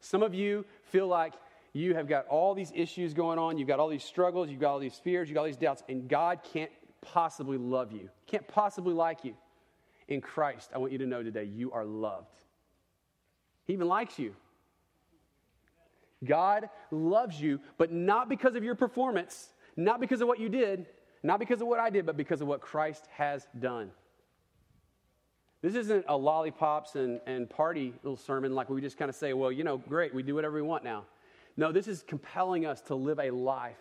Some 0.00 0.22
of 0.22 0.34
you 0.34 0.64
feel 0.82 1.06
like 1.06 1.34
you 1.72 1.94
have 1.94 2.08
got 2.08 2.26
all 2.26 2.54
these 2.54 2.72
issues 2.74 3.14
going 3.14 3.38
on. 3.38 3.56
You've 3.56 3.68
got 3.68 3.78
all 3.78 3.88
these 3.88 4.04
struggles. 4.04 4.50
You've 4.50 4.60
got 4.60 4.72
all 4.72 4.78
these 4.80 4.96
fears. 4.96 5.28
You've 5.28 5.34
got 5.34 5.42
all 5.42 5.46
these 5.46 5.56
doubts. 5.56 5.82
And 5.88 6.08
God 6.08 6.40
can't 6.52 6.70
possibly 7.04 7.58
love 7.58 7.92
you, 7.92 8.08
can't 8.26 8.46
possibly 8.48 8.94
like 8.94 9.24
you. 9.24 9.34
In 10.08 10.20
Christ, 10.20 10.70
I 10.74 10.78
want 10.78 10.92
you 10.92 10.98
to 10.98 11.06
know 11.06 11.22
today, 11.22 11.44
you 11.44 11.72
are 11.72 11.84
loved. 11.84 12.42
He 13.64 13.72
even 13.72 13.88
likes 13.88 14.18
you. 14.18 14.34
God 16.22 16.68
loves 16.90 17.40
you, 17.40 17.60
but 17.78 17.92
not 17.92 18.28
because 18.28 18.54
of 18.54 18.64
your 18.64 18.74
performance, 18.74 19.48
not 19.76 20.00
because 20.00 20.20
of 20.20 20.28
what 20.28 20.38
you 20.38 20.48
did, 20.48 20.86
not 21.22 21.38
because 21.40 21.60
of 21.60 21.66
what 21.66 21.80
I 21.80 21.90
did, 21.90 22.06
but 22.06 22.16
because 22.16 22.40
of 22.40 22.46
what 22.46 22.60
Christ 22.60 23.06
has 23.16 23.46
done. 23.58 23.90
This 25.62 25.74
isn't 25.76 26.04
a 26.08 26.16
lollipops 26.16 26.94
and, 26.94 27.20
and 27.26 27.48
party 27.48 27.94
little 28.02 28.18
sermon 28.18 28.54
like 28.54 28.68
we 28.68 28.82
just 28.82 28.98
kind 28.98 29.08
of 29.08 29.14
say, 29.14 29.32
well, 29.32 29.50
you 29.50 29.64
know, 29.64 29.78
great, 29.78 30.14
we 30.14 30.22
do 30.22 30.34
whatever 30.34 30.56
we 30.56 30.62
want 30.62 30.84
now. 30.84 31.04
No, 31.56 31.72
this 31.72 31.88
is 31.88 32.04
compelling 32.06 32.66
us 32.66 32.82
to 32.82 32.94
live 32.94 33.18
a 33.18 33.30
life 33.30 33.78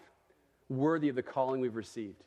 worthy 0.70 1.10
of 1.10 1.16
the 1.16 1.24
calling 1.24 1.60
we've 1.60 1.76
received, 1.76 2.24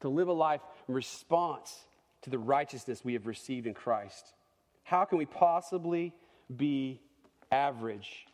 to 0.00 0.10
live 0.10 0.28
a 0.28 0.32
life 0.32 0.60
in 0.88 0.94
response 0.94 1.86
to 2.22 2.30
the 2.30 2.38
righteousness 2.38 3.02
we 3.02 3.14
have 3.14 3.26
received 3.26 3.66
in 3.66 3.72
Christ. 3.72 4.34
How 4.82 5.06
can 5.06 5.16
we 5.16 5.24
possibly 5.24 6.12
be 6.54 7.00
average 7.50 8.26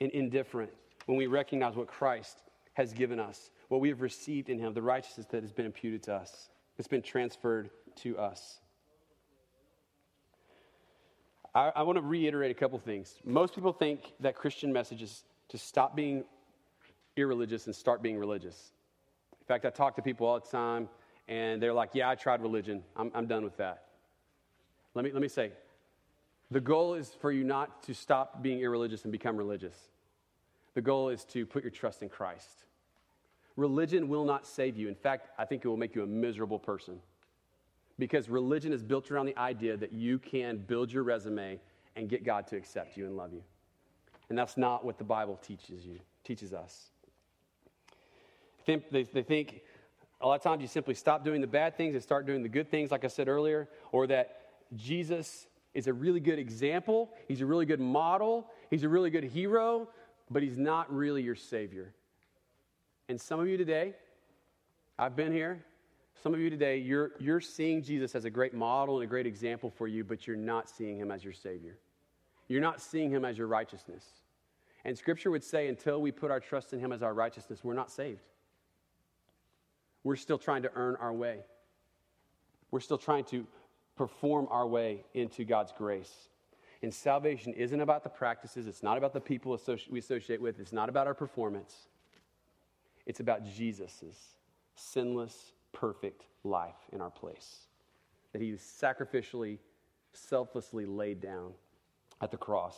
and 0.00 0.10
indifferent 0.12 0.70
when 1.06 1.16
we 1.16 1.26
recognize 1.26 1.74
what 1.74 1.86
Christ 1.86 2.42
has 2.74 2.92
given 2.92 3.18
us, 3.18 3.50
what 3.68 3.80
we 3.80 3.88
have 3.88 4.00
received 4.00 4.48
in 4.48 4.58
Him, 4.58 4.74
the 4.74 4.82
righteousness 4.82 5.26
that 5.30 5.42
has 5.42 5.52
been 5.52 5.66
imputed 5.66 6.02
to 6.04 6.14
us, 6.14 6.50
it's 6.78 6.88
been 6.88 7.02
transferred 7.02 7.70
to 7.96 8.18
us. 8.18 8.60
I, 11.54 11.72
I 11.76 11.82
want 11.82 11.96
to 11.96 12.02
reiterate 12.02 12.50
a 12.50 12.54
couple 12.54 12.78
things. 12.78 13.14
Most 13.24 13.54
people 13.54 13.72
think 13.72 14.12
that 14.20 14.36
Christian 14.36 14.72
message 14.72 15.00
is 15.00 15.24
to 15.48 15.56
stop 15.56 15.96
being 15.96 16.24
irreligious 17.16 17.66
and 17.66 17.74
start 17.74 18.02
being 18.02 18.18
religious. 18.18 18.72
In 19.40 19.46
fact, 19.46 19.64
I 19.64 19.70
talk 19.70 19.96
to 19.96 20.02
people 20.02 20.26
all 20.26 20.38
the 20.38 20.46
time, 20.46 20.88
and 21.28 21.62
they're 21.62 21.72
like, 21.72 21.90
Yeah, 21.94 22.10
I 22.10 22.14
tried 22.14 22.42
religion. 22.42 22.82
I'm, 22.94 23.10
I'm 23.14 23.26
done 23.26 23.42
with 23.42 23.56
that. 23.56 23.84
Let 24.94 25.04
me, 25.04 25.12
let 25.12 25.22
me 25.22 25.28
say, 25.28 25.52
the 26.50 26.60
goal 26.60 26.94
is 26.94 27.08
for 27.20 27.32
you 27.32 27.44
not 27.44 27.82
to 27.84 27.94
stop 27.94 28.42
being 28.42 28.60
irreligious 28.60 29.02
and 29.04 29.12
become 29.12 29.36
religious. 29.36 29.76
The 30.74 30.82
goal 30.82 31.08
is 31.08 31.24
to 31.26 31.46
put 31.46 31.64
your 31.64 31.70
trust 31.70 32.02
in 32.02 32.08
Christ. 32.08 32.64
Religion 33.56 34.08
will 34.08 34.24
not 34.24 34.46
save 34.46 34.76
you. 34.76 34.88
In 34.88 34.94
fact, 34.94 35.28
I 35.38 35.44
think 35.44 35.64
it 35.64 35.68
will 35.68 35.76
make 35.76 35.94
you 35.94 36.02
a 36.02 36.06
miserable 36.06 36.58
person. 36.58 37.00
Because 37.98 38.28
religion 38.28 38.72
is 38.72 38.82
built 38.82 39.10
around 39.10 39.26
the 39.26 39.38
idea 39.38 39.76
that 39.76 39.92
you 39.92 40.18
can 40.18 40.58
build 40.58 40.92
your 40.92 41.02
resume 41.02 41.58
and 41.96 42.08
get 42.08 42.24
God 42.24 42.46
to 42.48 42.56
accept 42.56 42.96
you 42.96 43.06
and 43.06 43.16
love 43.16 43.32
you. 43.32 43.42
And 44.28 44.38
that's 44.38 44.56
not 44.56 44.84
what 44.84 44.98
the 44.98 45.04
Bible 45.04 45.40
teaches 45.42 45.86
you, 45.86 45.98
teaches 46.24 46.52
us. 46.52 46.90
They, 48.66 49.04
think 49.04 49.62
a 50.20 50.26
lot 50.26 50.34
of 50.34 50.42
times 50.42 50.60
you 50.60 50.68
simply 50.68 50.94
stop 50.94 51.24
doing 51.24 51.40
the 51.40 51.46
bad 51.46 51.76
things 51.76 51.94
and 51.94 52.02
start 52.02 52.26
doing 52.26 52.42
the 52.42 52.48
good 52.48 52.70
things, 52.70 52.90
like 52.90 53.04
I 53.04 53.08
said 53.08 53.28
earlier, 53.28 53.68
or 53.92 54.06
that 54.08 54.40
Jesus 54.74 55.46
is 55.76 55.88
a 55.88 55.92
really 55.92 56.20
good 56.20 56.38
example, 56.38 57.10
he's 57.28 57.42
a 57.42 57.46
really 57.46 57.66
good 57.66 57.80
model, 57.80 58.50
he's 58.70 58.82
a 58.82 58.88
really 58.88 59.10
good 59.10 59.24
hero, 59.24 59.86
but 60.30 60.42
he's 60.42 60.56
not 60.56 60.92
really 60.92 61.22
your 61.22 61.34
Savior. 61.34 61.92
And 63.10 63.20
some 63.20 63.40
of 63.40 63.46
you 63.46 63.58
today, 63.58 63.92
I've 64.98 65.14
been 65.14 65.32
here, 65.32 65.62
some 66.22 66.32
of 66.32 66.40
you 66.40 66.48
today, 66.48 66.78
you're, 66.78 67.10
you're 67.20 67.42
seeing 67.42 67.82
Jesus 67.82 68.14
as 68.14 68.24
a 68.24 68.30
great 68.30 68.54
model 68.54 68.96
and 68.96 69.04
a 69.04 69.06
great 69.06 69.26
example 69.26 69.68
for 69.68 69.86
you, 69.86 70.02
but 70.02 70.26
you're 70.26 70.34
not 70.34 70.70
seeing 70.70 70.96
him 70.96 71.10
as 71.10 71.22
your 71.22 71.34
Savior. 71.34 71.76
You're 72.48 72.62
not 72.62 72.80
seeing 72.80 73.10
him 73.10 73.26
as 73.26 73.36
your 73.36 73.46
righteousness. 73.46 74.04
And 74.86 74.96
Scripture 74.96 75.30
would 75.30 75.44
say 75.44 75.68
until 75.68 76.00
we 76.00 76.10
put 76.10 76.30
our 76.30 76.40
trust 76.40 76.72
in 76.72 76.80
him 76.80 76.90
as 76.90 77.02
our 77.02 77.12
righteousness, 77.12 77.62
we're 77.62 77.74
not 77.74 77.90
saved. 77.90 78.22
We're 80.04 80.16
still 80.16 80.38
trying 80.38 80.62
to 80.62 80.70
earn 80.74 80.96
our 80.96 81.12
way. 81.12 81.40
We're 82.70 82.80
still 82.80 82.98
trying 82.98 83.24
to 83.24 83.46
perform 83.96 84.46
our 84.50 84.66
way 84.66 85.04
into 85.14 85.44
God's 85.44 85.72
grace. 85.76 86.28
And 86.82 86.92
salvation 86.92 87.54
isn't 87.54 87.80
about 87.80 88.04
the 88.04 88.10
practices, 88.10 88.66
it's 88.66 88.82
not 88.82 88.98
about 88.98 89.12
the 89.12 89.20
people 89.20 89.58
we 89.90 89.98
associate 89.98 90.40
with, 90.40 90.60
it's 90.60 90.72
not 90.72 90.88
about 90.88 91.06
our 91.06 91.14
performance. 91.14 91.88
It's 93.06 93.20
about 93.20 93.44
Jesus' 93.44 94.34
sinless, 94.74 95.52
perfect 95.72 96.24
life 96.44 96.74
in 96.92 97.00
our 97.00 97.10
place. 97.10 97.66
That 98.32 98.42
he 98.42 98.52
sacrificially, 98.52 99.58
selflessly 100.12 100.84
laid 100.84 101.20
down 101.20 101.52
at 102.20 102.30
the 102.30 102.36
cross. 102.36 102.76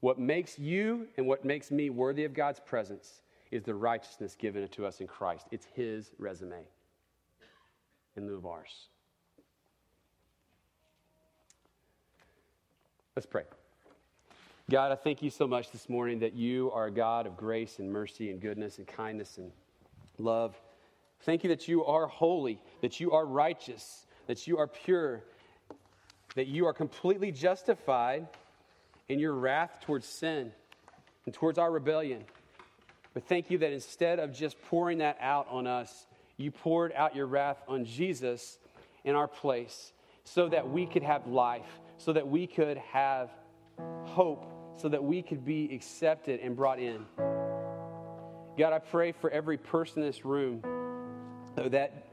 What 0.00 0.18
makes 0.18 0.58
you 0.58 1.08
and 1.16 1.26
what 1.26 1.44
makes 1.44 1.70
me 1.70 1.90
worthy 1.90 2.24
of 2.24 2.34
God's 2.34 2.60
presence 2.60 3.22
is 3.50 3.62
the 3.62 3.74
righteousness 3.74 4.34
given 4.34 4.66
to 4.68 4.86
us 4.86 5.00
in 5.00 5.06
Christ. 5.06 5.46
It's 5.50 5.66
his 5.74 6.10
resume 6.18 6.62
in 8.16 8.26
lieu 8.26 8.36
of 8.36 8.46
ours. 8.46 8.88
Let's 13.16 13.24
pray. 13.24 13.44
God, 14.70 14.92
I 14.92 14.94
thank 14.94 15.22
you 15.22 15.30
so 15.30 15.46
much 15.46 15.70
this 15.70 15.88
morning 15.88 16.18
that 16.18 16.34
you 16.34 16.70
are 16.72 16.88
a 16.88 16.90
God 16.90 17.26
of 17.26 17.34
grace 17.34 17.78
and 17.78 17.90
mercy 17.90 18.30
and 18.30 18.38
goodness 18.38 18.76
and 18.76 18.86
kindness 18.86 19.38
and 19.38 19.50
love. 20.18 20.54
Thank 21.22 21.42
you 21.42 21.48
that 21.48 21.66
you 21.66 21.82
are 21.86 22.08
holy, 22.08 22.60
that 22.82 23.00
you 23.00 23.12
are 23.12 23.24
righteous, 23.24 24.04
that 24.26 24.46
you 24.46 24.58
are 24.58 24.66
pure, 24.66 25.24
that 26.34 26.46
you 26.48 26.66
are 26.66 26.74
completely 26.74 27.32
justified 27.32 28.28
in 29.08 29.18
your 29.18 29.32
wrath 29.32 29.78
towards 29.80 30.06
sin 30.06 30.52
and 31.24 31.34
towards 31.34 31.56
our 31.56 31.70
rebellion. 31.70 32.22
But 33.14 33.26
thank 33.26 33.50
you 33.50 33.56
that 33.56 33.72
instead 33.72 34.18
of 34.18 34.30
just 34.30 34.60
pouring 34.64 34.98
that 34.98 35.16
out 35.22 35.46
on 35.48 35.66
us, 35.66 36.06
you 36.36 36.50
poured 36.50 36.92
out 36.92 37.16
your 37.16 37.28
wrath 37.28 37.62
on 37.66 37.86
Jesus 37.86 38.58
in 39.04 39.14
our 39.14 39.26
place 39.26 39.92
so 40.24 40.50
that 40.50 40.68
we 40.68 40.84
could 40.84 41.02
have 41.02 41.26
life, 41.26 41.80
so 41.98 42.12
that 42.12 42.26
we 42.26 42.46
could 42.46 42.78
have 42.78 43.30
hope, 44.04 44.46
so 44.76 44.88
that 44.88 45.02
we 45.02 45.22
could 45.22 45.44
be 45.44 45.74
accepted 45.74 46.40
and 46.40 46.56
brought 46.56 46.78
in. 46.78 47.04
God, 48.58 48.72
I 48.72 48.78
pray 48.78 49.12
for 49.12 49.30
every 49.30 49.58
person 49.58 50.02
in 50.02 50.08
this 50.08 50.24
room 50.24 50.62
that, 51.56 52.06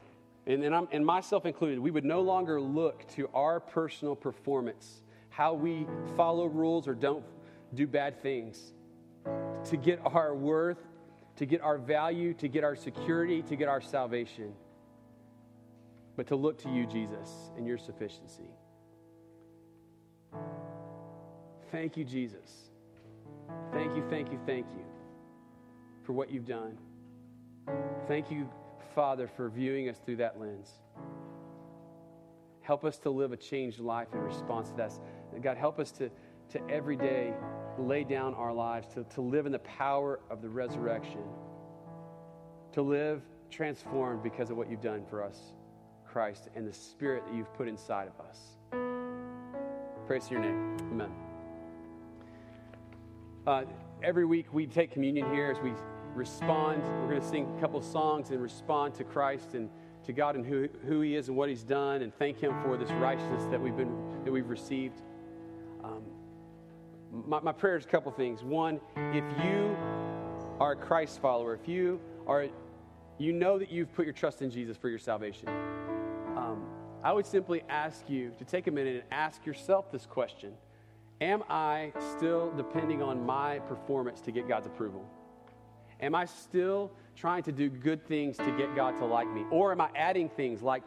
and, 0.45 0.63
and, 0.63 0.87
and 0.91 1.05
myself 1.05 1.45
included, 1.45 1.79
we 1.79 1.91
would 1.91 2.05
no 2.05 2.21
longer 2.21 2.59
look 2.59 3.07
to 3.15 3.29
our 3.33 3.59
personal 3.59 4.15
performance, 4.15 5.01
how 5.29 5.53
we 5.53 5.85
follow 6.15 6.45
rules 6.45 6.87
or 6.87 6.95
don't 6.95 7.23
do 7.73 7.87
bad 7.87 8.21
things, 8.21 8.73
to 9.65 9.77
get 9.77 9.99
our 10.05 10.35
worth 10.35 10.77
to 11.37 11.45
get 11.45 11.61
our 11.61 11.77
value, 11.77 12.33
to 12.35 12.47
get 12.47 12.63
our 12.63 12.75
security, 12.75 13.41
to 13.43 13.55
get 13.55 13.67
our 13.67 13.81
salvation, 13.81 14.53
but 16.15 16.27
to 16.27 16.35
look 16.35 16.59
to 16.59 16.69
you, 16.69 16.85
Jesus, 16.85 17.29
and 17.57 17.65
your 17.65 17.77
sufficiency. 17.77 18.49
Thank 21.73 21.97
you, 21.97 22.03
Jesus. 22.05 22.69
Thank 23.71 23.95
you, 23.95 24.03
thank 24.07 24.31
you, 24.31 24.39
thank 24.45 24.67
you 24.77 24.85
for 26.03 26.13
what 26.13 26.29
you've 26.29 26.45
done. 26.45 26.77
Thank 28.07 28.29
you, 28.29 28.47
Father, 28.93 29.27
for 29.27 29.49
viewing 29.49 29.89
us 29.89 29.97
through 30.05 30.17
that 30.17 30.39
lens. 30.39 30.69
Help 32.61 32.85
us 32.85 32.99
to 32.99 33.09
live 33.09 33.31
a 33.31 33.37
changed 33.37 33.79
life 33.79 34.09
in 34.13 34.19
response 34.19 34.69
to 34.69 34.75
that. 34.75 34.91
God, 35.41 35.57
help 35.57 35.79
us 35.79 35.91
to, 35.93 36.11
to 36.49 36.61
every 36.69 36.95
day 36.95 37.33
lay 37.79 38.03
down 38.03 38.35
our 38.35 38.53
lives, 38.53 38.85
to, 38.93 39.03
to 39.05 39.21
live 39.21 39.47
in 39.47 39.51
the 39.51 39.59
power 39.59 40.19
of 40.29 40.43
the 40.43 40.49
resurrection, 40.49 41.23
to 42.73 42.83
live 42.83 43.23
transformed 43.49 44.21
because 44.21 44.51
of 44.51 44.57
what 44.57 44.69
you've 44.69 44.79
done 44.79 45.03
for 45.09 45.23
us, 45.23 45.39
Christ, 46.05 46.49
and 46.55 46.67
the 46.67 46.73
Spirit 46.73 47.25
that 47.25 47.33
you've 47.33 47.51
put 47.55 47.67
inside 47.67 48.09
of 48.09 48.23
us. 48.23 48.37
Praise 50.05 50.29
your 50.29 50.39
name. 50.39 50.77
Amen. 50.91 51.32
Uh, 53.45 53.65
every 54.01 54.23
week 54.23 54.45
we 54.53 54.65
take 54.65 54.89
communion 54.89 55.29
here 55.33 55.51
as 55.51 55.61
we 55.61 55.73
respond. 56.15 56.81
We're 56.81 57.09
going 57.09 57.21
to 57.21 57.27
sing 57.27 57.53
a 57.57 57.59
couple 57.59 57.81
songs 57.81 58.29
and 58.29 58.41
respond 58.41 58.93
to 58.95 59.03
Christ 59.03 59.53
and 59.53 59.69
to 60.05 60.13
God 60.13 60.37
and 60.37 60.45
who, 60.45 60.69
who 60.87 61.01
He 61.01 61.17
is 61.17 61.27
and 61.27 61.35
what 61.35 61.49
He's 61.49 61.63
done, 61.63 62.03
and 62.03 62.15
thank 62.15 62.39
Him 62.39 62.53
for 62.63 62.77
this 62.77 62.89
righteousness 62.91 63.43
that 63.51 63.59
we've 63.59 63.75
been 63.75 64.23
that 64.23 64.31
we've 64.31 64.47
received. 64.47 65.01
Um, 65.83 66.03
my, 67.11 67.41
my 67.41 67.51
prayer 67.51 67.75
is 67.75 67.83
a 67.83 67.87
couple 67.89 68.13
things. 68.13 68.43
One, 68.43 68.79
if 68.95 69.25
you 69.43 69.75
are 70.61 70.71
a 70.71 70.77
Christ 70.77 71.19
follower, 71.21 71.53
if 71.53 71.67
you 71.67 71.99
are, 72.25 72.47
you 73.17 73.33
know 73.33 73.59
that 73.59 73.69
you've 73.69 73.93
put 73.93 74.05
your 74.05 74.13
trust 74.13 74.41
in 74.41 74.51
Jesus 74.51 74.77
for 74.77 74.87
your 74.87 74.99
salvation, 74.99 75.49
um, 76.37 76.65
I 77.03 77.11
would 77.11 77.25
simply 77.25 77.63
ask 77.67 78.09
you 78.09 78.31
to 78.37 78.45
take 78.45 78.67
a 78.67 78.71
minute 78.71 78.95
and 78.95 79.03
ask 79.11 79.45
yourself 79.45 79.91
this 79.91 80.05
question 80.05 80.53
Am 81.23 81.41
I 81.49 81.93
still 82.17 82.51
depending 82.57 83.01
on 83.01 83.25
my 83.25 83.59
performance 83.59 84.19
to 84.19 84.31
get 84.33 84.45
God's 84.45 84.67
approval? 84.67 85.05
Am 86.01 86.15
I 86.15 86.25
still 86.25 86.91
trying 87.15 87.43
to 87.43 87.53
do 87.53 87.69
good 87.69 88.05
things 88.05 88.35
to 88.35 88.51
get 88.57 88.75
God 88.75 88.97
to 88.97 89.05
like 89.05 89.31
me? 89.31 89.45
Or 89.49 89.71
am 89.71 89.79
I 89.79 89.87
adding 89.95 90.27
things 90.27 90.61
like 90.61 90.83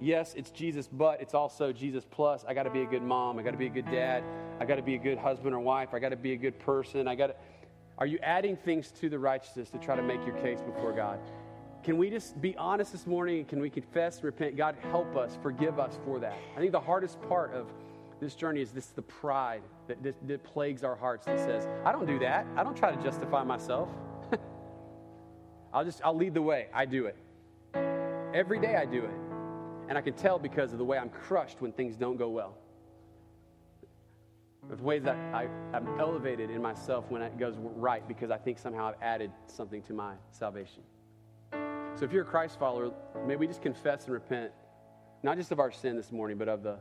yes, 0.00 0.34
it's 0.34 0.50
Jesus, 0.50 0.88
but 0.88 1.20
it's 1.20 1.32
also 1.32 1.72
Jesus 1.72 2.04
plus. 2.10 2.44
I 2.44 2.54
got 2.54 2.64
to 2.64 2.70
be 2.70 2.82
a 2.82 2.86
good 2.86 3.02
mom. 3.02 3.38
I 3.38 3.42
got 3.42 3.52
to 3.52 3.56
be 3.56 3.66
a 3.66 3.70
good 3.70 3.88
dad. 3.88 4.24
I 4.58 4.64
got 4.64 4.76
to 4.76 4.82
be 4.82 4.96
a 4.96 4.98
good 4.98 5.16
husband 5.16 5.54
or 5.54 5.60
wife. 5.60 5.90
I 5.94 6.00
got 6.00 6.08
to 6.08 6.16
be 6.16 6.32
a 6.32 6.36
good 6.36 6.58
person. 6.58 7.06
I 7.06 7.14
got 7.14 7.28
to. 7.28 7.36
Are 7.98 8.06
you 8.06 8.18
adding 8.20 8.56
things 8.56 8.90
to 9.00 9.08
the 9.08 9.18
righteousness 9.18 9.70
to 9.70 9.78
try 9.78 9.94
to 9.94 10.02
make 10.02 10.26
your 10.26 10.36
case 10.38 10.60
before 10.60 10.92
God? 10.92 11.20
Can 11.84 11.98
we 11.98 12.10
just 12.10 12.40
be 12.40 12.56
honest 12.56 12.90
this 12.90 13.06
morning? 13.06 13.44
Can 13.44 13.60
we 13.60 13.70
confess 13.70 14.24
repent? 14.24 14.56
God, 14.56 14.76
help 14.90 15.14
us, 15.14 15.38
forgive 15.40 15.78
us 15.78 15.96
for 16.04 16.18
that. 16.18 16.36
I 16.56 16.58
think 16.58 16.72
the 16.72 16.80
hardest 16.80 17.22
part 17.22 17.54
of 17.54 17.68
this 18.20 18.34
journey 18.34 18.60
is 18.60 18.70
this 18.70 18.86
the 18.86 19.02
pride 19.02 19.62
that, 19.86 20.02
that, 20.02 20.14
that 20.26 20.44
plagues 20.44 20.82
our 20.84 20.96
hearts 20.96 21.26
that 21.26 21.38
says, 21.38 21.68
I 21.84 21.92
don't 21.92 22.06
do 22.06 22.18
that. 22.20 22.46
I 22.56 22.64
don't 22.64 22.76
try 22.76 22.94
to 22.94 23.02
justify 23.02 23.44
myself. 23.44 23.88
I'll 25.72 25.84
just, 25.84 26.00
I'll 26.04 26.16
lead 26.16 26.34
the 26.34 26.42
way. 26.42 26.66
I 26.74 26.84
do 26.84 27.06
it. 27.06 27.16
Every 28.34 28.60
day 28.60 28.76
I 28.76 28.84
do 28.84 29.04
it. 29.04 29.10
And 29.88 29.96
I 29.96 30.00
can 30.00 30.14
tell 30.14 30.38
because 30.38 30.72
of 30.72 30.78
the 30.78 30.84
way 30.84 30.98
I'm 30.98 31.08
crushed 31.08 31.60
when 31.60 31.72
things 31.72 31.96
don't 31.96 32.16
go 32.16 32.28
well. 32.28 32.58
The 34.68 34.82
ways 34.82 35.02
that 35.04 35.16
I, 35.32 35.48
I'm 35.72 35.98
elevated 35.98 36.50
in 36.50 36.60
myself 36.60 37.06
when 37.08 37.22
it 37.22 37.38
goes 37.38 37.54
right 37.58 38.06
because 38.06 38.30
I 38.30 38.36
think 38.36 38.58
somehow 38.58 38.88
I've 38.88 39.02
added 39.02 39.30
something 39.46 39.80
to 39.82 39.94
my 39.94 40.14
salvation. 40.30 40.82
So 41.52 42.04
if 42.04 42.12
you're 42.12 42.22
a 42.22 42.26
Christ 42.26 42.58
follower, 42.58 42.92
may 43.26 43.36
we 43.36 43.46
just 43.46 43.62
confess 43.62 44.04
and 44.04 44.12
repent, 44.12 44.52
not 45.22 45.36
just 45.36 45.50
of 45.52 45.58
our 45.58 45.72
sin 45.72 45.96
this 45.96 46.12
morning, 46.12 46.36
but 46.36 46.48
of 46.48 46.62
the, 46.62 46.78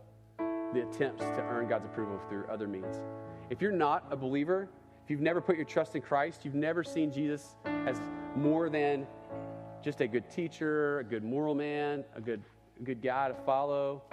the 0.77 0.87
attempts 0.87 1.23
to 1.23 1.41
earn 1.49 1.67
God's 1.67 1.85
approval 1.85 2.19
through 2.29 2.45
other 2.51 2.67
means. 2.67 3.01
If 3.49 3.61
you're 3.61 3.71
not 3.71 4.05
a 4.11 4.15
believer, 4.15 4.69
if 5.03 5.09
you've 5.09 5.21
never 5.21 5.41
put 5.41 5.55
your 5.55 5.65
trust 5.65 5.95
in 5.95 6.01
Christ, 6.01 6.45
you've 6.45 6.53
never 6.53 6.83
seen 6.83 7.11
Jesus 7.11 7.55
as 7.65 7.99
more 8.35 8.69
than 8.69 9.07
just 9.81 10.01
a 10.01 10.07
good 10.07 10.29
teacher, 10.29 10.99
a 10.99 11.03
good 11.03 11.23
moral 11.23 11.55
man, 11.55 12.03
a 12.15 12.21
good 12.21 12.43
a 12.79 12.83
good 12.83 13.01
guy 13.01 13.27
to 13.27 13.33
follow. 13.33 14.03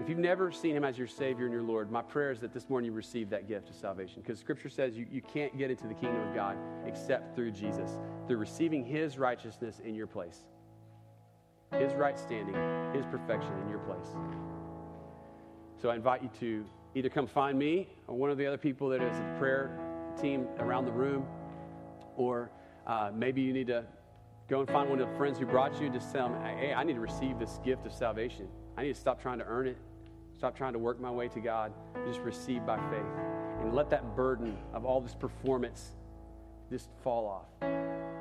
If 0.00 0.08
you've 0.08 0.18
never 0.18 0.50
seen 0.50 0.74
him 0.74 0.84
as 0.84 0.96
your 0.96 1.06
Savior 1.06 1.44
and 1.44 1.52
your 1.52 1.62
Lord, 1.62 1.90
my 1.90 2.00
prayer 2.00 2.30
is 2.30 2.40
that 2.40 2.54
this 2.54 2.70
morning 2.70 2.90
you 2.90 2.96
receive 2.96 3.28
that 3.30 3.46
gift 3.46 3.68
of 3.68 3.74
salvation. 3.74 4.22
Because 4.22 4.38
Scripture 4.38 4.70
says 4.70 4.96
you, 4.96 5.06
you 5.10 5.20
can't 5.20 5.56
get 5.58 5.70
into 5.70 5.86
the 5.86 5.94
kingdom 5.94 6.26
of 6.26 6.34
God 6.34 6.56
except 6.86 7.34
through 7.34 7.50
Jesus, 7.50 7.90
through 8.26 8.38
receiving 8.38 8.84
his 8.84 9.18
righteousness 9.18 9.80
in 9.84 9.94
your 9.94 10.06
place, 10.06 10.44
his 11.72 11.92
right 11.94 12.18
standing, 12.18 12.54
his 12.94 13.04
perfection 13.06 13.52
in 13.62 13.68
your 13.68 13.80
place. 13.80 14.14
So 15.86 15.90
I 15.90 15.94
invite 15.94 16.20
you 16.20 16.30
to 16.40 16.64
either 16.96 17.08
come 17.08 17.28
find 17.28 17.56
me 17.56 17.86
or 18.08 18.16
one 18.16 18.28
of 18.28 18.38
the 18.38 18.44
other 18.44 18.58
people 18.58 18.88
that 18.88 19.00
is 19.00 19.16
a 19.16 19.36
prayer 19.38 19.78
team 20.20 20.48
around 20.58 20.84
the 20.84 20.90
room, 20.90 21.24
or 22.16 22.50
uh, 22.88 23.12
maybe 23.14 23.40
you 23.40 23.52
need 23.52 23.68
to 23.68 23.84
Go 24.48 24.58
and 24.60 24.68
find 24.68 24.90
one 24.90 25.00
of 25.00 25.08
the 25.08 25.16
friends 25.16 25.38
who 25.38 25.46
brought 25.46 25.80
you. 25.80 25.88
Just 25.88 26.12
tell 26.12 26.28
them, 26.28 26.40
hey, 26.42 26.72
I 26.72 26.82
need 26.82 26.94
to 26.94 27.00
receive 27.00 27.38
this 27.38 27.60
gift 27.64 27.86
of 27.86 27.92
salvation. 27.92 28.48
I 28.76 28.82
need 28.82 28.94
to 28.94 29.00
stop 29.00 29.22
trying 29.22 29.38
to 29.38 29.44
earn 29.44 29.68
it, 29.68 29.76
stop 30.36 30.56
trying 30.56 30.72
to 30.72 30.78
work 30.80 31.00
my 31.00 31.10
way 31.10 31.28
to 31.28 31.40
God. 31.40 31.72
Just 32.04 32.20
receive 32.20 32.66
by 32.66 32.78
faith. 32.90 33.06
And 33.60 33.72
let 33.72 33.88
that 33.90 34.16
burden 34.16 34.56
of 34.72 34.84
all 34.84 35.00
this 35.00 35.14
performance 35.14 35.92
just 36.68 36.90
fall 37.04 37.26
off. 37.26 38.15